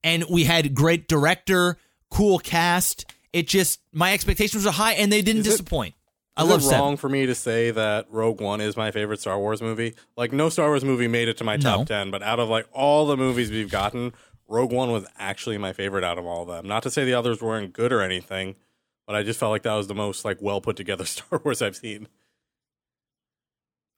[0.03, 1.77] and we had great director,
[2.09, 3.05] cool cast.
[3.33, 5.93] It just my expectations were high and they didn't Is it- disappoint.
[6.37, 6.79] I Is love it Seven.
[6.81, 9.95] wrong for me to say that Rogue One is my favorite Star Wars movie?
[10.17, 11.85] Like, no Star Wars movie made it to my top No.
[11.85, 14.11] 10, but out of like all the movies we've gotten,
[14.47, 16.67] Rogue One was actually my favorite out of all of them.
[16.67, 18.55] Not to say the others weren't good or anything,
[19.07, 21.61] but I just felt like that was the most like well put together Star Wars
[21.61, 22.07] I've seen.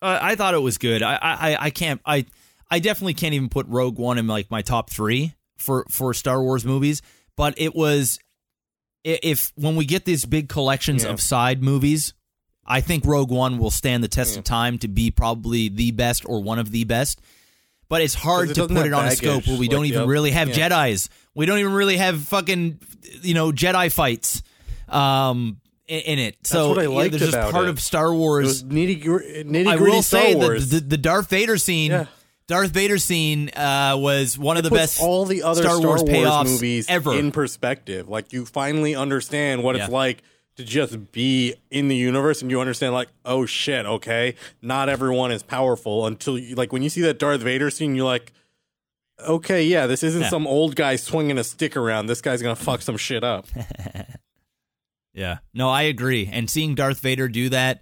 [0.02, 1.02] Uh, I thought it was good.
[1.02, 2.26] I, I I can't I
[2.70, 6.42] I definitely can't even put Rogue One in like my top three for for Star
[6.42, 7.02] Wars movies.
[7.36, 8.20] But it was
[9.04, 11.12] if when we get these big collections Yeah.
[11.12, 12.14] of side movies,
[12.66, 16.24] I think Rogue One will stand the test of time to be probably the best
[16.28, 17.20] or one of the best.
[17.90, 20.02] But it's hard it to put it on a scope where we like don't even
[20.04, 20.70] oth- really have yeah.
[20.70, 21.10] Jedi's.
[21.34, 22.80] We don't even really have fucking
[23.22, 24.44] you know Jedi fights
[24.90, 26.36] um in, in it.
[26.44, 27.70] so that's what I yeah, liked there's just part it.
[27.70, 30.70] of Star Wars nitty nitty I gritty will Star say Wars.
[30.70, 31.92] the, the the Darth Vader scene.
[31.92, 32.06] Yeah.
[32.48, 35.02] Darth Vader scene uh, was one of the puts best.
[35.02, 37.14] all the other Star, Wars, payoffs movies ever.
[37.14, 38.08] in perspective.
[38.08, 40.24] Like you finally understand what it's like
[40.58, 45.32] to just be in the universe, and you understand like, oh shit, okay, not everyone
[45.32, 48.34] is powerful until you like when you see that Darth Vader scene, you're like.
[49.28, 50.30] Okay, yeah, this isn't Yeah.
[50.30, 52.06] some old guy swinging a stick around.
[52.06, 53.48] This guy's gonna fuck some shit up.
[55.14, 56.30] yeah, no, I agree.
[56.32, 57.82] And seeing Darth Vader do that,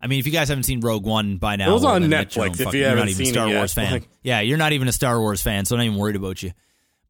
[0.00, 2.02] I mean, if you guys haven't seen Rogue One by now, It was well, on
[2.02, 3.50] then get your Netflix, if fucking- you you're not haven't even seen a Star it
[3.50, 3.56] yet.
[3.58, 3.92] Wars fan.
[3.92, 6.42] Like- yeah, you're not even a Star Wars fan, so I'm not even worried about
[6.42, 6.52] you.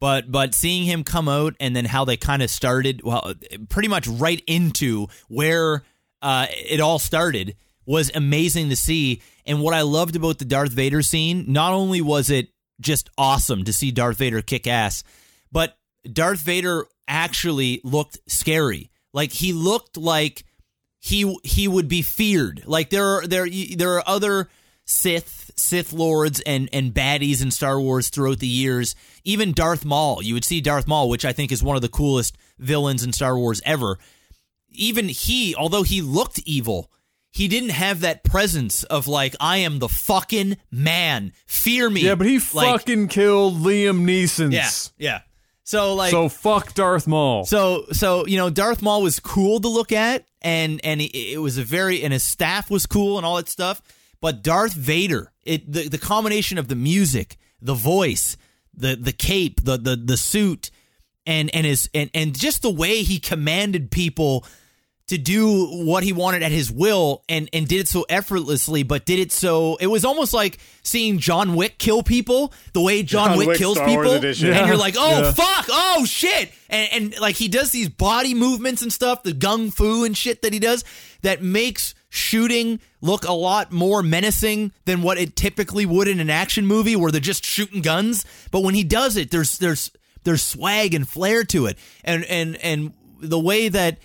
[0.01, 3.33] But but seeing him come out and then how they kind of started, well,
[3.69, 5.83] pretty much right into where
[6.21, 7.57] uh, it all started
[7.87, 9.23] was amazing to see.
[9.47, 12.49] And what I loved about the Darth Vader scene, not only was it
[12.81, 15.05] just awesome to see Darth Vader kick ass,
[15.53, 15.77] but
[16.11, 18.91] Darth Vader actually looked scary.
[19.13, 20.45] Like he looked like
[20.99, 22.65] he he would be feared.
[22.67, 24.49] Like there are there there are other
[24.87, 28.95] Sith, Sith lords, and and baddies in Star Wars throughout the years.
[29.25, 31.89] Even Darth Maul, you would see Darth Maul, which I think is one of the
[31.89, 33.99] coolest villains in Star Wars ever.
[34.71, 36.91] Even he, although he looked evil,
[37.31, 41.33] he didn't have that presence of like I am the fucking man.
[41.47, 42.01] Fear me.
[42.03, 44.53] Yeah, but he Like, fucking killed Liam Neeson.
[44.53, 44.69] yeah,
[44.99, 45.21] yeah.
[45.63, 47.45] So like so fuck Darth Maul.
[47.47, 51.39] so so you know Darth Maul was cool to look at and and it, it
[51.41, 53.81] was a very and his staff was cool and all that stuff
[54.21, 58.37] but Darth Vader it the, the combination of the music the voice
[58.75, 60.71] the the cape the the the suit
[61.27, 64.45] and and his and and just the way he commanded people
[65.07, 69.05] to do what he wanted at his will and and did it so effortlessly but
[69.05, 73.29] did it so it was almost like seeing John Wick kill people the way John,
[73.31, 74.53] John Wick, Wick kills Star people edition.
[74.55, 75.33] and you're like oh Yeah.
[75.33, 79.73] fuck oh shit and and like he does these body movements and stuff the gung
[79.73, 80.85] fu and shit that he does
[81.21, 86.31] that makes shooting look a lot more menacing than what it typically would in an
[86.31, 88.25] action movie where they're just shooting guns.
[88.53, 89.91] But when he does it there's there's
[90.23, 91.77] there's swag and flair to it.
[92.05, 93.99] And and and the way that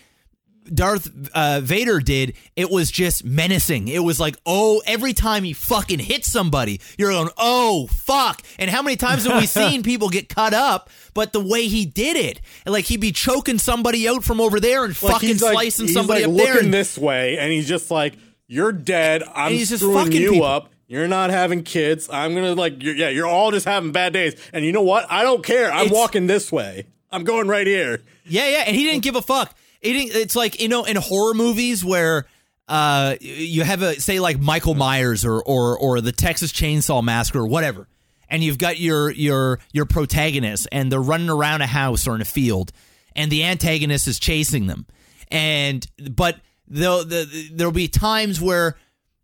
[0.74, 3.88] Darth uh, Vader did, it was just menacing.
[3.88, 8.42] It was like, oh, every time he fucking hits somebody, you're going, oh, fuck.
[8.58, 10.90] And how many times have we seen people get cut up?
[11.14, 14.86] But the way he did it, like he'd be choking somebody out from over there
[14.86, 16.64] and Like, fucking like, slicing he's somebody like up looking there.
[16.64, 18.14] and- this way, and he's just like,
[18.48, 19.24] "You're dead.
[19.36, 20.46] I'm he's just fucking you people.
[20.46, 20.70] up.
[20.88, 22.10] You're not having kids.
[22.12, 24.36] I'm gonna like, you're, yeah, you're all just having bad days.
[24.54, 25.06] And you know what?
[25.10, 25.72] I don't care.
[25.72, 26.86] I'm It's- walking this way.
[27.12, 28.02] I'm going right here.
[28.26, 29.56] Yeah, yeah, and he didn't give a fuck.
[29.82, 32.26] It's like you know in horror movies where
[32.68, 37.40] uh you have a say like Michael Myers or or or the Texas Chainsaw Massacre
[37.40, 37.88] or whatever,
[38.30, 42.22] and you've got your your your protagonist and they're running around a house or in
[42.22, 42.72] a field,
[43.16, 44.86] and the antagonist is chasing them,
[45.30, 48.76] and but there'll the, there'll be times where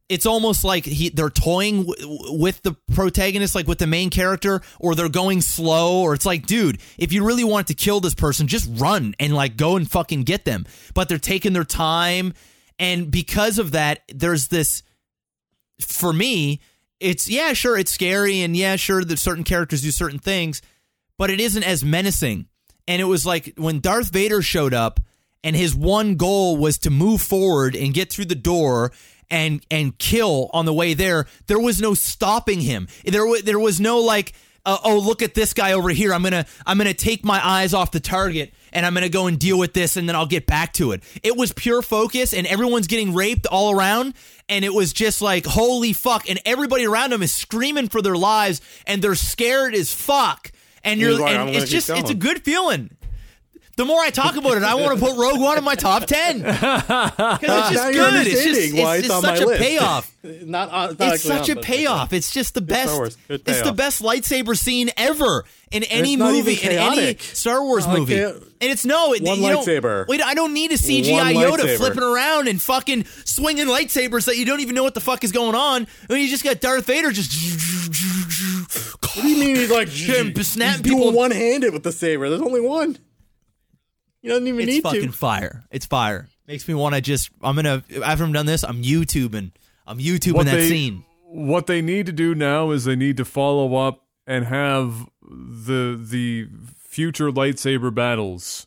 [0.07, 4.61] it's almost like he they're toying w- with the protagonist like with the main character
[4.79, 8.15] or they're going slow or it's like dude if you really want to kill this
[8.15, 10.65] person just run and like go and fucking get them.
[10.93, 12.33] But they're taking their time
[12.77, 14.83] and because of that there's this
[15.79, 16.61] for me
[16.99, 20.61] it's yeah sure it's scary and yeah sure that certain characters do certain things
[21.17, 22.47] but it isn't as menacing.
[22.87, 24.99] And it was like when Darth Vader showed up
[25.43, 28.91] and his one goal was to move forward and get through the door
[29.29, 32.87] and and kill on the way there there was no stopping him.
[33.05, 34.33] There was there was no like
[34.65, 36.13] uh, oh look at this guy over here.
[36.13, 39.39] I'm gonna i'm gonna take my eyes off the target and i'm gonna go and
[39.39, 41.03] deal with this and then i'll get back to it.
[41.23, 44.15] It was pure focus and everyone's getting raped all around
[44.49, 46.29] and it was just like holy fuck.
[46.29, 50.51] And everybody around him is screaming for their lives and they're scared as fuck.
[50.83, 52.91] And you're like, and "I'm gonna it's just it's a good feeling
[53.77, 56.05] the more I talk about it, I want to put Rogue One in my top
[56.05, 56.61] ten because
[57.41, 58.27] it's just good.
[58.27, 59.61] It's just, it's it's such a list.
[59.61, 60.15] payoff.
[60.23, 62.13] not, not It's such on, a payoff.
[62.13, 62.87] It's just the best.
[62.89, 63.17] Star Wars.
[63.27, 67.15] Good It's the best lightsaber scene ever in any movie, in any.
[67.17, 68.19] Star Wars like movie.
[68.21, 70.07] and it's no it, One lightsaber.
[70.07, 74.45] wait, I don't need a CGI Yoda flipping around and fucking swinging lightsabers that you
[74.45, 75.85] don't even know what the fuck is going on.
[76.09, 77.33] I mean, you just got Darth Vader just.
[79.15, 82.29] What do you mean he's like doing people- one handed with the saber?
[82.29, 82.97] There's only one.
[84.25, 85.11] He doesn't even It's need fucking to.
[85.11, 85.63] fire.
[85.69, 86.27] It's fire.
[86.47, 87.29] Makes me want to just.
[87.43, 88.63] I'm gonna after I'm done this.
[88.63, 89.51] I'm YouTubing.
[89.85, 91.03] I'm YouTubing What that they- scene.
[91.27, 95.99] What they need to do now is they need to follow up and have the
[96.01, 96.47] the
[96.79, 98.65] future lightsaber battles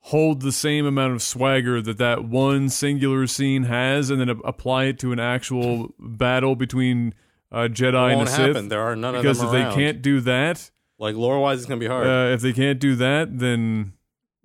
[0.00, 4.84] hold the same amount of swagger that that one singular scene has, and then apply
[4.84, 7.12] it to an actual battle between
[7.52, 8.46] uh, Jedi and won't a Sith.
[8.46, 8.68] happen.
[8.68, 9.70] There are none of because them if around.
[9.70, 12.06] they can't do that, Like lore wise, it's gonna be hard.
[12.06, 13.48] uh, if they can't do that, then
[13.78, 13.92] then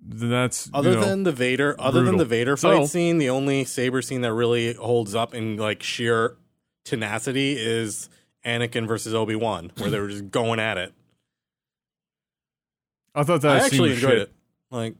[0.06, 3.30] that's other you know, than the Vader, other than the Vader fight So- scene, the
[3.30, 6.36] only saber scene that really holds up in like sheer
[6.84, 8.08] tenacity is
[8.44, 10.92] Anakin versus Obi Wan, where they were just going at it.
[13.14, 14.20] I thought that I actually was enjoyed shit.
[14.22, 14.32] it.
[14.70, 14.94] Like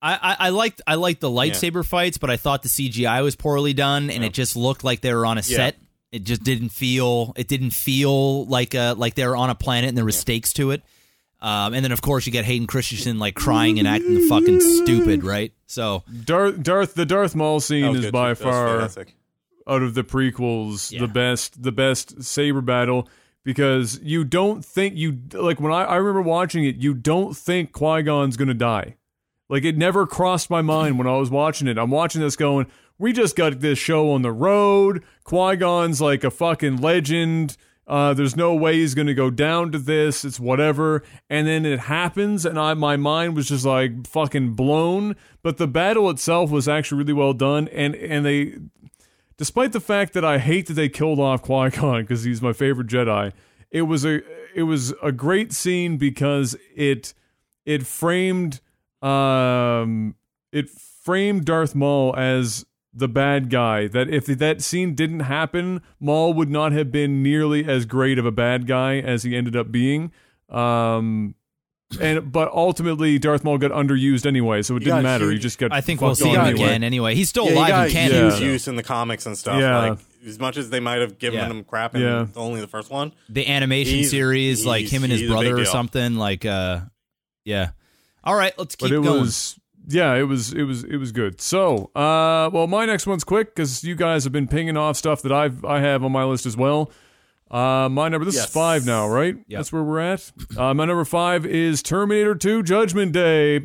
[0.00, 3.34] I, I, I liked I liked the lightsaber fights, but I thought the CGI was
[3.36, 4.28] poorly done, and Yeah.
[4.28, 5.56] it just looked like they were on a Yeah.
[5.56, 5.76] set.
[6.12, 9.88] It just didn't feel it didn't feel like uh like they were on a planet
[9.88, 10.82] and there was stakes to it.
[11.40, 15.22] Um, and then of course you got Hayden Christensen like crying and acting fucking stupid,
[15.22, 15.52] right?
[15.66, 18.12] So Darth, Darth, the Darth Maul scene is good.
[18.12, 19.14] by That far fantastic.
[19.66, 21.00] out of the prequels Yeah.
[21.00, 23.08] the best the best saber battle
[23.44, 27.70] because you don't think you like when I, I remember watching it you don't think
[27.72, 28.96] Qui-Gon's gonna die
[29.48, 32.66] like it never crossed my mind when I was watching it I'm watching this going
[32.98, 37.56] we just got this show on the road Qui-Gon's like a fucking legend
[37.86, 41.02] uh, there's no way he's gonna go down to this it's whatever.
[41.30, 45.16] And then it happens and I my mind was just like fucking blown.
[45.42, 48.56] But the battle itself was actually really well done and and they
[49.36, 52.52] despite the fact that I hate that they killed off Qui Gon because he's my
[52.52, 53.32] favorite Jedi,
[53.70, 54.20] it was a
[54.54, 57.14] it was a great scene because it
[57.64, 58.60] it framed
[59.00, 60.16] um
[60.50, 62.65] it framed Darth Maul as
[62.96, 63.86] the bad guy.
[63.88, 68.26] That if that scene didn't happen, Maul would not have been nearly as great of
[68.26, 70.12] a bad guy as he ended up being.
[70.48, 71.34] Um,
[72.00, 75.30] and but ultimately Darth Maul got underused anyway, so it didn't got matter.
[75.30, 75.72] He just got.
[75.72, 76.64] I think we'll see him anyway.
[76.64, 77.14] again anyway.
[77.14, 78.20] He's still Yeah, he alive got and can yeah.
[78.22, 79.60] huge use use in the comics and stuff.
[79.60, 79.90] Yeah.
[79.90, 81.46] Like as much as they might have given Yeah.
[81.46, 82.26] him crap in Yeah.
[82.34, 83.12] only the first one.
[83.28, 86.16] the animation He's- series, like him and his he's a big brother or something.
[86.16, 86.80] Like, uh,
[87.44, 87.70] yeah.
[88.24, 89.20] All right, let's keep but it going.
[89.20, 89.56] was
[89.86, 93.54] yeah it was it was it was good so uh well my next one's quick
[93.54, 96.44] because you guys have been pinging off stuff that i've i have on my list
[96.46, 96.90] as well
[97.50, 99.58] uh my number this is five now right Yep.
[99.58, 103.58] that's where we're at uh my number five is terminator 2 judgment day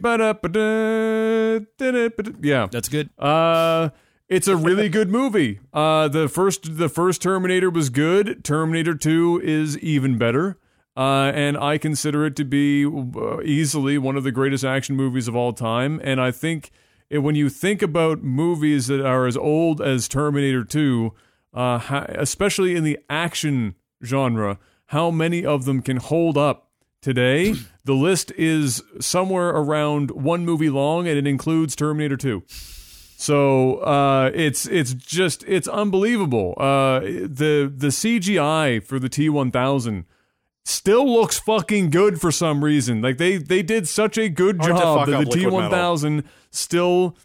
[2.42, 3.10] yeah That's good.
[3.18, 3.90] uh,
[4.30, 5.60] it's a really good movie.
[5.74, 8.46] Uh, the first the first Terminator was good.
[8.46, 10.58] Terminator Two is even better.
[10.96, 15.28] Uh, and I consider it to be uh, easily one of the greatest action movies
[15.28, 16.02] of all time.
[16.04, 16.72] And I think
[17.10, 21.14] it, when you think about movies that are as old as Terminator 2,
[21.54, 26.70] uh, especially in the action genre, how many of them can hold up
[27.02, 27.56] today?
[27.86, 32.44] the list is somewhere around one movie long, and it includes Terminator 2.
[33.22, 36.56] So uh, it's it's just it's unbelievable.
[36.58, 40.06] Uh, the the CGI for the T one thousand
[40.66, 43.02] still looks fucking good for some reason.
[43.02, 47.16] Like they they did such a good Hard job that the T1000 still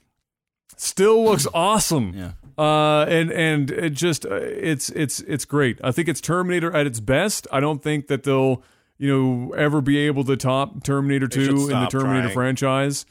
[0.77, 2.13] still looks awesome.
[2.15, 2.33] Yeah.
[2.59, 5.79] Uh, and and it just uh, it's it's it's great.
[5.85, 7.47] I think it's Terminator at its best.
[7.53, 8.63] I don't think that they'll
[8.97, 12.35] you know ever be able to top Terminator They two in the Terminator trying.
[12.35, 13.05] franchise.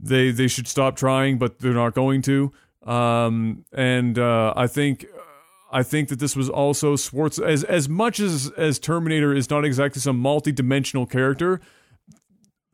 [0.00, 2.52] They they should stop trying, but they're not going to.
[2.84, 5.06] Um, and uh, I think
[5.70, 9.64] I think that this was also Schwartz as as much as as Terminator is not
[9.64, 11.60] exactly some multi-dimensional character.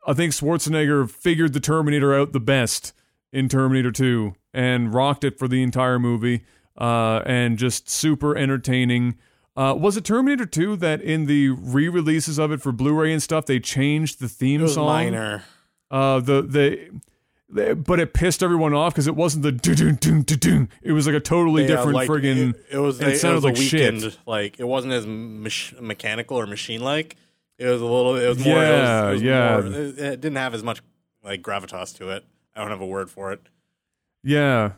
[0.07, 2.93] I think Schwarzenegger figured the Terminator out the best
[3.33, 6.45] in Terminator 2 and rocked it for the entire movie
[6.79, 9.17] uh, and just super entertaining.
[9.57, 13.47] Uh, was it Terminator 2 that in the re-releases of it for Blu-ray and stuff
[13.47, 14.87] they changed the theme song?
[14.87, 15.45] minor.
[15.91, 16.91] Uh, the the.
[17.51, 20.69] But it pissed everyone off because it wasn't the do do do do do.
[20.83, 22.55] It was like a totally uh, different like, friggin'.
[22.55, 23.01] It, it was.
[23.01, 24.19] It, it sounded was a like shit.
[24.27, 27.17] Like it wasn't as mach- mechanical or machine like.
[27.59, 28.17] It was a little.
[28.17, 28.57] It was more.
[28.57, 29.61] Yeah, it was, it was yeah.
[29.61, 30.81] more- it, it didn't have as much
[31.23, 32.25] like gravitas to it.
[32.57, 33.41] I don't have a word for it.
[34.23, 34.73] Yeah,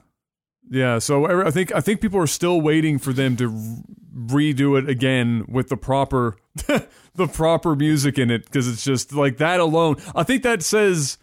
[0.68, 0.98] yeah.
[0.98, 4.88] So I think I think people are still waiting for them to re- redo it
[4.88, 6.36] again with the proper
[6.66, 9.96] the proper music in it because it's just like that alone.
[10.14, 11.18] I think that says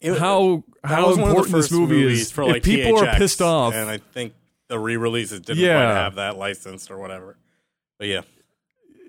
[0.00, 2.30] It- how how was one of the important this movie is.
[2.30, 4.34] For, if like, people are pissed off, and I think
[4.68, 5.74] the re-releases didn't Yeah.
[5.74, 7.36] quite have that licensed or whatever.
[7.98, 8.20] But yeah,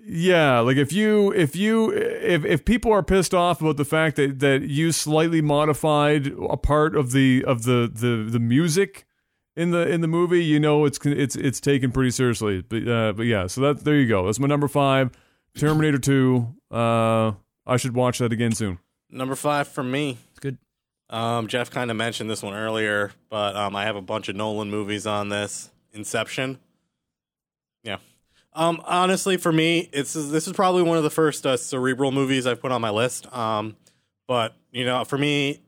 [0.06, 4.16] Yeah, like if you if you if if people are pissed off about the fact
[4.16, 9.04] that that you slightly modified a part of the of the the the music
[9.56, 12.62] in the in the movie, you know it's it's it's taken pretty seriously.
[12.62, 14.24] But uh, but yeah, so that there you go.
[14.26, 15.10] That's my number five,
[15.56, 16.54] Terminator Two.
[16.70, 17.32] Uh,
[17.66, 18.78] I should watch that again soon.
[19.10, 20.16] number five for me.
[21.10, 24.36] Um, Jeff kind of mentioned this one earlier, but um, I have a bunch of
[24.36, 25.70] Nolan movies on this.
[25.92, 26.60] Inception.
[27.82, 27.96] Yeah.
[28.52, 32.46] Um, honestly, for me, it's this is probably one of the first uh, cerebral movies
[32.46, 33.32] I've put on my list.
[33.34, 33.76] Um,
[34.28, 35.60] but you know, for me,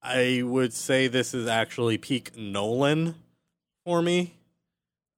[0.00, 3.16] I would say this is actually peak Nolan
[3.84, 4.34] for me.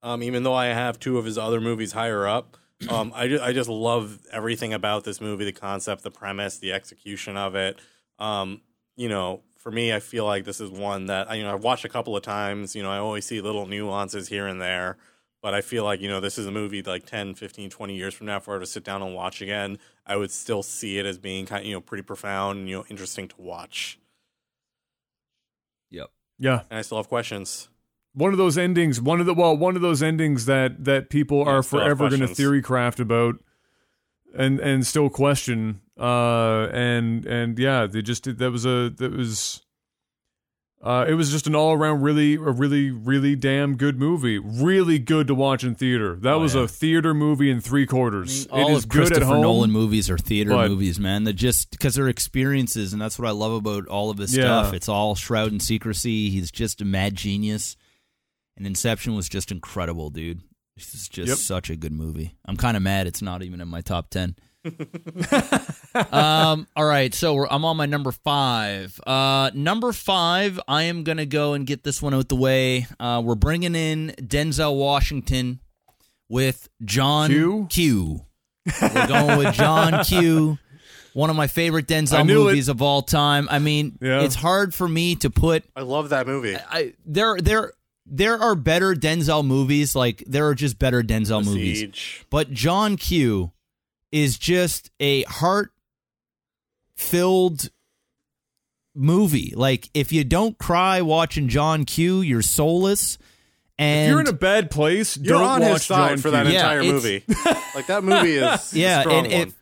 [0.02, 2.56] Um, even though I have two of his other movies higher up,
[2.88, 7.36] um, I I just love everything about this movie, the concept, the premise, the execution
[7.36, 7.78] of it.
[8.18, 8.62] Um,
[8.96, 11.84] you know, for me, I feel like this is one that you know I've watched
[11.84, 12.74] a couple of times.
[12.74, 14.96] You know, I always see little nuances here and there,
[15.42, 18.14] but I feel like you know this is a movie like 10, 15, 20 years
[18.14, 19.76] from now, if I were to sit down and watch again,
[20.06, 22.76] I would still see it as being kind of you know pretty profound, and, you
[22.78, 23.98] know, interesting to watch.
[25.90, 26.10] Yep.
[26.38, 27.68] Yeah, And I still have questions.
[28.14, 29.02] one of those endings.
[29.02, 32.20] One of the well, one of those endings that that people Yeah, are forever going
[32.22, 33.34] to theory craft about,
[34.34, 35.82] and and still question.
[35.98, 39.62] Uh, and and yeah, they just that was a that was.
[40.80, 44.38] Uh, it was just an all around really, a really, really damn good movie.
[44.38, 46.14] Really good to watch in theater.
[46.14, 46.62] That Oh, was yeah.
[46.62, 48.46] a theater movie in three quarters.
[48.46, 49.40] all it is of good at Christopher home.
[49.42, 51.24] Nolan movies are theater but- movies, man.
[51.24, 54.42] They're just because they're experiences, and that's what I love about all of this Yeah.
[54.44, 54.72] stuff.
[54.72, 56.30] It's all shroud in secrecy.
[56.30, 57.76] He's just a mad genius,
[58.56, 60.42] and Inception was just incredible, dude.
[60.76, 61.38] This is just Yep.
[61.38, 62.36] such a good movie.
[62.44, 64.36] I'm kind of mad it's not even in my top ten.
[66.12, 69.00] um, all right, so we're, I'm on my number five.
[69.06, 72.86] Uh, number five, I am gonna go and get this one out the way.
[73.00, 75.60] Uh, we're bringing in Denzel Washington
[76.28, 77.66] with John Q?
[77.70, 78.20] Q.
[78.82, 80.58] We're going with John Q.
[81.14, 82.50] One of my favorite Denzel knew it.
[82.50, 83.48] movies of all time.
[83.50, 84.20] I mean, Yeah.
[84.22, 86.54] it's hard for me to put I love that movie.
[86.56, 87.72] I there there
[88.06, 89.96] there are better Denzel movies.
[89.96, 91.80] Like there are just better Denzel movies.
[91.80, 92.26] Siege.
[92.30, 93.52] But John Q
[94.12, 95.70] is just a heart
[96.96, 97.70] filled
[98.94, 99.52] movie.
[99.56, 103.18] Like if you don't cry watching John Q, you're soulless.
[103.80, 106.30] And if you're in a bad place, You're don't on watch his side John for
[106.32, 106.54] that Q.
[106.56, 107.22] Entire it's- movie.
[107.74, 109.40] like that movie is yeah, a strong and one.
[109.48, 109.54] if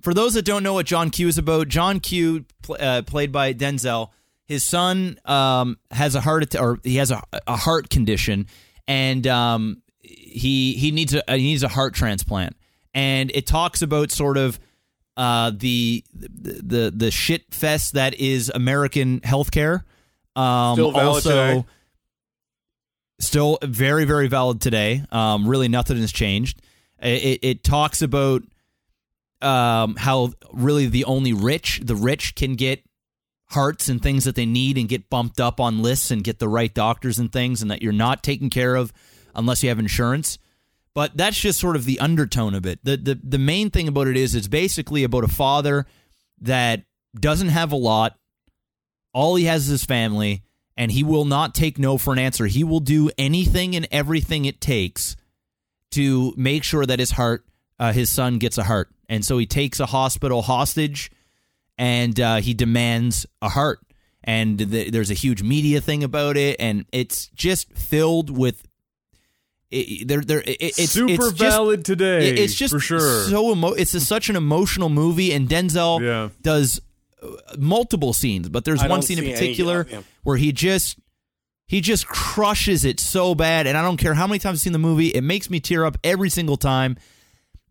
[0.00, 2.44] for those that don't know what John Q is about, John Q,
[2.78, 4.10] uh, played by Denzel,
[4.46, 8.46] his son um, has a heart attack, or he has a, a heart condition,
[8.86, 12.56] and um, he he needs a he needs a heart transplant,
[12.94, 14.58] and it talks about sort of
[15.16, 19.84] uh, the the the shit fest that is American healthcare.
[20.34, 21.64] Um, Still valid also, today.
[23.20, 25.04] still very very valid today.
[25.10, 26.62] Um, really, nothing has changed.
[27.02, 28.42] It, it, it talks about
[29.42, 32.82] um, how really the only rich, the rich, can get
[33.50, 36.48] hearts and things that they need and get bumped up on lists and get the
[36.48, 38.92] right doctors and things, and that you're not taken care of
[39.34, 40.38] unless you have insurance.
[40.94, 42.80] But that's just sort of the undertone of it.
[42.84, 45.86] The the the main thing about it is it's basically about a father
[46.40, 46.84] that
[47.18, 48.18] doesn't have a lot.
[49.14, 50.42] All he has is his family,
[50.76, 52.46] and he will not take no for an answer.
[52.46, 55.16] He will do anything and everything it takes
[55.92, 57.44] to make sure that his heart,
[57.78, 58.90] uh, his son gets a heart.
[59.08, 61.10] And so he takes a hospital hostage,
[61.76, 63.80] and uh, he demands a heart.
[64.24, 68.62] And th- there's a huge media thing about it, and it's just filled with.
[69.72, 72.28] It, there, there, it, it's Super it's just- valid today.
[72.28, 73.24] it- it's just for sure.
[73.28, 76.28] so emo- it's a, such an emotional movie, and Denzel Yeah.
[76.42, 76.80] does
[77.22, 77.28] uh,
[77.58, 80.98] multiple scenes, but there's I one scene in see any particular of where he just
[81.66, 84.72] he just crushes it so bad, and I don't care how many times I've seen
[84.74, 86.98] the movie, it makes me tear up every single time.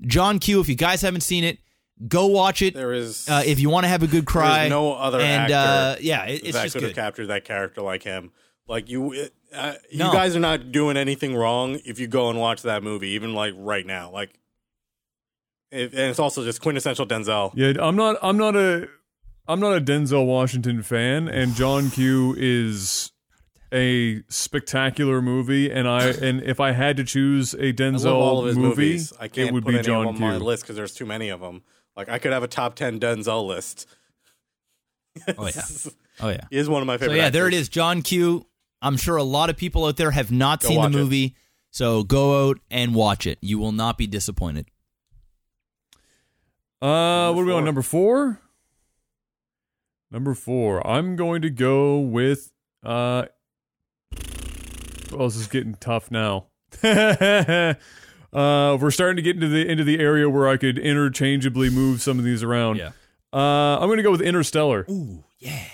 [0.08, 1.60] John Q, if you guys haven't seen it,
[2.08, 2.74] go watch it.
[2.74, 5.44] there is Uh, if you want to have a good cry, There's no other and
[5.54, 8.32] actor uh, yeah, it, it's that just could have captured that character like him.
[8.68, 10.14] Like you, it- uh, you No.
[10.14, 13.54] guys are not doing anything wrong if you go and watch that movie, even like
[13.58, 14.10] right now.
[14.10, 14.40] Like,
[15.72, 17.52] it, and it's also just quintessential Denzel.
[17.56, 18.18] Yeah, I'm not.
[18.22, 18.88] I'm not a.
[19.48, 23.12] I'm not a Denzel Washington fan, and John Q is
[23.74, 25.70] a spectacular movie.
[25.72, 28.68] And I and if I had to choose a Denzel love all of his movie,
[28.70, 29.14] movies.
[29.20, 30.94] I can't it would put be any John of them on my list because there's
[30.94, 31.64] too many of them.
[31.98, 33.86] Like I could have a top ten Denzel list.
[35.38, 35.62] Oh yeah,
[36.22, 36.42] oh yeah.
[36.50, 37.18] He is one of my So favorite.
[37.18, 38.46] yeah, there it is, John Q.
[38.82, 40.98] I'm sure a lot of people out there have not Go seen the watch it.
[40.98, 41.36] movie,
[41.70, 43.38] so go out and watch it.
[43.42, 44.68] You will not be disappointed.
[46.82, 48.40] Uh, what are we on number four?
[50.10, 50.86] Number four.
[50.86, 52.52] I'm going to go with.
[52.84, 53.26] Uh,
[55.12, 56.48] well, this is getting tough now.
[56.84, 57.76] uh,
[58.34, 62.18] we're starting to get into the into the area where I could interchangeably move some
[62.18, 62.78] of these around.
[62.78, 62.92] Yeah.
[63.32, 64.86] Uh, I'm going to go with Interstellar.
[64.90, 65.66] Ooh, yeah.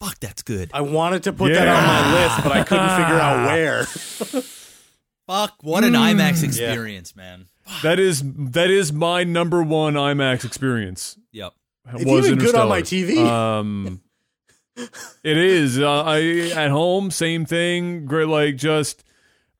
[0.00, 0.70] Fuck, that's good.
[0.72, 3.84] I wanted to put that on my list, but I couldn't figure out where.
[5.26, 6.14] Fuck, what an Mm.
[6.14, 7.46] IMAX experience, man.
[7.82, 11.16] That is that is my number one IMAX experience.
[11.32, 11.52] Yep.
[11.94, 13.18] It's was even good on my TV.
[13.24, 14.00] Um,
[14.76, 15.78] it is.
[15.78, 18.06] Uh, I at home, same thing.
[18.06, 19.04] Great, like just.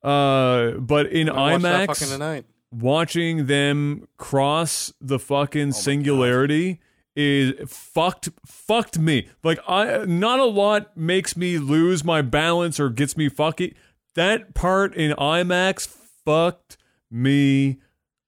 [0.03, 2.45] Uh, but in I watched that IMAX, fucking tonight.
[2.73, 6.81] watching them cross the Oh fucking singularity
[7.17, 9.29] is fucked fucked me.
[9.43, 13.75] Like I not a lot makes me lose my balance or gets me fucky.
[14.15, 15.87] That part in IMAX
[16.25, 16.77] fucked
[17.11, 17.79] me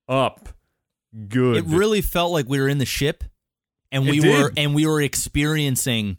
[0.08, 0.48] up.
[1.28, 1.56] Good.
[1.58, 3.24] It really felt like we were in the ship
[3.90, 6.18] and we were and we were experiencing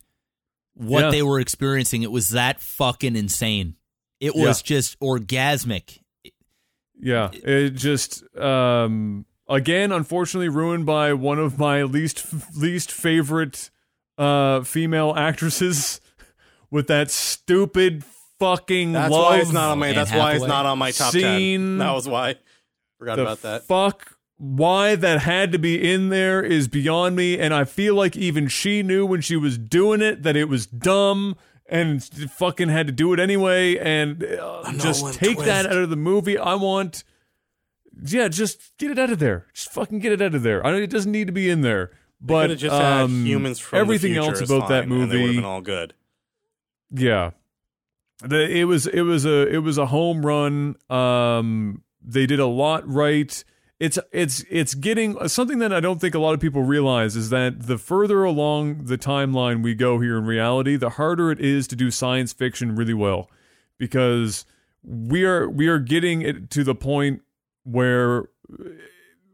[0.76, 1.12] what Yeah.
[1.12, 2.04] they were experiencing.
[2.04, 3.76] It was that fucking insane.
[4.20, 4.48] It Yeah.
[4.48, 6.00] was just orgasmic.
[7.00, 12.26] Yeah, it just um again unfortunately ruined by one of my least
[12.58, 13.70] least favorite
[14.18, 16.00] uh female actresses
[16.72, 18.04] with that stupid
[18.40, 19.88] fucking That's love why it's not on my.
[19.90, 21.60] Anne That's why it's not on my top Scene.
[21.60, 21.78] ten.
[21.78, 22.36] That was why.
[23.00, 23.64] Forgot the about that.
[23.64, 28.18] fuck why that had to be in there is beyond me and I feel like
[28.18, 31.38] even she knew when she was doing it that it was dumb
[31.68, 35.90] and fucking had to do it anyway and uh, just Nolan take that out of
[35.90, 36.38] the movie.
[36.38, 37.04] I want
[38.06, 39.48] yeah, just get it out of there.
[39.54, 40.66] Just fucking get it out of there.
[40.66, 41.92] I know it doesn't need to be in there.
[42.22, 45.20] But just um, had humans from everything else about that fine, and they would have
[45.20, 45.94] movie been all good.
[46.92, 47.32] yeah.
[48.22, 50.76] The, it was it was a it was a home run.
[50.90, 53.44] Um they did a lot right.
[53.80, 57.30] It's it's it's getting something that I don't think a lot of people realize is
[57.32, 61.68] that the further along the timeline we go here in reality, the harder it is
[61.68, 63.30] to do science fiction really well
[63.78, 64.46] because
[64.84, 67.22] we are we are getting it to the point
[67.64, 68.30] where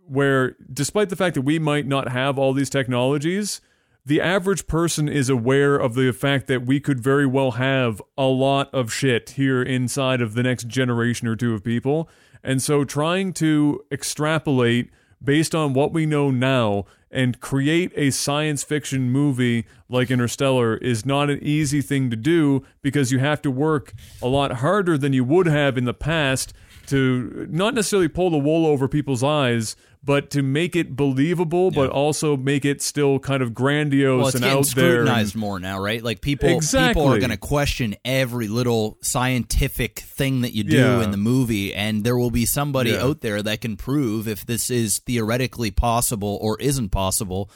[0.08, 3.62] where despite the fact that we might not have all these technologies,
[4.06, 8.26] the average person is aware of the fact that we could very well have a
[8.26, 12.10] lot of shit here inside of the next generation or two of people.
[12.44, 14.90] And so trying to extrapolate
[15.24, 21.06] based on what we know now and create a science fiction movie like Interstellar is
[21.06, 25.14] not an easy thing to do because you have to work a lot harder than
[25.14, 26.54] you would have in the past
[26.90, 31.90] to not necessarily pull the wool over people's eyes, but to make it believable, but
[31.90, 35.04] also make it still kind of grandiose Well, it's and out there.
[35.04, 36.02] scrutinized more now, right?
[36.02, 41.04] Like people, people are going to question every little scientific thing that you do Yeah.
[41.04, 43.04] in the movie, and there will be somebody Yeah.
[43.04, 47.52] out there that can prove if this is theoretically possible or isn't possible.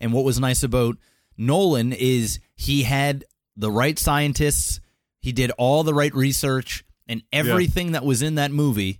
[0.00, 0.96] And what was nice about
[1.36, 3.24] Nolan is he had
[3.56, 4.80] the right scientists,
[5.20, 8.98] he did all the right research, and everything that was in that movie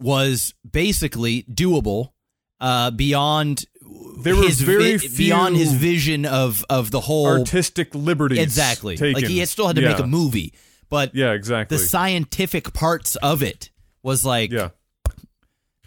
[0.00, 2.10] was basically doable
[2.60, 3.64] uh, beyond
[4.22, 8.38] There were his very beyond his vision of of the whole artistic liberties.
[8.38, 8.96] exactly.
[8.96, 9.20] Taken.
[9.22, 10.54] Like he had still had to make a movie,
[10.88, 11.76] but Yeah, exactly.
[11.76, 13.70] the scientific parts of it
[14.02, 14.70] was like yeah.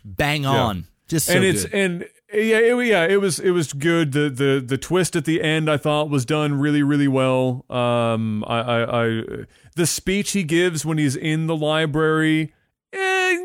[0.05, 0.49] bang Yeah.
[0.49, 1.73] on, just so and it's good.
[1.73, 4.11] and yeah, it, yeah, it was it was good.
[4.11, 7.65] The the the twist at the end I thought was done really really well.
[7.69, 9.21] Um, I I, I
[9.79, 12.53] the speech he gives when he's in the library,
[12.91, 13.37] eh,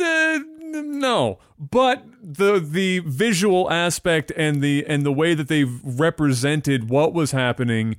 [0.00, 0.38] uh,
[0.72, 7.12] no, but the the visual aspect and the and the way that they represented what
[7.12, 7.96] was happening,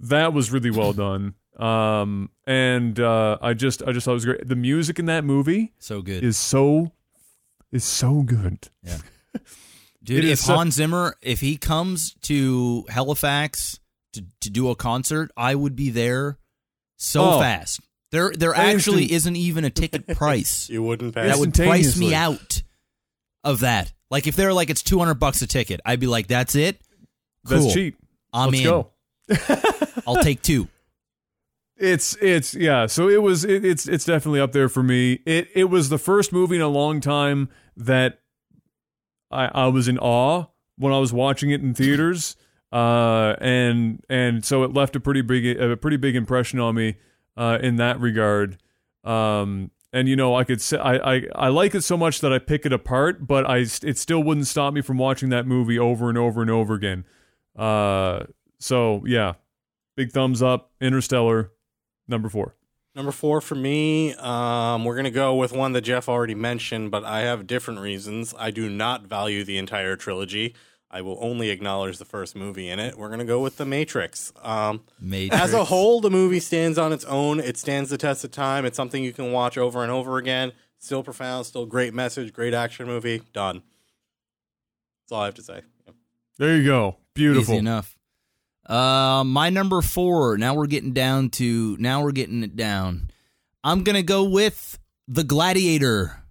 [0.00, 1.34] that was really well done.
[1.58, 4.48] Um, and uh, I just I just thought it was great.
[4.48, 6.24] The music in that movie so good.
[6.24, 6.92] is so
[7.72, 8.70] is so good.
[8.82, 8.98] Yeah,
[10.02, 13.80] Dude, if so- Hans Zimmer, if he comes to Halifax
[14.14, 16.38] to, to do a concert, I would be there
[17.04, 17.40] so Oh.
[17.40, 17.80] fast.
[18.10, 21.26] There there actually isn't even a ticket price You wouldn't pay.
[21.26, 22.62] that would price me out
[23.42, 23.92] of that.
[24.10, 26.80] Like if they're like it's 200 bucks a ticket, I'd be like that's it.
[27.46, 27.58] Cool.
[27.60, 27.96] That's cheap.
[28.32, 28.64] I'm Let's in.
[28.64, 28.90] go.
[30.06, 30.68] I'll take two.
[31.76, 32.86] It's it's yeah.
[32.86, 35.14] So it was it, it's it's definitely up there for me.
[35.26, 38.20] It it was the first movie in a long time that
[39.30, 40.46] I I was in awe
[40.78, 42.36] when I was watching it in theaters.
[42.74, 46.96] Uh and and so it left a pretty big a pretty big impression on me
[47.36, 48.58] uh in that regard.
[49.04, 52.32] Um and you know I could say I, I I like it so much that
[52.32, 55.78] I pick it apart, but I it still wouldn't stop me from watching that movie
[55.78, 57.04] over and over and over again.
[57.56, 58.24] Uh
[58.58, 59.34] so yeah.
[59.96, 60.72] Big thumbs up.
[60.80, 61.52] Interstellar,
[62.08, 62.56] number four.
[62.96, 67.04] Number four for me, um, we're gonna go with one that Jeff already mentioned, but
[67.04, 68.34] I have different reasons.
[68.36, 70.54] I do not value the entire trilogy.
[70.94, 72.96] I will only acknowledge the first movie in it.
[72.96, 74.32] We're gonna go with The Matrix.
[74.40, 75.42] Um, Matrix.
[75.42, 77.40] as a whole, the movie stands on its own.
[77.40, 78.64] It stands the test of time.
[78.64, 80.52] It's something you can watch over and over again.
[80.78, 81.46] Still profound.
[81.46, 82.32] Still great message.
[82.32, 83.22] Great action movie.
[83.32, 83.62] Done.
[85.02, 85.62] That's all I have to say.
[86.38, 86.98] There you go.
[87.12, 87.54] Beautiful.
[87.54, 87.98] Easy enough.
[88.64, 90.38] Uh, my number four.
[90.38, 91.76] Now we're getting down to.
[91.80, 93.10] Now we're getting it down.
[93.64, 96.23] I'm gonna go with the Gladiator.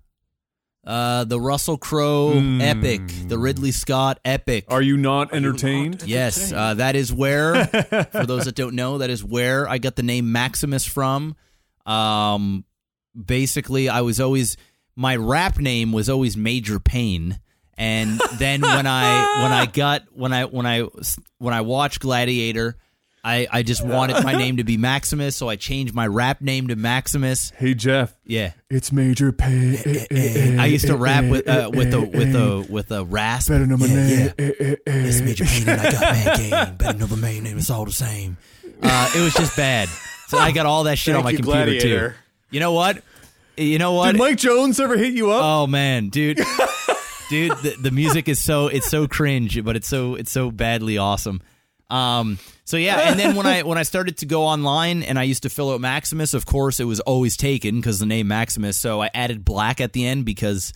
[0.86, 2.62] Uh, the Russell Crowe Mm.
[2.62, 4.66] epic, the Ridley Scott epic.
[4.68, 6.04] Are you not Are you not entertained?
[6.06, 7.66] Yes, uh, that is where.
[8.12, 11.36] for those that don't know, that is where I got the name Maximus from.
[11.86, 12.66] Um,
[13.16, 14.58] basically, I was always
[14.96, 17.40] my rap name was always Major Pain,
[17.78, 20.84] and then when I when I got when I when I
[21.38, 22.76] when I watched Gladiator,
[23.24, 26.68] I I just wanted my name to be Maximus, so I changed my rap name
[26.68, 27.52] to Maximus.
[27.56, 28.52] Hey Jeff, Yeah.
[28.70, 30.58] it's Major Pay.
[30.60, 33.50] I used to rap with uh, with a with a with a rasp.
[33.50, 34.34] Better know my Yeah, name.
[34.38, 34.76] yeah.
[34.88, 36.76] It's Major Pain and I got mad game.
[36.76, 37.58] Better know the main name.
[37.58, 38.38] It's all the same.
[38.82, 39.88] Uh, it was just bad.
[40.28, 42.10] So I got all that shit on my you, computer Gladiator.
[42.10, 42.16] too.
[42.52, 43.02] You know what?
[43.56, 44.12] You know what?
[44.14, 45.42] Did Mike Jones ever hit you up?
[45.44, 46.38] oh man, dude,
[47.30, 50.98] dude, the, the music is so it's so cringe, but it's so it's so badly
[50.98, 51.42] awesome.
[51.94, 55.24] Um, so yeah, and then when I when I started to go online and I
[55.24, 58.78] used to fill out Maximus, of course it was always taken because the name Maximus.
[58.78, 60.74] So I added black at the end because,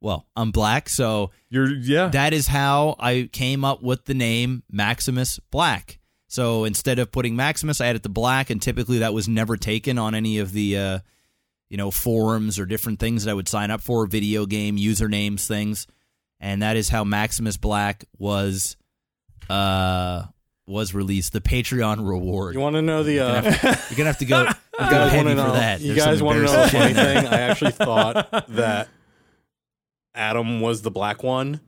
[0.00, 2.08] well, I'm black, so You're yeah.
[2.08, 6.00] that is how I came up with the name Maximus Black.
[6.26, 9.98] So instead of putting Maximus, I added the black, and typically that was never taken
[9.98, 10.98] on any of the, uh,
[11.68, 15.46] you know, forums or different things that I would sign up for, video game usernames,
[15.46, 15.86] things,
[16.40, 18.76] and that is how Maximus Black was,
[19.48, 20.24] uh,
[20.66, 21.32] was released.
[21.32, 22.54] The Patreon reward.
[22.54, 23.14] You want to know the?
[23.14, 24.40] You're Uh, gonna have to, you're gonna have to go,
[24.84, 25.52] you guys want to know?
[25.52, 25.80] that.
[25.80, 27.14] You There's guys want to know a funny shit in there.
[27.22, 27.26] thing?
[27.32, 28.88] I actually thought that
[30.14, 31.60] Adam was the black one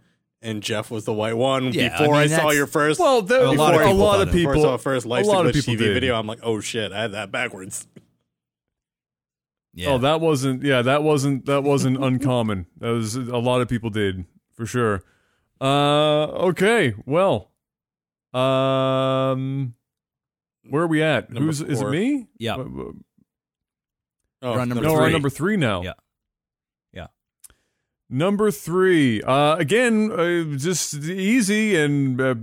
[0.43, 1.73] and Jeff was the white one.
[1.73, 4.21] Yeah, before I, mean, saw your first, Well, there, A lot of a people lot
[4.21, 4.53] of people.
[4.55, 5.95] before I saw first Life a lot of Glitch people TV did.
[5.95, 7.87] video, I'm like, oh shit, I had that backwards.
[9.75, 9.91] Yeah.
[9.91, 10.63] Oh, that wasn't.
[10.65, 11.47] Yeah, that wasn't.
[11.47, 12.67] That wasn't uncommon.
[12.79, 15.03] That was a lot of people did for sure.
[15.61, 16.95] Uh, okay.
[17.07, 17.48] Well,
[18.35, 19.75] um,
[20.69, 21.31] where are we at?
[21.31, 21.83] Number Who's is it?
[21.83, 21.91] four.
[21.91, 22.27] Me?
[22.39, 22.57] Yeah.
[22.57, 22.93] Uh, uh,
[24.41, 25.13] Oh, We're on number no, we're on three.
[25.15, 25.83] number three now.
[25.83, 25.93] Yeah.
[26.93, 27.07] Yeah.
[28.09, 29.21] Number three.
[29.21, 32.37] Uh, again, uh, just easy and uh,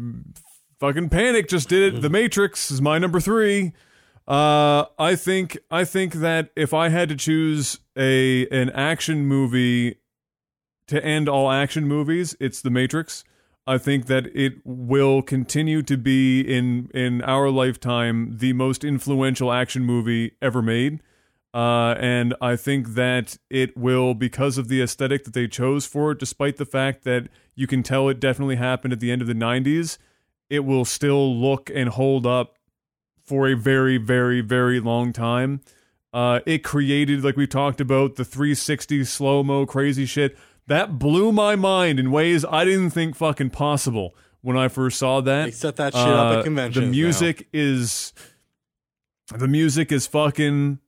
[0.82, 1.48] fucking panic.
[1.48, 2.02] Just did it.
[2.02, 3.72] The Matrix is my number three.
[4.28, 9.96] Uh, I think I think that if I had to choose a an action movie
[10.90, 13.24] to end all action movies, it's The Matrix.
[13.68, 19.52] I think that it will continue to be in in our lifetime the most influential
[19.52, 21.02] action movie ever made.
[21.56, 26.12] Uh, and I think that it will, because of the aesthetic that they chose for
[26.12, 29.28] it, despite the fact that you can tell it definitely happened at the end of
[29.30, 29.98] the 90s,
[30.50, 32.58] it will still look and hold up
[33.24, 35.62] for a very, very, very long time.
[36.12, 40.38] Uh, it created, like we talked about, the 360 slow mo crazy shit.
[40.68, 45.22] That blew my mind in ways I didn't think fucking possible when I first saw
[45.22, 45.46] that.
[45.46, 46.76] They set that shit up Uh, at conventions.
[46.76, 46.92] The now.
[46.92, 48.14] music is
[49.36, 50.80] the music is fucking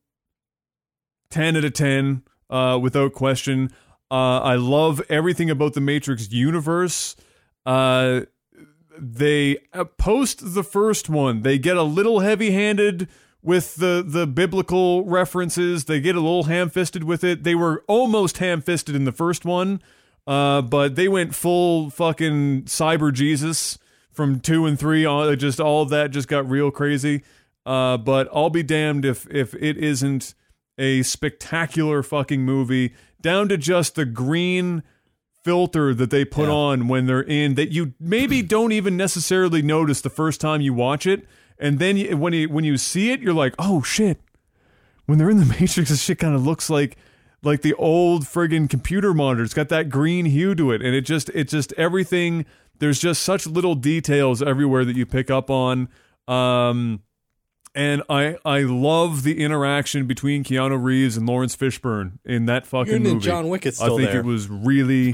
[1.30, 3.70] ten out of ten, uh, without question.
[4.10, 7.16] Uh, I love everything about the Matrix universe.
[7.66, 8.22] Uh,
[8.98, 13.08] they uh, post the first one, they get a little heavy-handed
[13.48, 15.86] with the the biblical references.
[15.86, 17.44] They get a little ham-fisted with it.
[17.44, 19.82] They were almost ham-fisted in the first one,
[20.28, 23.80] uh, but they went full fucking cyber Jesus
[24.12, 25.06] from two and three.
[25.06, 27.24] On just all of that just got real crazy.
[27.66, 30.36] Uh, but I'll be damned if if it isn't
[30.78, 34.84] a spectacular fucking movie down to just the green
[35.44, 36.54] filter that they put Yeah.
[36.54, 40.74] on when they're in that you maybe don't even necessarily notice the first time you
[40.74, 41.26] watch it
[41.60, 44.20] and then you, when you when you see it you're like oh shit
[45.06, 46.98] when they're in the matrix this shit kind of looks like
[47.44, 51.02] like the old friggin' computer monitor it's got that green hue to it and it
[51.02, 52.46] just it just everything
[52.80, 55.88] there's just such little details everywhere that you pick up on
[56.28, 57.02] um
[57.78, 62.96] and I I love the interaction between Keanu Reeves and Laurence Fishburne in that fucking
[62.96, 63.26] Even movie.
[63.26, 64.20] John Wick is I think there.
[64.20, 65.14] it was really,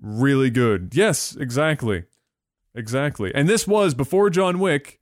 [0.00, 0.94] really good.
[0.94, 2.04] Yes, exactly,
[2.74, 3.32] exactly.
[3.34, 4.97] And this was before John Wick.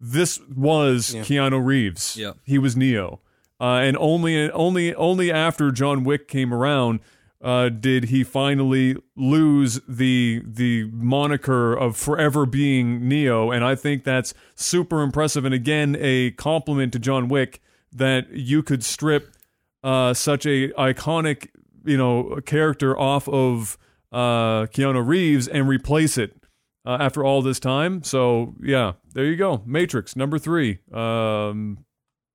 [0.00, 1.22] This was Yeah.
[1.22, 2.16] Keanu Reeves.
[2.16, 2.32] Yeah.
[2.44, 3.20] he was Neo,
[3.60, 7.00] uh, and only only only after John Wick came around
[7.42, 13.50] uh, did he finally lose the the moniker of forever being Neo.
[13.50, 15.44] And I think that's super impressive.
[15.44, 17.60] And again, a compliment to John Wick
[17.92, 19.34] that you could strip
[19.82, 21.48] uh, such a iconic
[21.84, 23.78] you know character off of
[24.12, 26.36] uh, Keanu Reeves and replace it
[26.86, 28.02] uh, after all this time.
[28.02, 29.62] So yeah, there you go.
[29.66, 30.78] Matrix number three.
[30.92, 31.84] Um,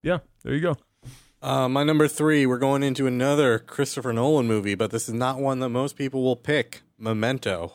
[0.04, 0.76] yeah, there you go.
[1.42, 5.38] Uh, my number three, we're going into another Christopher Nolan movie, but this is not
[5.40, 6.82] one that most people will pick.
[6.98, 7.72] Memento.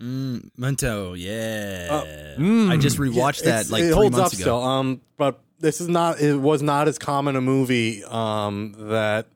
[0.00, 1.88] Mm, Mento, yeah.
[1.90, 2.40] Oh.
[2.40, 2.70] Mm.
[2.70, 4.42] I just rewatched It's- that like it three holds months up ago.
[4.42, 4.62] still.
[4.62, 6.20] Um, but this is not.
[6.20, 9.26] It was not as common a movie um that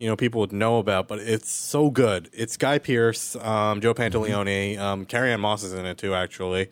[0.00, 2.30] you know people would know about, but it's so good.
[2.32, 6.68] It's Guy Pearce, um, Joe Pantoliano, um, Carrie-Anne Moss is in it too, actually.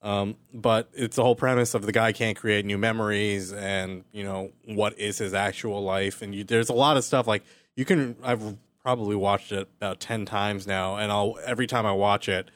[0.00, 4.22] Um, but it's the whole premise of the guy can't create new memories, and you
[4.22, 7.42] know what is his actual life, and you, there's a lot of stuff like
[7.74, 8.14] you can.
[8.22, 12.48] I've probably watched it about ten times now, and I'll every time I watch it,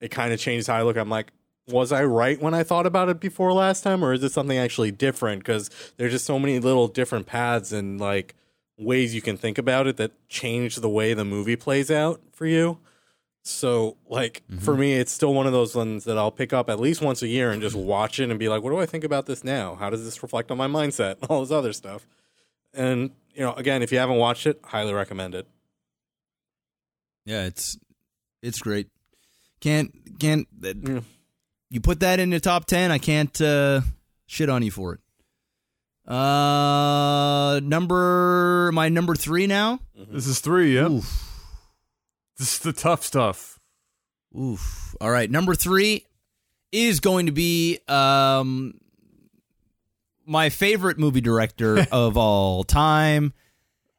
[0.00, 0.96] it kind of changes how I look.
[0.96, 1.30] I'm like,
[1.68, 4.58] was I right when I thought about it before last time, or is it something
[4.58, 5.44] actually different?
[5.44, 8.34] Because there's just so many little different paths and like
[8.78, 12.46] ways you can think about it that change the way the movie plays out for
[12.46, 12.78] you.
[13.42, 16.78] So, like for me, it's still one of those ones that I'll pick up at
[16.78, 19.04] least once a year and just watch it and be like, "What do I think
[19.04, 19.74] about this now?
[19.76, 21.16] How does this reflect on my mindset?
[21.30, 22.06] All this other stuff."
[22.74, 25.46] And you know, again, if you haven't watched it, highly recommend it.
[27.24, 27.78] Yeah, it's
[28.42, 28.88] it's great.
[29.60, 31.00] Can't can't Yeah.
[31.70, 32.90] you put that in the top ten?
[32.90, 33.80] I can't uh,
[34.26, 35.00] shit on you for it.
[36.08, 39.80] Uh, number my number three now.
[40.10, 40.74] This is three.
[40.76, 41.52] Yeah, Oof,
[42.38, 43.58] this is the tough stuff.
[44.38, 44.96] oof.
[45.00, 46.06] All right, number three
[46.72, 48.74] is going to be um
[50.26, 53.32] my favorite movie director of all time.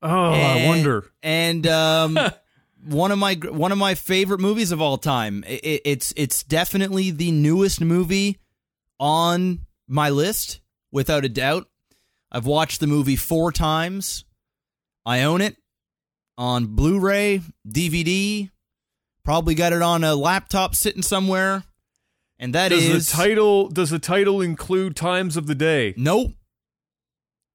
[0.02, 1.06] Oh, I wonder.
[1.22, 2.18] And um,
[2.88, 5.44] one of my one of my favorite movies of all time.
[5.48, 8.40] I- I- it's it's definitely the newest movie
[9.00, 10.60] on my list,
[10.92, 11.68] without a doubt.
[12.32, 14.24] I've watched the movie four times.
[15.06, 15.56] I own it
[16.38, 18.50] on Blu-ray, DVD,
[19.26, 21.64] Probably got it on a laptop sitting somewhere.
[22.40, 25.94] And that Does is the title does the title include times of the day?
[25.98, 26.32] Nope.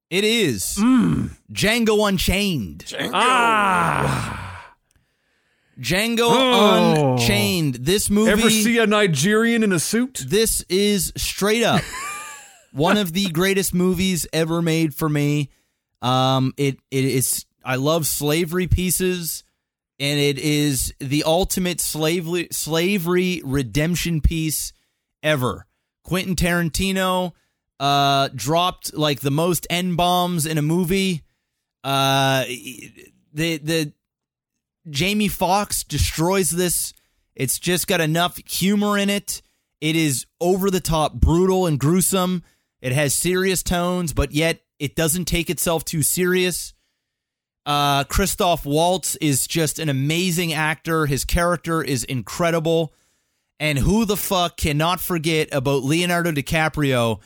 [0.09, 1.27] It is Hmm.
[1.51, 2.93] Django Unchained.
[3.13, 4.75] Ah!
[5.79, 7.13] Django Oh.
[7.13, 7.75] Unchained.
[7.81, 10.23] This movie Ever see a Nigerian in a suit?
[10.27, 11.81] This is straight up
[12.75, 15.49] one of the greatest movies ever made for me.
[16.01, 17.45] Um, it it is.
[17.63, 19.43] I love slavery pieces,
[19.99, 24.73] and it is the ultimate slavery slavery redemption piece
[25.23, 25.65] ever.
[26.03, 27.31] Quentin Tarantino
[27.79, 31.23] uh, dropped like the most n bombs in a movie.
[31.83, 32.43] Uh,
[33.33, 33.93] the the
[34.89, 36.93] Jamie Foxx destroys this.
[37.35, 39.41] It's just got enough humor in it.
[39.81, 42.43] It is over the top, brutal, and gruesome.
[42.85, 46.75] It has serious tones, but yet it doesn't take itself too serious.
[47.65, 51.07] Uh, Christoph Waltz is just an amazing actor.
[51.07, 52.93] His character is incredible.
[53.59, 57.21] And who the fuck cannot forget about Leonardo DiCaprio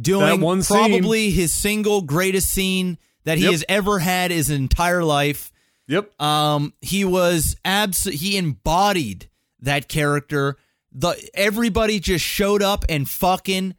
[0.00, 0.78] doing one scene.
[0.78, 3.52] probably his single greatest scene that he Yep.
[3.52, 5.52] has ever had his entire life?
[5.86, 6.20] Yep.
[6.20, 8.02] Um, he was abs.
[8.02, 9.28] He embodied
[9.60, 10.56] that character.
[10.90, 13.76] The everybody just showed up and fucking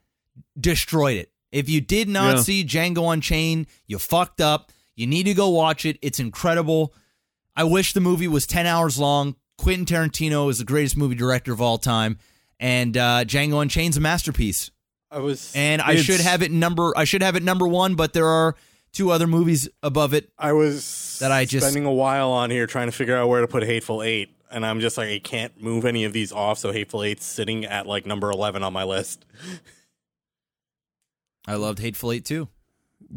[0.60, 1.32] destroyed it.
[1.52, 2.41] If you did not Yeah.
[2.41, 4.72] see Django Unchained, you fucked up.
[4.95, 5.98] You need to go watch it.
[6.02, 6.94] It's incredible.
[7.56, 9.36] I wish the movie was ten hours long.
[9.57, 12.18] Quentin Tarantino is the greatest movie director of all time,
[12.60, 14.69] and uh, Django Unchained's a masterpiece.
[15.10, 16.91] I was And I should have it number.
[16.98, 18.56] I should have it number one, but there are
[18.91, 20.30] two other movies above it.
[20.38, 23.40] I was That I just- spending a while on here trying to figure out where
[23.41, 26.57] to put Hateful Eight, and I'm just like I can't move any of these off.
[26.60, 29.23] So Hateful Eight's sitting at like number eleven on my list.
[31.47, 32.47] I loved Hateful Eight too.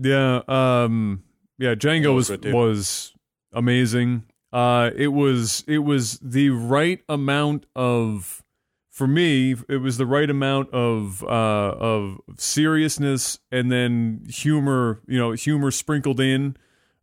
[0.00, 1.22] Yeah, um
[1.58, 3.14] yeah, Django was was good, was
[3.52, 4.24] amazing.
[4.52, 8.42] Uh it was it was the right amount of
[8.90, 15.18] for me, it was the right amount of uh of seriousness and then humor, you
[15.18, 16.56] know, humor sprinkled in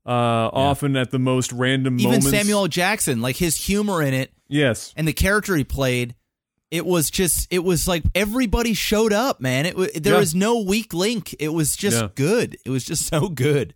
[0.05, 2.29] uh often at the most random Even moments.
[2.29, 4.93] Samuel Jackson, like his humor in it Yes.
[4.95, 6.13] and the character he played,
[6.75, 9.65] it was just it was like everybody showed up, man.
[9.65, 10.19] It wa- there Yeah.
[10.19, 11.33] was no weak link.
[11.39, 12.09] It was just Yeah.
[12.15, 12.57] good.
[12.65, 13.73] It was just so good.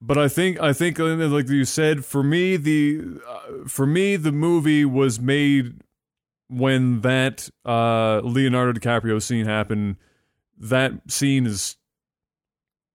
[0.00, 4.16] But I think I think uh, like you said, for me the uh, for me
[4.16, 5.80] the movie was made
[6.48, 9.96] when that uh, Leonardo DiCaprio scene happened.
[10.58, 11.76] That scene is,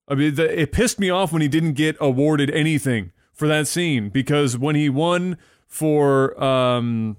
[0.08, 3.68] I mean, the, it pissed me off when he didn't get awarded anything for that
[3.68, 7.18] scene because when he won for um,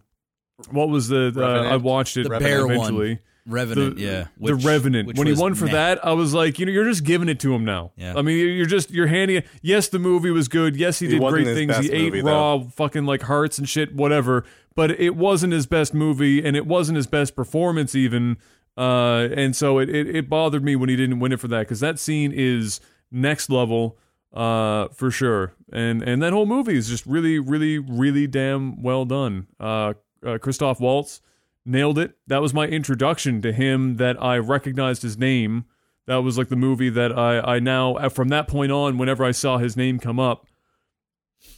[0.71, 1.73] what was the, the Revenant.
[1.73, 2.77] I watched it The bear one.
[2.77, 4.27] eventually Revenant, the, yeah.
[4.39, 5.17] the Revenant.
[5.17, 5.73] When he won for meh.
[5.73, 7.93] that, I was like, you know, you're just giving it to him now.
[7.97, 8.15] Yeah.
[8.15, 9.47] I mean, you're just you're handing it.
[9.63, 10.77] Yes, the movie was good.
[10.77, 11.79] Yes, he, did wasn't great things.
[11.79, 14.45] He ate movie, raw fucking like hearts and shit, whatever.
[14.75, 18.37] But it wasn't his best movie, and it wasn't his best performance even.
[18.77, 21.61] Uh, and so it, it it bothered me when he didn't win it for that
[21.61, 22.81] because that scene is
[23.11, 23.99] next level.
[24.31, 25.55] Uh, for sure.
[25.73, 29.47] And and that whole movie is just really, really, really damn well done.
[29.59, 31.21] Uh, uh Christoph Waltz
[31.65, 32.17] nailed it.
[32.27, 35.67] That was my introduction to him that I recognized his name.
[36.07, 39.25] That was like the movie that I, I now, uh, from that point on, whenever
[39.25, 40.47] I saw his name come up,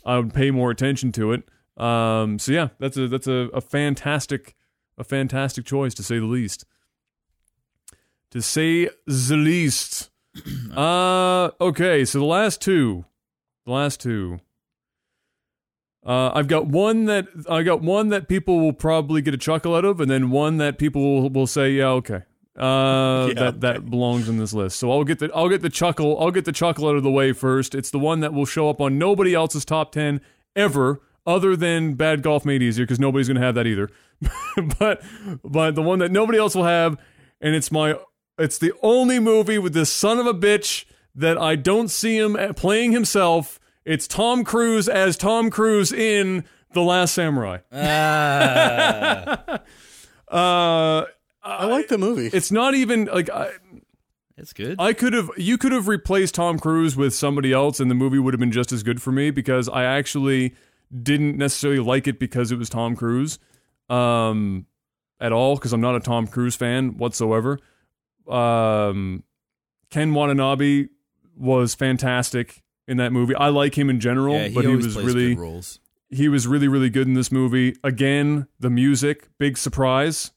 [0.05, 1.45] I would pay more attention to it.
[1.77, 4.57] Um, so yeah, that's a that's a, a fantastic
[4.99, 6.65] a fantastic choice to say the least.
[8.33, 10.11] To say the least.
[10.77, 13.05] Uh okay, so the last two.
[13.67, 14.39] The last two.
[16.05, 19.75] Uh, I've got one that I got one that people will probably get a chuckle
[19.75, 22.23] out of, and then one that people will, will say, "Yeah, okay."
[22.57, 24.79] Uh, Yeah, that that belongs in this list.
[24.79, 27.11] So I'll get the I'll get the chuckle I'll get the chuckle out of the
[27.11, 27.75] way first.
[27.75, 30.21] It's the one that will show up on nobody else's top ten
[30.57, 33.91] ever, other than Bad Golf Made Easier, because nobody's gonna have that either.
[34.79, 35.03] but
[35.45, 36.97] but the one that nobody else will have,
[37.43, 37.97] and it's my
[38.39, 42.37] it's the only movie with this son of a bitch that I don't see him
[42.55, 43.61] playing himself.
[43.85, 46.45] It's Tom Cruise as Tom Cruise in
[46.75, 47.59] The Last Samurai.
[50.31, 51.07] Uh,
[51.43, 52.29] I like the movie.
[52.33, 53.51] it's not even like I,
[54.37, 54.77] It's good.
[54.79, 58.21] I could have you could have replaced Tom Cruise with somebody else and the movie
[58.21, 60.55] would have been just as good for me because I actually
[61.03, 63.41] didn't necessarily like it because it was Tom Cruise
[63.89, 64.67] um
[65.21, 67.59] at all because I'm not a Tom Cruise fan whatsoever.
[68.29, 69.25] Um
[69.91, 70.91] Ken Watanabe
[71.37, 73.35] was fantastic in that movie.
[73.35, 75.79] I like him in general, yeah, he but he was really roles.
[76.11, 80.33] he was really really good in this movie again the music big surprise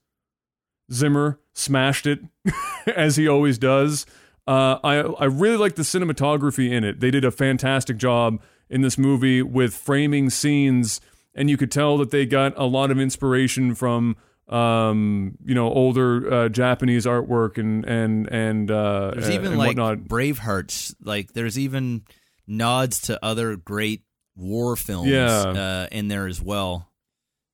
[0.92, 2.20] zimmer smashed it
[2.96, 4.06] as he always does
[4.46, 8.82] uh, I, I really like the cinematography in it they did a fantastic job in
[8.82, 11.02] this movie with framing scenes
[11.34, 14.16] and you could tell that they got a lot of inspiration from
[14.50, 19.78] um, you know older uh, Japanese artwork and and and uh, There's even and like
[19.78, 20.00] whatnot.
[20.00, 20.94] Bravehearts.
[21.02, 22.04] Like there's even
[22.48, 24.04] nods to other great
[24.36, 25.28] war films Yeah.
[25.42, 26.90] uh, in there as well.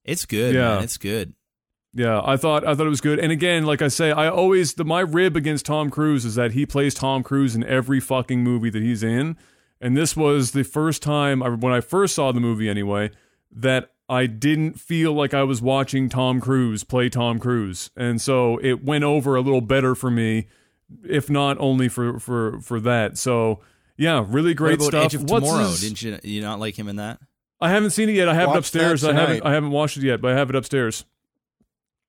[0.06, 0.76] It's good, Yeah.
[0.76, 0.84] man.
[0.84, 1.34] It's good.
[1.94, 3.18] Yeah, I thought I thought it was good.
[3.20, 6.52] And again, like I say, I always the my rib against Tom Cruise is that
[6.52, 9.38] he plays Tom Cruise in every fucking movie that he's in.
[9.82, 13.10] And this was the first time I, when I first saw the movie anyway
[13.52, 17.90] that I didn't feel like I was watching Tom Cruise play Tom Cruise.
[17.96, 20.48] And so it went over a little better for me
[21.04, 23.18] if not only for for for that.
[23.18, 23.62] So
[24.00, 25.06] yeah, really great what about stuff.
[25.06, 25.68] Edge of What's Tomorrow?
[25.70, 27.20] his- Didn't you you not like him in that?
[27.62, 28.30] I haven't seen it yet.
[28.30, 29.04] I have it upstairs.
[29.04, 29.46] I haven't.
[29.46, 31.06] I haven't watched it yet, but I have it upstairs.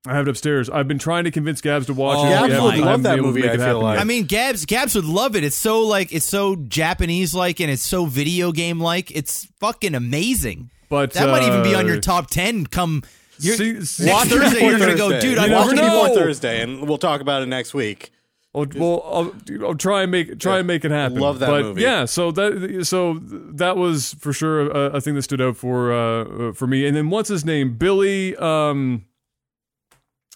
[0.07, 0.71] I have it upstairs.
[0.71, 2.31] I've been trying to convince Gabs to watch Oh, it.
[2.31, 3.95] Yeah, We I would love that been able to movie, I feel happen like.
[3.97, 4.01] yet.
[4.01, 5.45] I mean, Gabs Gabs would love it.
[5.45, 9.11] It's so like it's so Japanese like and it's so video game like.
[9.15, 10.71] It's fucking amazing.
[10.89, 12.65] but That might even be on uh, your top ten.
[12.65, 13.03] Come
[13.41, 14.67] you're, see- see- next Watch Thursday.
[14.67, 15.37] You're gonna go, dude.
[15.37, 17.75] You I never watched Watch it it before Thursday, and we'll talk about it next
[17.75, 18.11] week.
[18.53, 21.19] Well, well I'll, I'll try and make try and make it happen.
[21.19, 21.83] Love that but movie.
[21.83, 25.93] Yeah, so that so that was for sure a, a thing that stood out for
[25.93, 26.87] uh, for me.
[26.87, 27.77] And then what's his name?
[27.77, 28.37] Billy.
[28.37, 29.05] Um,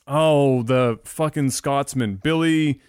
[0.06, 2.80] oh, the fucking Scotsman, Billy.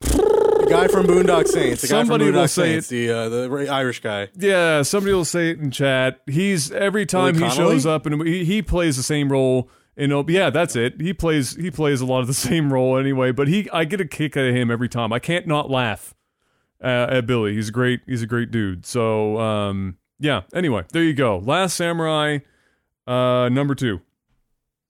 [0.00, 1.82] The guy from Boondock Saints.
[1.82, 2.88] The Somebody guy from will Boondock say Saints.
[2.88, 4.28] The uh, the Irish guy.
[4.34, 6.20] Yeah, somebody will say it in chat.
[6.26, 7.74] He's every time Billy he Connolly?
[7.76, 9.70] shows up and he, he plays the same role.
[9.96, 11.00] You know, yeah, that's it.
[11.00, 13.30] He plays he plays a lot of the same role anyway.
[13.32, 15.12] But he, I get a kick out of him every time.
[15.12, 16.14] I can't not laugh
[16.82, 17.54] uh, at Billy.
[17.54, 18.00] He's great.
[18.06, 18.86] He's a great dude.
[18.86, 20.42] So, um, yeah.
[20.54, 21.38] Anyway, there you go.
[21.38, 22.38] Last Samurai,
[23.06, 24.00] uh, number two.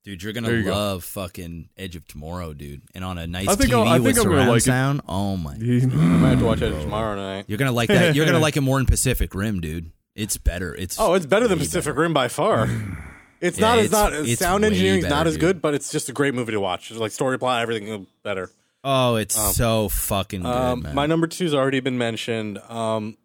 [0.04, 0.70] Dude, you're gonna you go.
[0.72, 2.82] love fucking Edge of Tomorrow, dude.
[2.92, 4.58] And on a nice I think TV I'll- I with think I'm gonna surround like
[4.58, 4.64] it.
[4.64, 5.00] sound.
[5.08, 5.54] Oh my!
[5.56, 7.44] He, I might have to watch it tomorrow night.
[7.46, 8.14] You're gonna like that.
[8.16, 9.92] You're gonna like it more in Pacific Rim, dude.
[10.16, 10.74] It's better.
[10.74, 12.00] It's Oh, it's better than Pacific better.
[12.00, 12.68] Rim by far.
[13.42, 13.78] It's Yeah, not.
[13.80, 14.12] It's- not.
[14.14, 15.40] it's sound way engineering's better, not as dude.
[15.40, 16.90] good, but it's just a great movie to watch.
[16.90, 18.50] It's like story plot, everything better.
[18.84, 20.94] Oh, it's so fucking good, Um, man.
[20.94, 22.58] my number two's already been mentioned.
[22.68, 23.16] Um,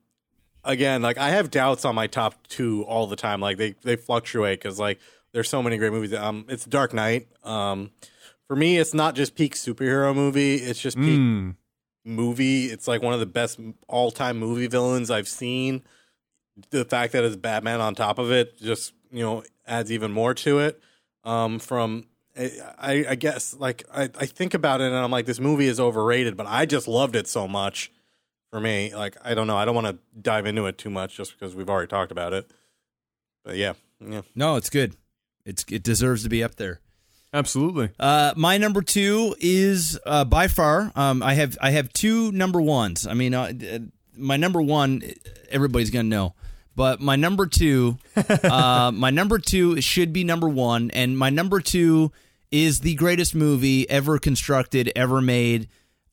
[0.64, 3.40] again, like I have doubts on my top two all the time.
[3.40, 5.00] Like they they fluctuate because like
[5.34, 6.14] there's so many great movies.
[6.14, 7.28] Um, it's Dark Knight.
[7.44, 7.92] Um,
[8.48, 10.56] for me, it's not just peak superhero movie.
[10.56, 11.56] It's just peak Mm.
[12.06, 12.66] movie.
[12.68, 15.84] It's like one of the best all time movie villains I've seen.
[16.72, 20.34] The fact that it's Batman on top of it just you know adds even more
[20.36, 20.82] to it.
[21.24, 22.06] Um, from
[22.38, 25.68] I, I I guess like I, I think about it and I'm like this movie
[25.68, 27.92] is overrated, but I just loved it so much.
[28.50, 31.18] For me, like I don't know, I don't want to dive into it too much
[31.18, 32.50] just because we've already talked about it.
[33.44, 34.22] But yeah, yeah.
[34.36, 34.96] no, it's good.
[35.46, 36.80] It's it deserves to be up there.
[37.34, 37.90] Absolutely.
[38.00, 40.92] Uh, my number two is uh, by far.
[40.96, 43.06] Um, I have I have two number ones.
[43.06, 43.80] I mean, uh, uh,
[44.16, 45.04] my number one,
[45.50, 46.36] everybody's gonna know,
[46.78, 51.60] but my number two, uh, my number two should be number one, and my number
[51.60, 52.12] two
[52.52, 55.70] is the greatest movie ever constructed, ever made,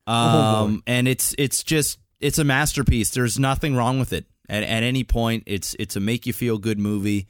[0.06, 3.10] um, and it's it's just it's a masterpiece.
[3.10, 5.44] There's nothing wrong with it at, at any point.
[5.46, 7.28] It's it's a make you feel good movie,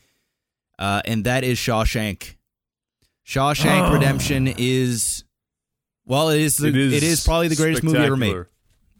[0.78, 2.36] uh, and that is Shawshank.
[3.27, 5.24] Shawshank Redemption is
[6.06, 6.93] well, it is, the, It is.
[6.93, 8.44] it is probably the greatest movie ever made.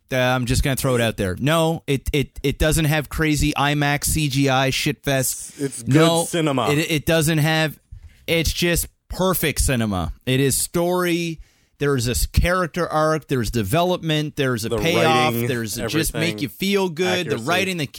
[0.07, 0.33] Spectacular.
[0.33, 1.37] Uh, I'm just gonna throw it out there.
[1.39, 5.61] No, it it it doesn't have crazy IMAX CGI shitfest.
[5.61, 6.71] It's good no, cinema.
[6.71, 7.79] It it doesn't have.
[8.27, 10.13] It's just perfect cinema.
[10.27, 11.41] It is story.
[11.79, 13.27] There's this character arc.
[13.29, 14.37] There's development.
[14.37, 15.35] There's a The payoff.
[15.35, 17.27] writing, there's a just make you feel good.
[17.27, 17.37] accuracy.
[17.45, 17.91] The writing, the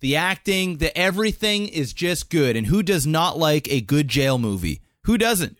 [0.00, 2.56] the acting, the everything is just good.
[2.56, 4.80] And who does not like a good jail movie?
[5.04, 5.58] Who doesn't?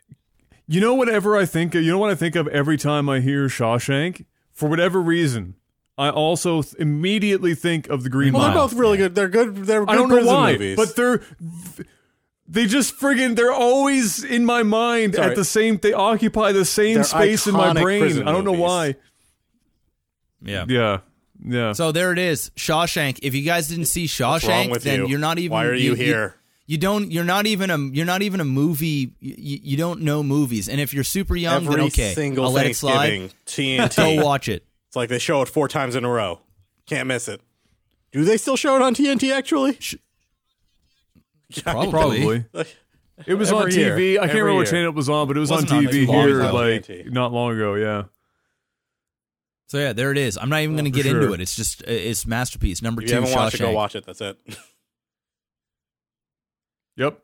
[0.67, 3.47] You know, whatever I think, you know what I think of every time I hear
[3.49, 4.25] Shawshank.
[4.53, 5.55] For whatever reason,
[6.01, 8.51] I also th- immediately think of the Green Well, Mile.
[8.53, 9.15] they're both really good.
[9.15, 9.55] They're good.
[9.55, 10.77] They're good I don't know why, movies.
[10.77, 11.21] but they're
[12.49, 15.29] they just friggin' they're always in my mind Sorry.
[15.31, 15.77] at the same.
[15.77, 18.23] They occupy the same They're space in my brain.
[18.27, 18.61] I don't know movies.
[18.63, 18.95] why.
[20.43, 20.65] Yeah.
[20.69, 20.99] Yeah,
[21.45, 21.73] yeah.
[21.73, 23.19] So there it is, Shawshank.
[23.23, 25.17] If you guys didn't see Shawshank, then you?
[25.17, 25.53] are not even.
[25.53, 26.35] Why are you, here?
[26.67, 27.11] You, don't.
[27.13, 27.77] You're not even a.
[27.79, 29.13] You're not even a movie.
[29.21, 32.53] You, you don't know movies, and if you're super young, Every then okay, single I'll
[32.53, 33.31] let it slide.
[33.31, 34.65] Thanksgiving, Go watch it.
[34.91, 36.41] It's like they show it four times in a row.
[36.87, 37.41] Can't miss it.
[38.11, 39.33] Do they still show it on TNT?
[39.33, 39.75] Actually,
[41.63, 41.91] Probably.
[41.91, 42.45] Probably.
[43.25, 43.97] It was on Every year.
[43.97, 44.17] TV.
[44.17, 46.03] I can't Every remember what channel it was on, but it was on on TV
[46.03, 47.11] as long here like TNT.
[47.13, 47.75] not long ago.
[47.77, 48.05] Yeah.
[49.69, 50.37] So yeah, there it is.
[50.37, 51.41] I'm not even going to for get into it.
[51.41, 53.15] It's just it's masterpiece number if two.
[53.15, 54.05] you haven't watched it, go watch it.
[54.05, 54.37] That's it.
[56.97, 57.19] Yep.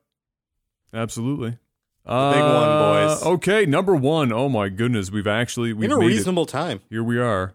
[0.95, 1.59] Absolutely.
[2.07, 2.69] Big one,
[3.09, 3.23] boys.
[3.23, 4.33] Okay, number one.
[4.33, 6.09] Oh my goodness, we've actually we've in a made it.
[6.09, 6.81] reasonable time.
[6.89, 7.55] Here we are.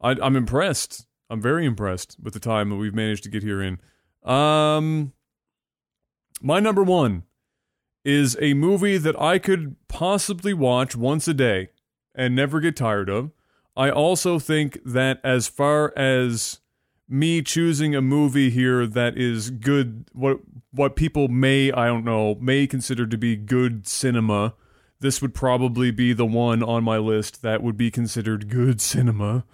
[0.00, 1.06] I, I'm impressed.
[1.30, 3.78] I'm very impressed with the time that we've managed to get here in.
[4.28, 5.12] Um,
[6.42, 7.24] My number one
[8.04, 11.70] is a movie that I could possibly watch once a day
[12.14, 13.30] and never get tired of.
[13.76, 16.60] I also think that as far as
[17.08, 20.38] me choosing a movie here that is good what
[20.74, 24.54] what people may I don't know may consider to be good cinema
[25.00, 29.44] this would probably be the one on my list that would be considered good cinema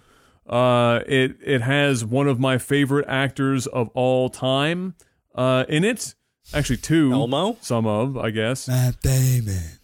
[0.47, 4.95] uh it it has one of my favorite actors of all time
[5.35, 6.15] uh in it
[6.53, 7.57] actually two Elmo?
[7.61, 9.79] some of I guess Matt Damon.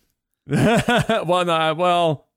[1.27, 2.27] well no, well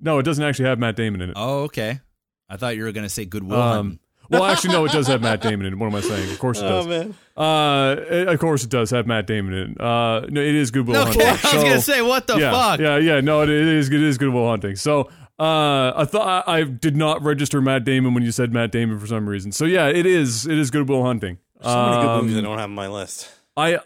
[0.00, 2.00] no it doesn't actually have Matt Damon in it Oh, okay.
[2.48, 3.98] I thought you were gonna say Goodwill um Hunting.
[4.30, 5.76] Well, actually, no, it does have Matt Damon in it.
[5.78, 6.30] What am I saying?
[6.30, 6.86] Of course it does.
[6.86, 7.14] Oh man.
[7.36, 9.80] Uh, it- of course it does have Matt Damon in it.
[9.80, 11.26] Uh, no, it is Goodwill Okay, Hunting.
[11.26, 12.80] I was So- gonna say what the yeah, fuck.
[12.80, 13.88] Yeah, yeah, no, it, it is.
[13.90, 14.76] It is Good Will Hunting.
[14.76, 18.70] So, uh, I thought I, I did not register Matt Damon when you said Matt
[18.72, 19.52] Damon for some reason.
[19.52, 20.46] So yeah, it is.
[20.46, 21.38] It is Good Will Hunting.
[21.62, 23.30] So many good Um, movies I don't have on my list.
[23.56, 23.80] I,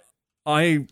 [0.47, 0.87] I,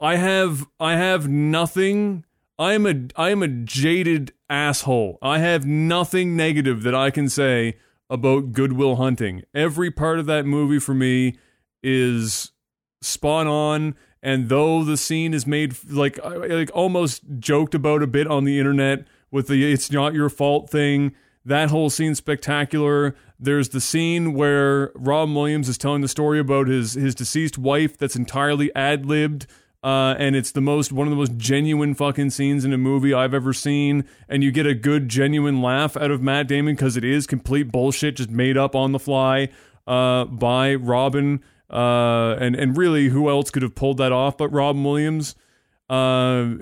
[0.00, 2.24] I have, I have nothing.
[2.58, 5.18] I am a, I am a jaded asshole.
[5.22, 7.76] I have nothing negative that I can say
[8.10, 9.42] about Good Will Hunting.
[9.54, 11.38] Every part of that movie for me
[11.82, 12.52] is
[13.00, 13.94] spot on.
[14.22, 18.58] And though the scene is made like, like almost joked about a bit on the
[18.58, 21.14] internet with the "it's not your fault" thing,
[21.44, 23.14] that whole scene's spectacular.
[23.38, 27.96] There's the scene where Rob Williams is telling the story about his his deceased wife
[27.96, 29.46] that's entirely ad libbed.
[29.82, 33.14] Uh, and it's the most one of the most genuine fucking scenes in a movie
[33.14, 36.96] I've ever seen, and you get a good genuine laugh out of Matt Damon because
[36.96, 39.50] it is complete bullshit, just made up on the fly
[39.86, 44.48] uh, by Robin, uh, and and really who else could have pulled that off but
[44.48, 45.36] Robin Williams?
[45.88, 46.54] Uh,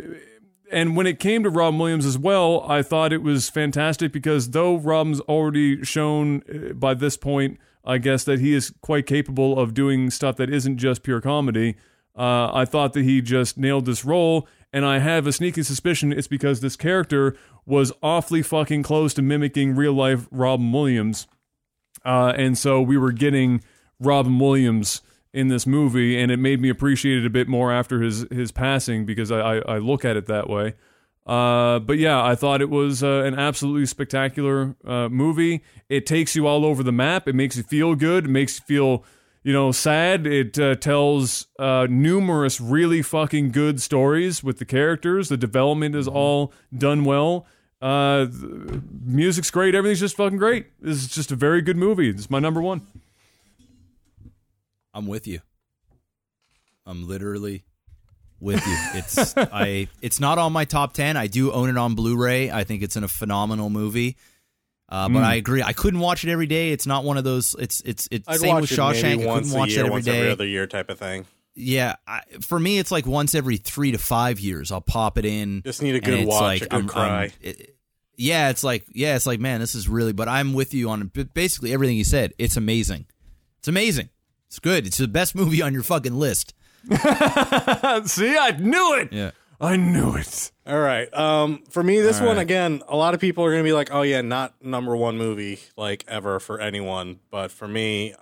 [0.70, 4.50] and when it came to Robin Williams as well, I thought it was fantastic because
[4.50, 9.58] though Robin's already shown uh, by this point, I guess that he is quite capable
[9.58, 11.76] of doing stuff that isn't just pure comedy.
[12.16, 16.12] Uh, I thought that he just nailed this role, and I have a sneaky suspicion
[16.12, 17.36] it's because this character
[17.66, 21.26] was awfully fucking close to mimicking real life Robin Williams.
[22.04, 23.62] Uh, and so we were getting
[23.98, 25.02] Robin Williams
[25.32, 28.52] in this movie, and it made me appreciate it a bit more after his his
[28.52, 30.74] passing because I, I, I look at it that way.
[31.26, 35.62] Uh, but yeah, I thought it was uh, an absolutely spectacular uh, movie.
[35.88, 37.26] It takes you all over the map.
[37.26, 38.26] It makes you feel good.
[38.26, 39.04] It makes you feel,
[39.46, 40.26] you know, sad.
[40.26, 45.28] It uh, tells uh, numerous really fucking good stories with the characters.
[45.28, 47.46] The development is all done well.
[47.80, 49.76] Uh, the music's great.
[49.76, 50.66] Everything's just fucking great.
[50.80, 52.10] This is just a very good movie.
[52.10, 52.88] It's my number one.
[54.92, 55.38] I'm with you.
[56.84, 57.62] I'm literally
[58.40, 58.76] with you.
[58.94, 59.86] It's I.
[60.02, 61.16] It's not on my top ten.
[61.16, 62.50] I do own it on Blu-ray.
[62.50, 64.16] I think it's in a phenomenal movie.
[64.88, 65.24] Uh, but Mm.
[65.24, 65.62] I agree.
[65.62, 66.70] I couldn't watch it every day.
[66.70, 67.56] It's not one of those.
[67.58, 69.02] It's it's it's I'd same with Shawshank.
[69.02, 70.18] maybe I once couldn't a watch year, it every once day.
[70.18, 71.26] every other year type of thing.
[71.56, 74.70] Yeah, I, for me, it's like once every three to five years.
[74.70, 75.62] I'll pop it in.
[75.64, 77.20] Just need a good it's watch, like, a good I'm- cry.
[77.22, 77.72] I'm- it-
[78.18, 80.12] yeah, it's like yeah, it's like man, this is really.
[80.12, 82.32] But I'm with you on basically everything you said.
[82.38, 83.06] It's amazing.
[83.58, 84.08] It's amazing.
[84.46, 84.86] It's good.
[84.86, 86.54] It's the best movie on your fucking list.
[86.90, 89.12] See, I knew it.
[89.12, 89.30] Yeah.
[89.60, 90.52] I knew it.
[90.66, 91.12] All right.
[91.14, 92.42] Um, for me, this All one right.
[92.42, 95.60] again, a lot of people are gonna be like, "Oh yeah, not number one movie
[95.76, 98.14] like ever for anyone." But for me,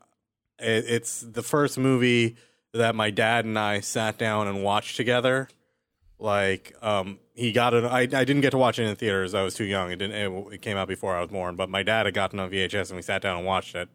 [0.59, 2.36] it, it's the first movie
[2.73, 5.48] that my dad and I sat down and watched together.
[6.19, 7.85] Like, um, he got it.
[7.85, 9.35] I, I didn't get to watch it in theaters.
[9.35, 9.90] I was too young.
[9.90, 10.15] It didn't.
[10.16, 11.56] It, it came out before I was born.
[11.56, 13.89] But my dad had gotten on VHS, and we sat down and watched it.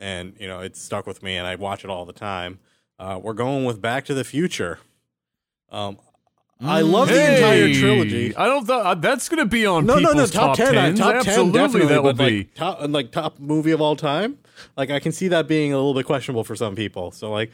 [0.00, 2.58] And you know, it stuck with me, and I watch it all the time.
[2.98, 4.80] Uh, we're going with Back to the Future.
[5.70, 5.98] Um,
[6.64, 8.36] I love the entire Hey, trilogy.
[8.36, 10.80] I don't thought that's going to be on No, no, people's no, top, ten, uh,
[10.82, 10.96] 10s.
[10.98, 11.88] top Absolutely, ten, definitely.
[11.94, 12.38] that will but be.
[12.38, 14.38] like top, like top movie of all time.
[14.76, 17.10] Like I can see that being a little bit questionable for some people.
[17.10, 17.50] So like,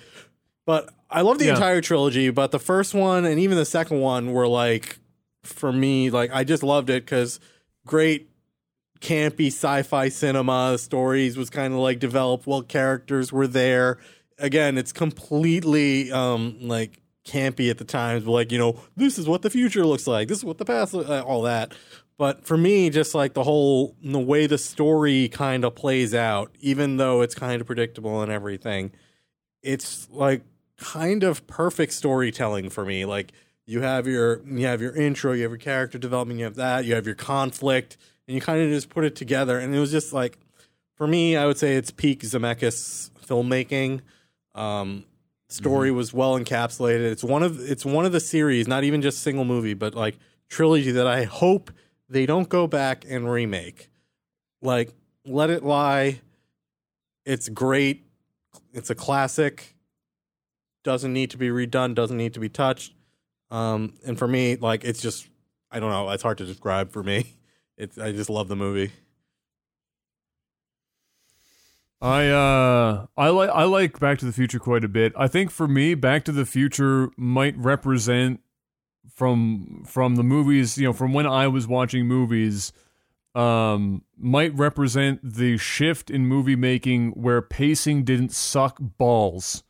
[0.67, 1.55] but I love the Yeah.
[1.55, 2.31] entire trilogy.
[2.31, 4.99] But the first one and even the second one were like,
[5.43, 7.41] for me, like I just loved it because
[7.87, 8.29] great
[9.01, 13.97] campy sci-fi cinema stories was kind of like developed well characters were there
[14.41, 16.99] again it's completely um like
[17.29, 20.29] campy at the times but like you know this is what the future looks like.
[20.29, 21.75] This is what the past uh, all that.
[22.17, 26.51] But for me just like the whole the way the story kind of plays out
[26.61, 28.93] even though it's kind of predictable and everything
[29.63, 30.43] it's like
[30.79, 33.05] kind of perfect storytelling for me.
[33.05, 33.33] Like
[33.67, 36.85] you have your you have your intro you have your character development you have that
[36.85, 39.59] you have your conflict and you kind of just put it together.
[39.59, 40.39] And it was just like
[40.95, 44.01] for me i would say it's peak zemeckis filmmaking.
[44.55, 45.05] Um
[45.49, 49.23] story was well encapsulated it's one of it's one of the series not even just
[49.23, 50.19] single movie but like
[50.49, 51.71] trilogy that i hope
[52.09, 53.89] they don't go back and remake
[54.61, 54.93] like
[55.25, 56.21] let it lie
[57.25, 58.07] it's great
[58.73, 59.75] it's a classic
[60.89, 62.95] doesn't need to be redone, doesn't need to be touched.
[63.51, 65.29] Um, and for me, like it's just
[65.71, 67.27] I don't know, it's hard to describe for me.
[67.81, 68.91] It's I just love the movie.
[72.01, 75.13] I uh I like I like Back to the Future quite a bit.
[75.17, 78.41] I think for me, Back to the Future might represent
[79.13, 82.73] from from the movies, you know, from when I was watching movies,
[83.35, 89.65] um, might represent the shift in movie making where pacing didn't suck balls.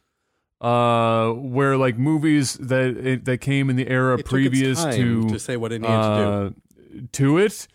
[0.60, 5.56] Uh, where like movies that that came in the era It previous to to say
[5.56, 6.98] what it needed to do.
[6.98, 7.68] uh, to it.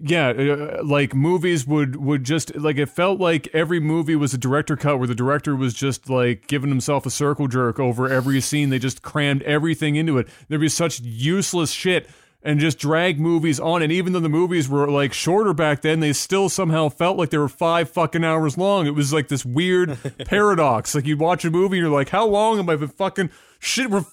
[0.00, 4.38] Yeah, uh, like movies would would just like it felt like every movie was a
[4.38, 8.40] director cut where the director was just like giving himself a circle jerk over every
[8.40, 8.70] scene.
[8.70, 10.28] They just crammed everything into it.
[10.48, 12.08] There'd be such useless shit
[12.42, 13.82] and just drag movies on.
[13.82, 17.30] And even though the movies were like shorter back then, they still somehow felt like
[17.30, 18.86] they were five fucking hours long.
[18.86, 20.94] It was like this weird paradox.
[20.94, 23.90] Like you'd watch a movie and you're like, how long am I been fucking shit?
[23.90, 24.04] We're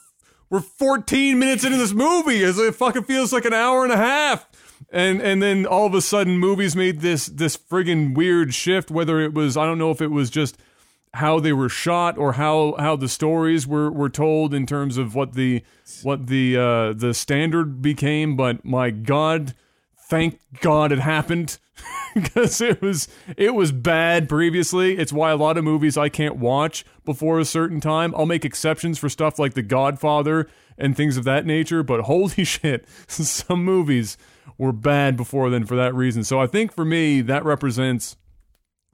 [0.49, 2.44] we're 14 minutes into this movie.
[2.44, 4.48] It fucking feels like an hour and a half.
[4.92, 8.92] And and then all of a sudden, movies made this this friggin' weird shift.
[8.92, 10.58] Whether it was, I don't know if it was just
[11.16, 15.16] how they were shot or how how the stories were were told in terms of
[15.16, 15.64] what the
[16.04, 18.36] what the uh, the standard became.
[18.36, 19.56] But my God,
[20.10, 21.58] thank God it happened
[22.14, 23.08] because it was
[23.38, 24.98] it was bad previously.
[24.98, 28.14] It's why a lot of movies I can't watch before a certain time.
[28.16, 32.44] I'll make exceptions for stuff like The Godfather and things of that nature, but holy
[32.44, 34.18] shit, some movies
[34.57, 36.23] were bad before then for that reason.
[36.23, 38.15] So I think for me that represents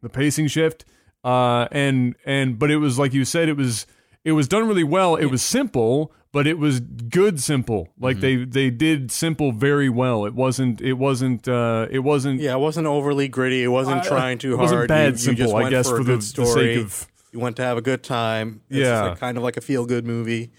[0.02, 0.86] the pacing shift
[1.24, 3.86] uh and and but it was like you said it was
[4.24, 5.16] it was done really well.
[5.16, 7.90] It was simple, but it was good simple.
[8.00, 10.26] Like they they did simple very well.
[10.26, 13.64] It wasn't it wasn't uh it wasn't Yeah, it wasn't overly gritty.
[13.64, 14.72] It wasn't I- trying too it hard.
[14.72, 16.48] wasn't bad you, you simple, just I guess, for, for a the- good the story.
[16.76, 18.62] sake of- you went to have a good time.
[18.70, 19.02] It's Yeah.
[19.10, 20.52] like, kind of like a feel good movie.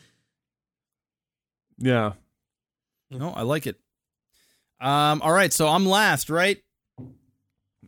[1.79, 2.13] yeah.
[3.11, 3.79] No, I like it.
[4.83, 6.59] Um, all right, so I'm last, right?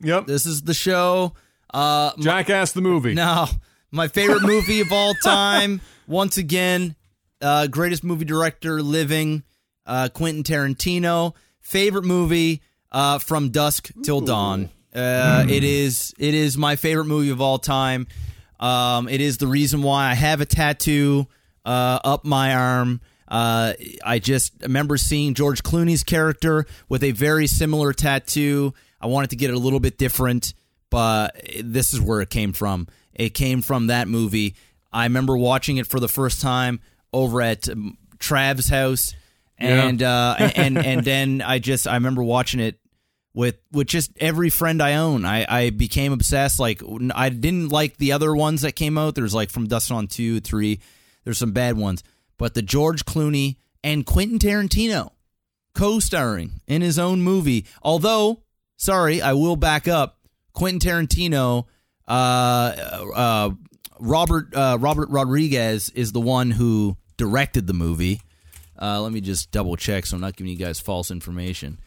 [0.00, 0.26] Yep.
[0.26, 1.34] This is the show.
[1.72, 3.14] Uh, my- Jackass the movie.
[3.14, 3.46] no,
[3.90, 5.80] my favorite movie of all time.
[6.06, 6.94] Once again,
[7.40, 9.42] uh, greatest movie director living,
[9.86, 11.34] uh, Quentin Tarantino.
[11.60, 12.62] Favorite movie
[12.92, 14.68] uh, from dusk till dawn.
[14.94, 18.06] Uh, It is it is my favorite movie of all time.
[18.60, 21.26] Um, it is the reason why I have a tattoo
[21.64, 23.00] uh, up my arm.
[23.34, 23.74] Uh,
[24.04, 28.74] I just remember seeing George Clooney's character with a very similar tattoo.
[29.00, 30.54] I wanted to get it a little bit different,
[30.88, 32.86] but this is where it came from.
[33.12, 34.54] It came from that movie.
[34.92, 36.78] I remember watching it for the first time
[37.12, 39.14] over at um, Trav's house,
[39.58, 42.78] and uh, and and then I just I remember watching it
[43.34, 45.24] with with just every friend I own.
[45.24, 46.60] I, I became obsessed.
[46.60, 46.82] Like
[47.12, 49.16] I didn't like the other ones that came out.
[49.16, 50.78] There's like from Dust on two, three.
[51.24, 52.04] There's some bad ones,
[52.38, 55.10] but the George Clooney and Quentin Tarantino
[55.74, 57.66] co-starring in his own movie.
[57.82, 58.42] Although,
[58.76, 60.18] sorry, I will back up.
[60.52, 61.64] Quentin Tarantino,
[62.06, 62.12] uh,
[63.14, 63.50] uh,
[63.98, 68.20] Robert uh, Robert Rodriguez is the one who directed the movie.
[68.80, 71.78] Uh, let me just double check so I'm not giving you guys false information.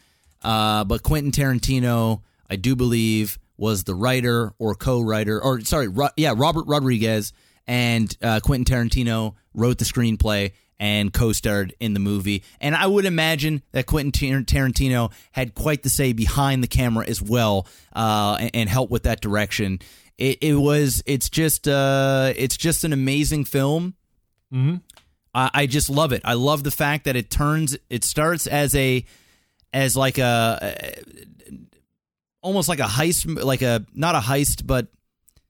[0.41, 6.09] Uh, but Quentin Tarantino, I do believe, was the writer or co-writer, or sorry, Ro-
[6.15, 7.33] yeah, Robert Rodriguez
[7.67, 12.43] and uh, Quentin Tarantino wrote the screenplay and co-starred in the movie.
[12.61, 17.05] And I would imagine that Quentin Tar- Tarantino had quite the say behind the camera
[17.07, 19.79] as well, uh, and, and helped with that direction.
[20.17, 23.95] It, it was, it's just, uh, it's just an amazing film.
[25.33, 26.21] I, I just love it.
[26.23, 29.03] I love the fact that it turns, it starts as a,
[29.73, 30.95] as like a,
[32.41, 34.87] almost like a heist, like a not a heist, but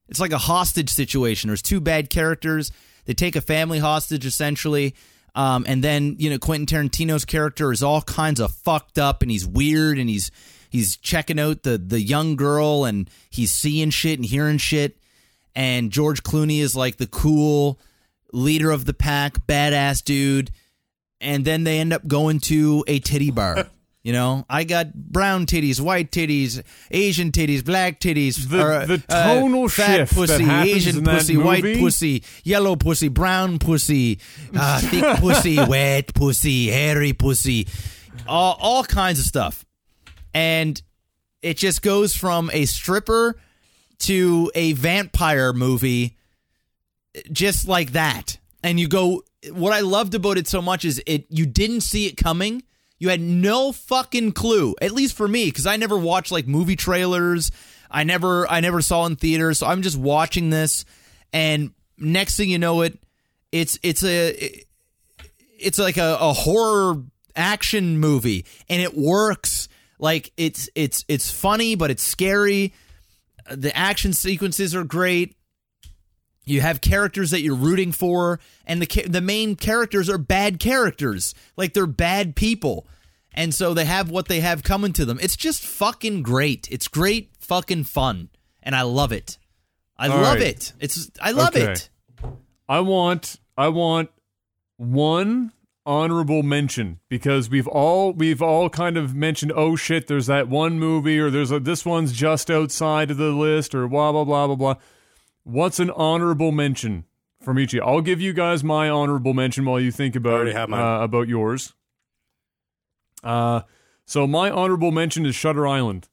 [0.10, 1.50] it's like a hostage situation.
[1.50, 2.72] There's two bad characters.
[3.06, 4.96] They take a family hostage essentially.
[5.36, 9.30] Um, and then you know Quentin Tarantino's character is all kinds of fucked up, and
[9.30, 10.32] he's weird, and he's
[10.70, 14.98] he's checking out the the young girl, and he's seeing shit and hearing shit.
[15.56, 17.80] And George Clooney is like the cool
[18.34, 20.52] leader of the pack, badass dude.
[21.20, 23.68] And then they end up going to a titty bar.
[24.08, 28.48] You know, I got brown titties, white titties, Asian titties, black titties.
[28.48, 32.78] The- or, the tonal fat shift pussy, happens Asian in that pussy, white pussy, yellow
[32.78, 34.20] pussy, brown pussy,
[34.56, 37.68] uh, thick pussy, wet pussy, hairy pussy,
[38.26, 39.66] all, all kinds of stuff.
[40.34, 40.82] And
[41.42, 43.38] it just goes from a stripper
[44.00, 46.16] to a vampire movie
[47.30, 48.38] just like that.
[48.64, 52.06] And you go what I loved about it so much is it you didn't see
[52.08, 52.64] it coming.
[53.00, 54.76] You had no fucking clue.
[54.82, 57.52] At least for me cuz I never watched like movie trailers.
[57.90, 59.60] I never I never saw in theaters.
[59.60, 60.86] So I'm just watching this
[61.32, 63.00] and next thing you know it
[63.52, 64.64] It's it's a
[65.60, 67.04] it's like a, a horror
[67.36, 69.70] action movie, and it works.
[70.00, 72.74] Like it's it's it's funny, but it's scary.
[73.50, 75.37] The action sequences are great.
[76.48, 81.36] You have characters that you're rooting for, and the the main characters are bad characters.
[81.58, 82.88] Like they're bad people,
[83.34, 85.20] and so they have what they have coming to them.
[85.22, 86.68] It's just fucking great.
[86.72, 88.30] It's great fucking fun,
[88.64, 89.38] and I love it.
[89.98, 90.48] I All love right.
[90.48, 90.74] it.
[90.80, 91.72] It's I love Okay.
[91.74, 91.90] it.
[92.70, 94.10] I want I want
[94.78, 95.52] one
[95.86, 100.78] honorable mention because we've all we've all kind of mentioned oh shit there's that one
[100.78, 104.48] movie or there's a this one's just outside of the list or blah blah blah
[104.48, 104.76] blah blah.
[105.48, 107.06] What's an honorable mention
[107.42, 107.82] from each of you?
[107.84, 111.74] I'll give you guys my honorable mention while you think about uh, about yours.
[113.24, 113.62] Uh
[114.06, 116.10] so my honorable mention is Shutter Island.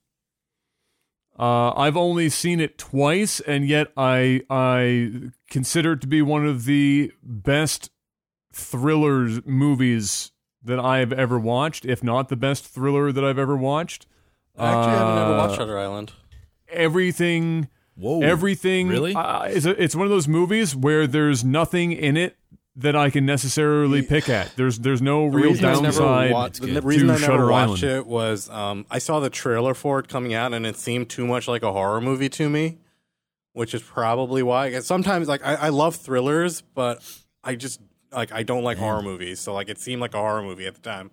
[1.37, 6.47] Uh, I've only seen it twice, and yet I I consider it to be one
[6.47, 7.91] of the best
[8.53, 10.31] thrillers movies
[10.63, 14.07] that I have ever watched, if not the best thriller that I've ever watched.
[14.57, 16.13] I actually haven't ever Uh, watched Shutter Island.
[16.69, 18.23] Everything, Whoa.
[18.23, 18.89] everything.
[18.89, 19.15] Really?
[19.15, 22.37] Uh, it's, a, it's one of those movies where there's nothing in it
[22.77, 24.57] that I can necessarily pick at.
[24.57, 27.25] There's there's no The real reason I never downside watched, the to reason I never
[27.25, 27.99] Shutter watched Island.
[27.99, 31.25] it was um, I saw the trailer for it coming out and it seemed too
[31.27, 32.79] much like a horror movie to me,
[33.53, 34.73] which is probably why.
[34.73, 37.01] 'cause Sometimes like I, I love thrillers, but
[37.45, 37.81] I just
[38.11, 39.39] like I don't like horror movies.
[39.39, 41.13] So like it seemed like a horror movie at the time.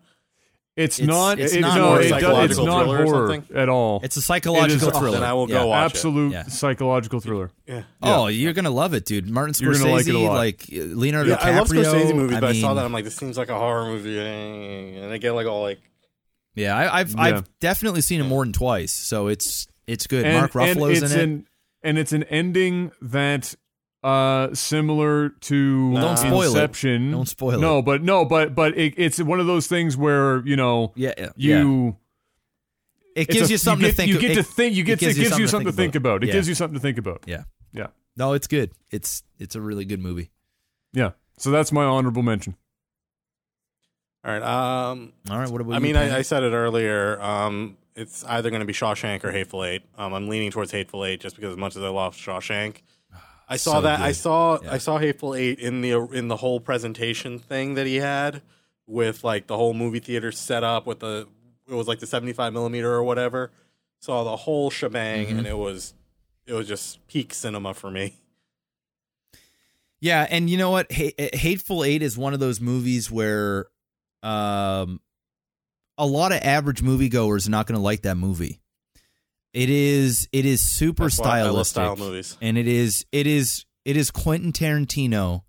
[0.77, 1.37] It's, It's- not.
[1.37, 3.99] it's it- not no, it does- it's not horror at all.
[4.03, 5.19] It's a psychological It is- thriller.
[5.19, 5.59] Then I will Yeah.
[5.59, 6.43] go watch absolute Yeah.
[6.43, 7.51] psychological thriller.
[7.67, 7.73] it.
[7.73, 7.83] Yeah.
[8.01, 9.29] Oh, you're gonna love it, dude.
[9.29, 10.33] Martin You're Scorsese, gonna like it a lot.
[10.33, 11.43] like Leonardo Yeah, DiCaprio.
[11.45, 13.85] I love Scorsese movies, but I, saw that I'm like, this seems like a horror
[13.87, 15.79] movie, and I get like all like,
[16.55, 17.21] Yeah, I, I've Yeah.
[17.21, 20.25] I've definitely seen it more than twice, so it's it's good.
[20.25, 21.23] And, Mark Ruffalo's and it's in it.
[21.23, 21.45] An,
[21.83, 23.55] and it's an ending that
[24.03, 27.11] uh similar to Well, don't spoil it.
[27.11, 27.85] Don't spoil no, it.
[27.85, 31.29] but no, but but it, it's one of those things where you know yeah, yeah,
[31.35, 31.61] yeah.
[31.61, 31.97] you.
[33.15, 34.09] It gives a- you something get, to think.
[34.11, 34.73] You get it, to think.
[34.75, 36.23] You it get to, gives it gives you something to think about.
[36.23, 36.33] It Yeah.
[36.33, 37.23] gives you something to think about.
[37.27, 37.87] Yeah, Yeah,
[38.17, 38.71] no, it's good.
[38.89, 40.31] It's it's a really good movie.
[40.93, 41.11] yeah.
[41.37, 42.55] So that's my honorable mention.
[44.23, 44.43] all right.
[44.43, 47.19] Um, All right, what about I mean, I, I said it earlier.
[47.21, 49.81] Um, it's either going to be Shawshank or Hateful Eight.
[49.97, 52.81] Um, I'm leaning towards Hateful Eight just because as much as I love Shawshank,
[53.51, 53.99] I saw So that.
[53.99, 54.71] I saw Yeah.
[54.73, 58.41] I saw Hateful Eight in the in the whole presentation thing that he had
[58.87, 61.27] with like the whole movie theater set up with the
[61.67, 63.51] it was like the 75 millimeter or whatever.
[63.99, 65.37] Saw the whole shebang, Mm-hmm.
[65.39, 65.93] and it was
[66.47, 68.15] it was just peak cinema for me.
[69.99, 70.91] Yeah, and you know what?
[70.91, 73.67] Ha- Hateful Eight is one of those movies where
[74.23, 74.99] um,
[75.97, 78.59] a lot of average moviegoers are not going to like that movie.
[79.53, 82.37] It is it is super That's why I love stylistic, style movies.
[82.41, 85.41] and it is it is it is Quentin Tarantino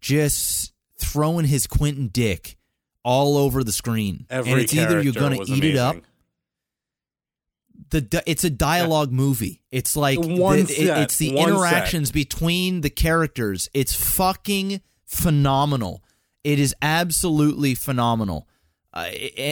[0.00, 2.56] just throwing his Quentin dick
[3.04, 5.96] all over the screen, Every and it's either you're going to eat it up.
[7.90, 9.62] The it's a dialogue movie.
[9.70, 11.54] It's like One the- set, it's the one set.
[11.54, 13.70] interactions between the characters.
[13.72, 16.02] It's fucking phenomenal.
[16.44, 18.46] It is absolutely phenomenal,
[18.92, 19.00] uh,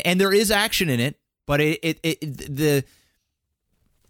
[0.05, 2.21] and there is action in it, but it, it, it
[2.57, 2.85] the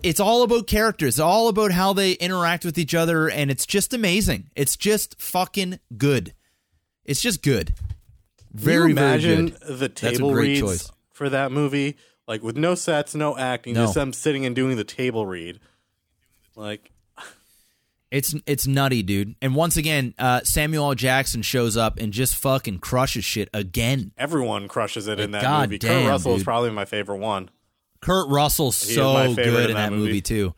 [0.02, 1.14] it's all about characters.
[1.14, 4.51] It's all about how they interact with each other, and it's just amazing.
[4.55, 6.35] It's just fucking good.
[7.05, 7.74] It's just good.
[8.52, 9.78] Very, imagine very good.
[9.78, 10.93] the a table great reads choice.
[11.12, 11.97] for that movie,
[12.27, 13.82] like with no sets, no acting, No.
[13.85, 15.60] just them sitting and doing the table read.
[16.55, 16.90] Like
[18.10, 19.35] It's it's nutty, dude.
[19.43, 20.94] And once again, uh, Samuel L.
[20.94, 24.12] Jackson shows up and just fucking crushes shit again.
[24.16, 25.78] everyone crushes it in that God movie.
[25.78, 27.51] damn, Kurt Russell is probably my favorite one.
[28.01, 30.06] Kurt Russell's He so good in in that that movie.
[30.06, 30.20] movie.
[30.23, 30.55] too.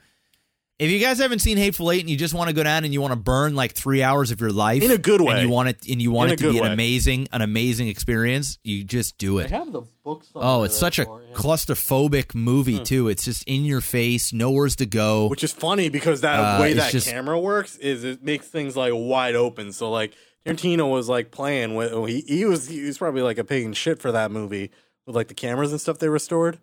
[0.78, 2.93] If you guys haven't seen Hateful Eight and you just want to go down and
[2.94, 5.32] you want to burn like three hours of your life In a good way.
[5.35, 7.43] and you want it and you want In it to be good an amazing an
[7.43, 9.51] amazing experience, you just do it.
[9.51, 10.28] have the books.
[10.36, 13.09] Oh, it's such a claustrophobic movie too.
[13.09, 15.27] It's just in your face, nowhere's to go.
[15.28, 18.77] Which is funny because that Uh, way that just- camera works is it makes things
[18.77, 19.73] like wide open.
[19.73, 20.12] So like
[20.47, 23.73] Tarantino was like playing with he, he was he was probably like a pig in
[23.73, 24.70] shit for that movie
[25.06, 26.59] with like the cameras and stuff they restored.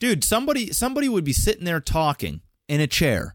[0.00, 3.34] Dude somebody somebody would be sitting there talking in a chair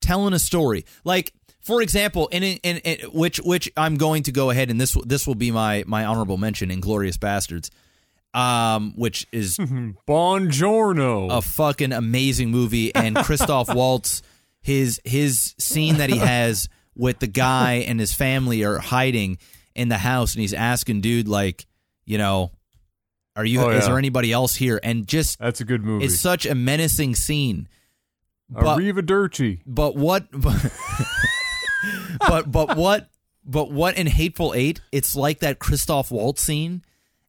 [0.00, 4.50] telling a story like for example in, in, in which which i'm going to go
[4.50, 7.70] ahead and this this will be my my honorable mention Inglourious Basterds
[8.38, 9.56] um which is
[10.08, 11.36] Buongiorno.
[11.36, 14.22] a fucking amazing movie and christoph waltz
[14.60, 19.38] his his scene that he has with the guy and his family are hiding
[19.74, 21.66] in the house and he's asking dude like
[22.04, 22.52] you know
[23.38, 23.88] are you Oh, is yeah.
[23.88, 26.04] there anybody else here and just That's a good movie.
[26.04, 27.68] it's such a menacing scene.
[28.50, 29.60] But, Arrivederci.
[29.66, 30.26] but what?
[30.32, 30.70] But,
[32.20, 33.08] but but what?
[33.44, 34.80] but what in Hateful Eight?
[34.92, 36.82] It's like that Christoph Waltz scene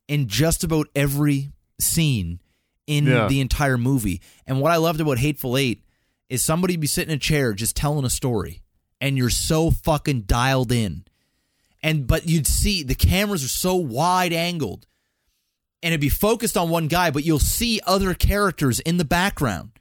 [0.07, 2.39] in just about every scene
[2.87, 3.27] in Yeah.
[3.27, 4.21] the entire movie.
[4.47, 5.83] And what I loved about Hateful Eight
[6.29, 8.63] is somebody be sitting in a chair just telling a story,
[8.99, 11.03] and you're so fucking dialed in.
[11.83, 14.87] And but you'd see the cameras are so wide angled,
[15.83, 19.71] and it'd be focused on one guy, but you'll see other characters in the background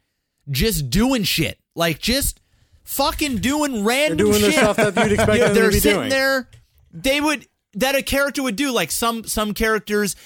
[0.51, 2.41] just doing shit, like just
[2.85, 4.55] fucking doing random doing the shit.
[4.55, 6.09] stuff that you'd expect Yeah, them to they're be sitting doing.
[6.11, 6.49] there.
[6.93, 8.73] They would that a character would do.
[8.73, 10.17] Like some some characters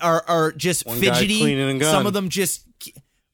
[0.00, 1.38] are are just One fidgety.
[1.40, 1.90] cleaning a gun.
[1.92, 2.64] Some of them just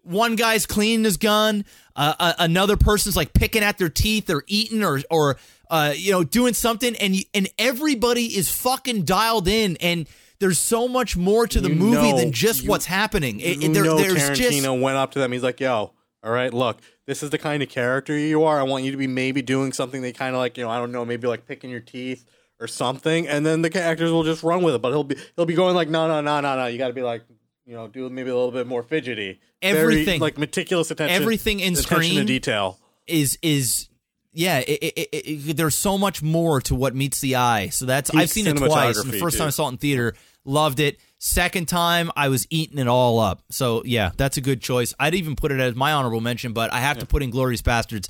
[0.03, 1.65] one guy's cleaning his gun.
[1.97, 5.37] Uh, uh, another person's like picking at their teeth or eating or or
[5.71, 10.07] uh, you know doing something, and and everybody is fucking dialed in and.
[10.41, 13.41] There's so much more to the You movie know- than just you- what's happening.
[13.41, 14.37] It, you it- there- know there's Tarantino
[14.75, 15.33] just went up to them.
[15.33, 15.93] He's like, "Yo,
[16.23, 18.59] all right, look, this is the kind of character you are.
[18.59, 20.79] I want you to be maybe doing something they kind of like, you know, I
[20.79, 22.25] don't know, maybe like picking your teeth
[22.61, 24.83] or something." And then the characters will just run with it.
[24.83, 26.67] But he'll be he'll be going like, "No, no, no, no, no.
[26.67, 27.23] You got to be like,
[27.67, 30.21] you know, do maybe a little bit more fidgety." Very, Everything.
[30.21, 31.15] like meticulous attention.
[31.23, 32.79] Everything in attention to screen detail.
[33.07, 33.89] is is
[34.35, 37.69] yeah it, it, it, there's so much more to what meets the eye.
[37.69, 39.03] So that's Peak i've seen it twice.
[39.03, 40.99] The first time i saw it in theater loved it.
[41.19, 43.43] Second time i was eating it all up.
[43.51, 44.95] So yeah that's a good choice.
[44.99, 48.09] I'd even put it as my honorable mention but i have to put Inglourious Basterds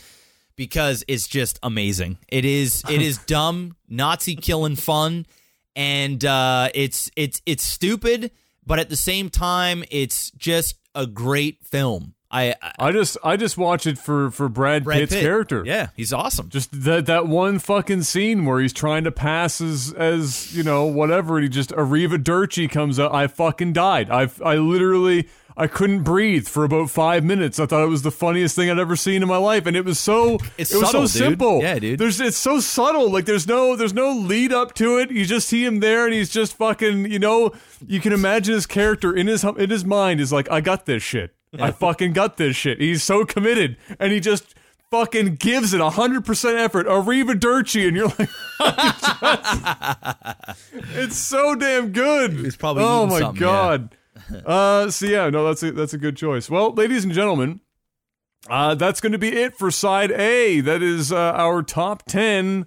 [0.57, 2.19] because it's just amazing.
[2.29, 5.27] It is it is dumb nazi killing fun
[5.77, 8.31] and uh it's it's it's stupid
[8.67, 13.37] but at the same time it's just a great film i, I I just I
[13.37, 15.23] just watch it for for Brad, Brad Pitt's Pitt.
[15.23, 15.63] character.
[15.65, 19.93] yeah he's awesome Just that that one fucking scene where he's trying to pass as
[19.97, 23.13] as you know whatever, and he just Arrivederci comes up.
[23.15, 24.11] I fucking died.
[24.11, 27.61] I I literally I couldn't breathe for about five minutes.
[27.61, 29.85] I thought it was the funniest thing I'd ever seen in my life, and it
[29.85, 31.29] was so It's it was subtle, so dude.
[31.29, 31.63] simple.
[31.63, 31.99] Yeah, dude.
[32.01, 33.11] There's it's so subtle.
[33.11, 35.11] Like there's no there's no lead up to it.
[35.13, 37.53] You just see him there, and he's just fucking you know
[37.87, 41.03] you can imagine his character in his in his mind is like I got this
[41.03, 41.33] shit.
[41.61, 42.81] I fucking got this shit.
[42.81, 44.55] He's so committed, and he just
[44.91, 46.87] fucking gives it 100% effort.
[46.87, 48.29] Arrivederci, and you're like,
[50.97, 52.41] it's so damn good.
[52.41, 53.97] was probably oh my god.
[54.47, 56.49] uh, so yeah, no, that's a that's a good choice.
[56.49, 57.61] Well, ladies and gentlemen,
[58.49, 60.61] uh, that's going to be it for side A.
[60.61, 62.67] That is uh, our top ten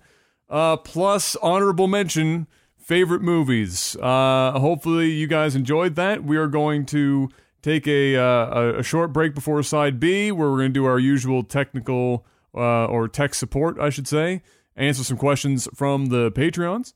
[0.49, 2.47] uh, plus honorable mention
[2.77, 3.95] favorite movies.
[4.01, 6.23] Uh, hopefully, you guys enjoyed that.
[6.23, 7.30] We are going to
[7.61, 10.85] take a uh, a, a short break before side B, where we're going to do
[10.85, 12.25] our usual technical
[12.55, 14.41] uh, or tech support, I should say,
[14.75, 16.93] answer some questions from the Patreons,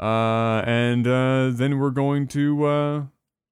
[0.00, 2.64] uh, and uh, then we're going to.
[2.64, 3.02] Uh,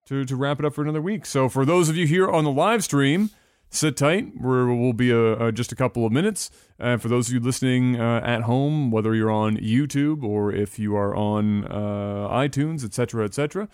[0.06, 1.24] to, to wrap it up for another week.
[1.24, 3.30] So for those of you here on the live stream,
[3.68, 4.32] sit tight.
[4.36, 6.50] We're, we'll be uh uh just a couple of minutes.
[6.80, 10.96] And for those of you listening at home, whether you're on YouTube or if you
[10.96, 13.68] are on iTunes, etc., etc.,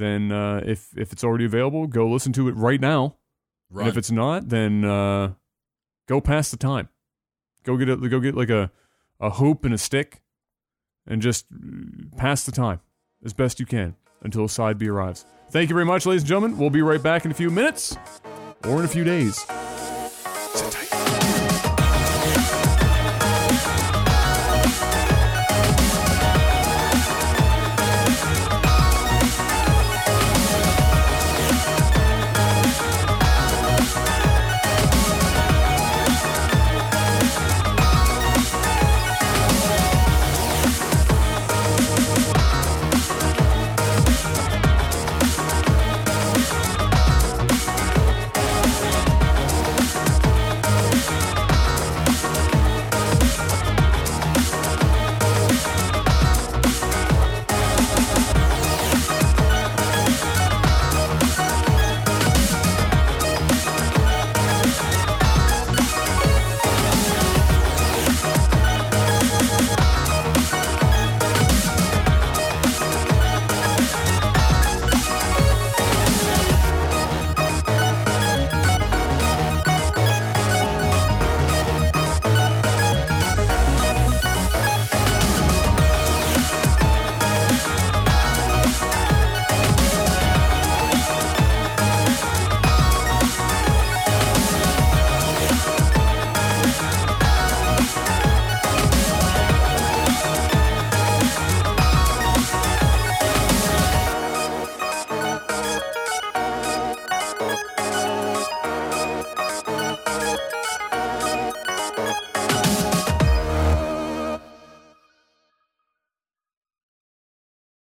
[0.00, 3.16] then uh, if if it's already available, go listen to it right now.
[3.72, 5.34] And if it's not, then uh,
[6.08, 6.88] go pass the time.
[7.62, 8.70] Go get a, go get like a
[9.20, 10.22] a hoop and a stick,
[11.06, 12.80] and just uh, pass the time
[13.24, 15.24] as best you can until side B arrives.
[15.50, 16.58] Thank you very much, ladies and gentlemen.
[16.58, 17.96] We'll be right back in a few minutes
[18.64, 19.44] or in a few days.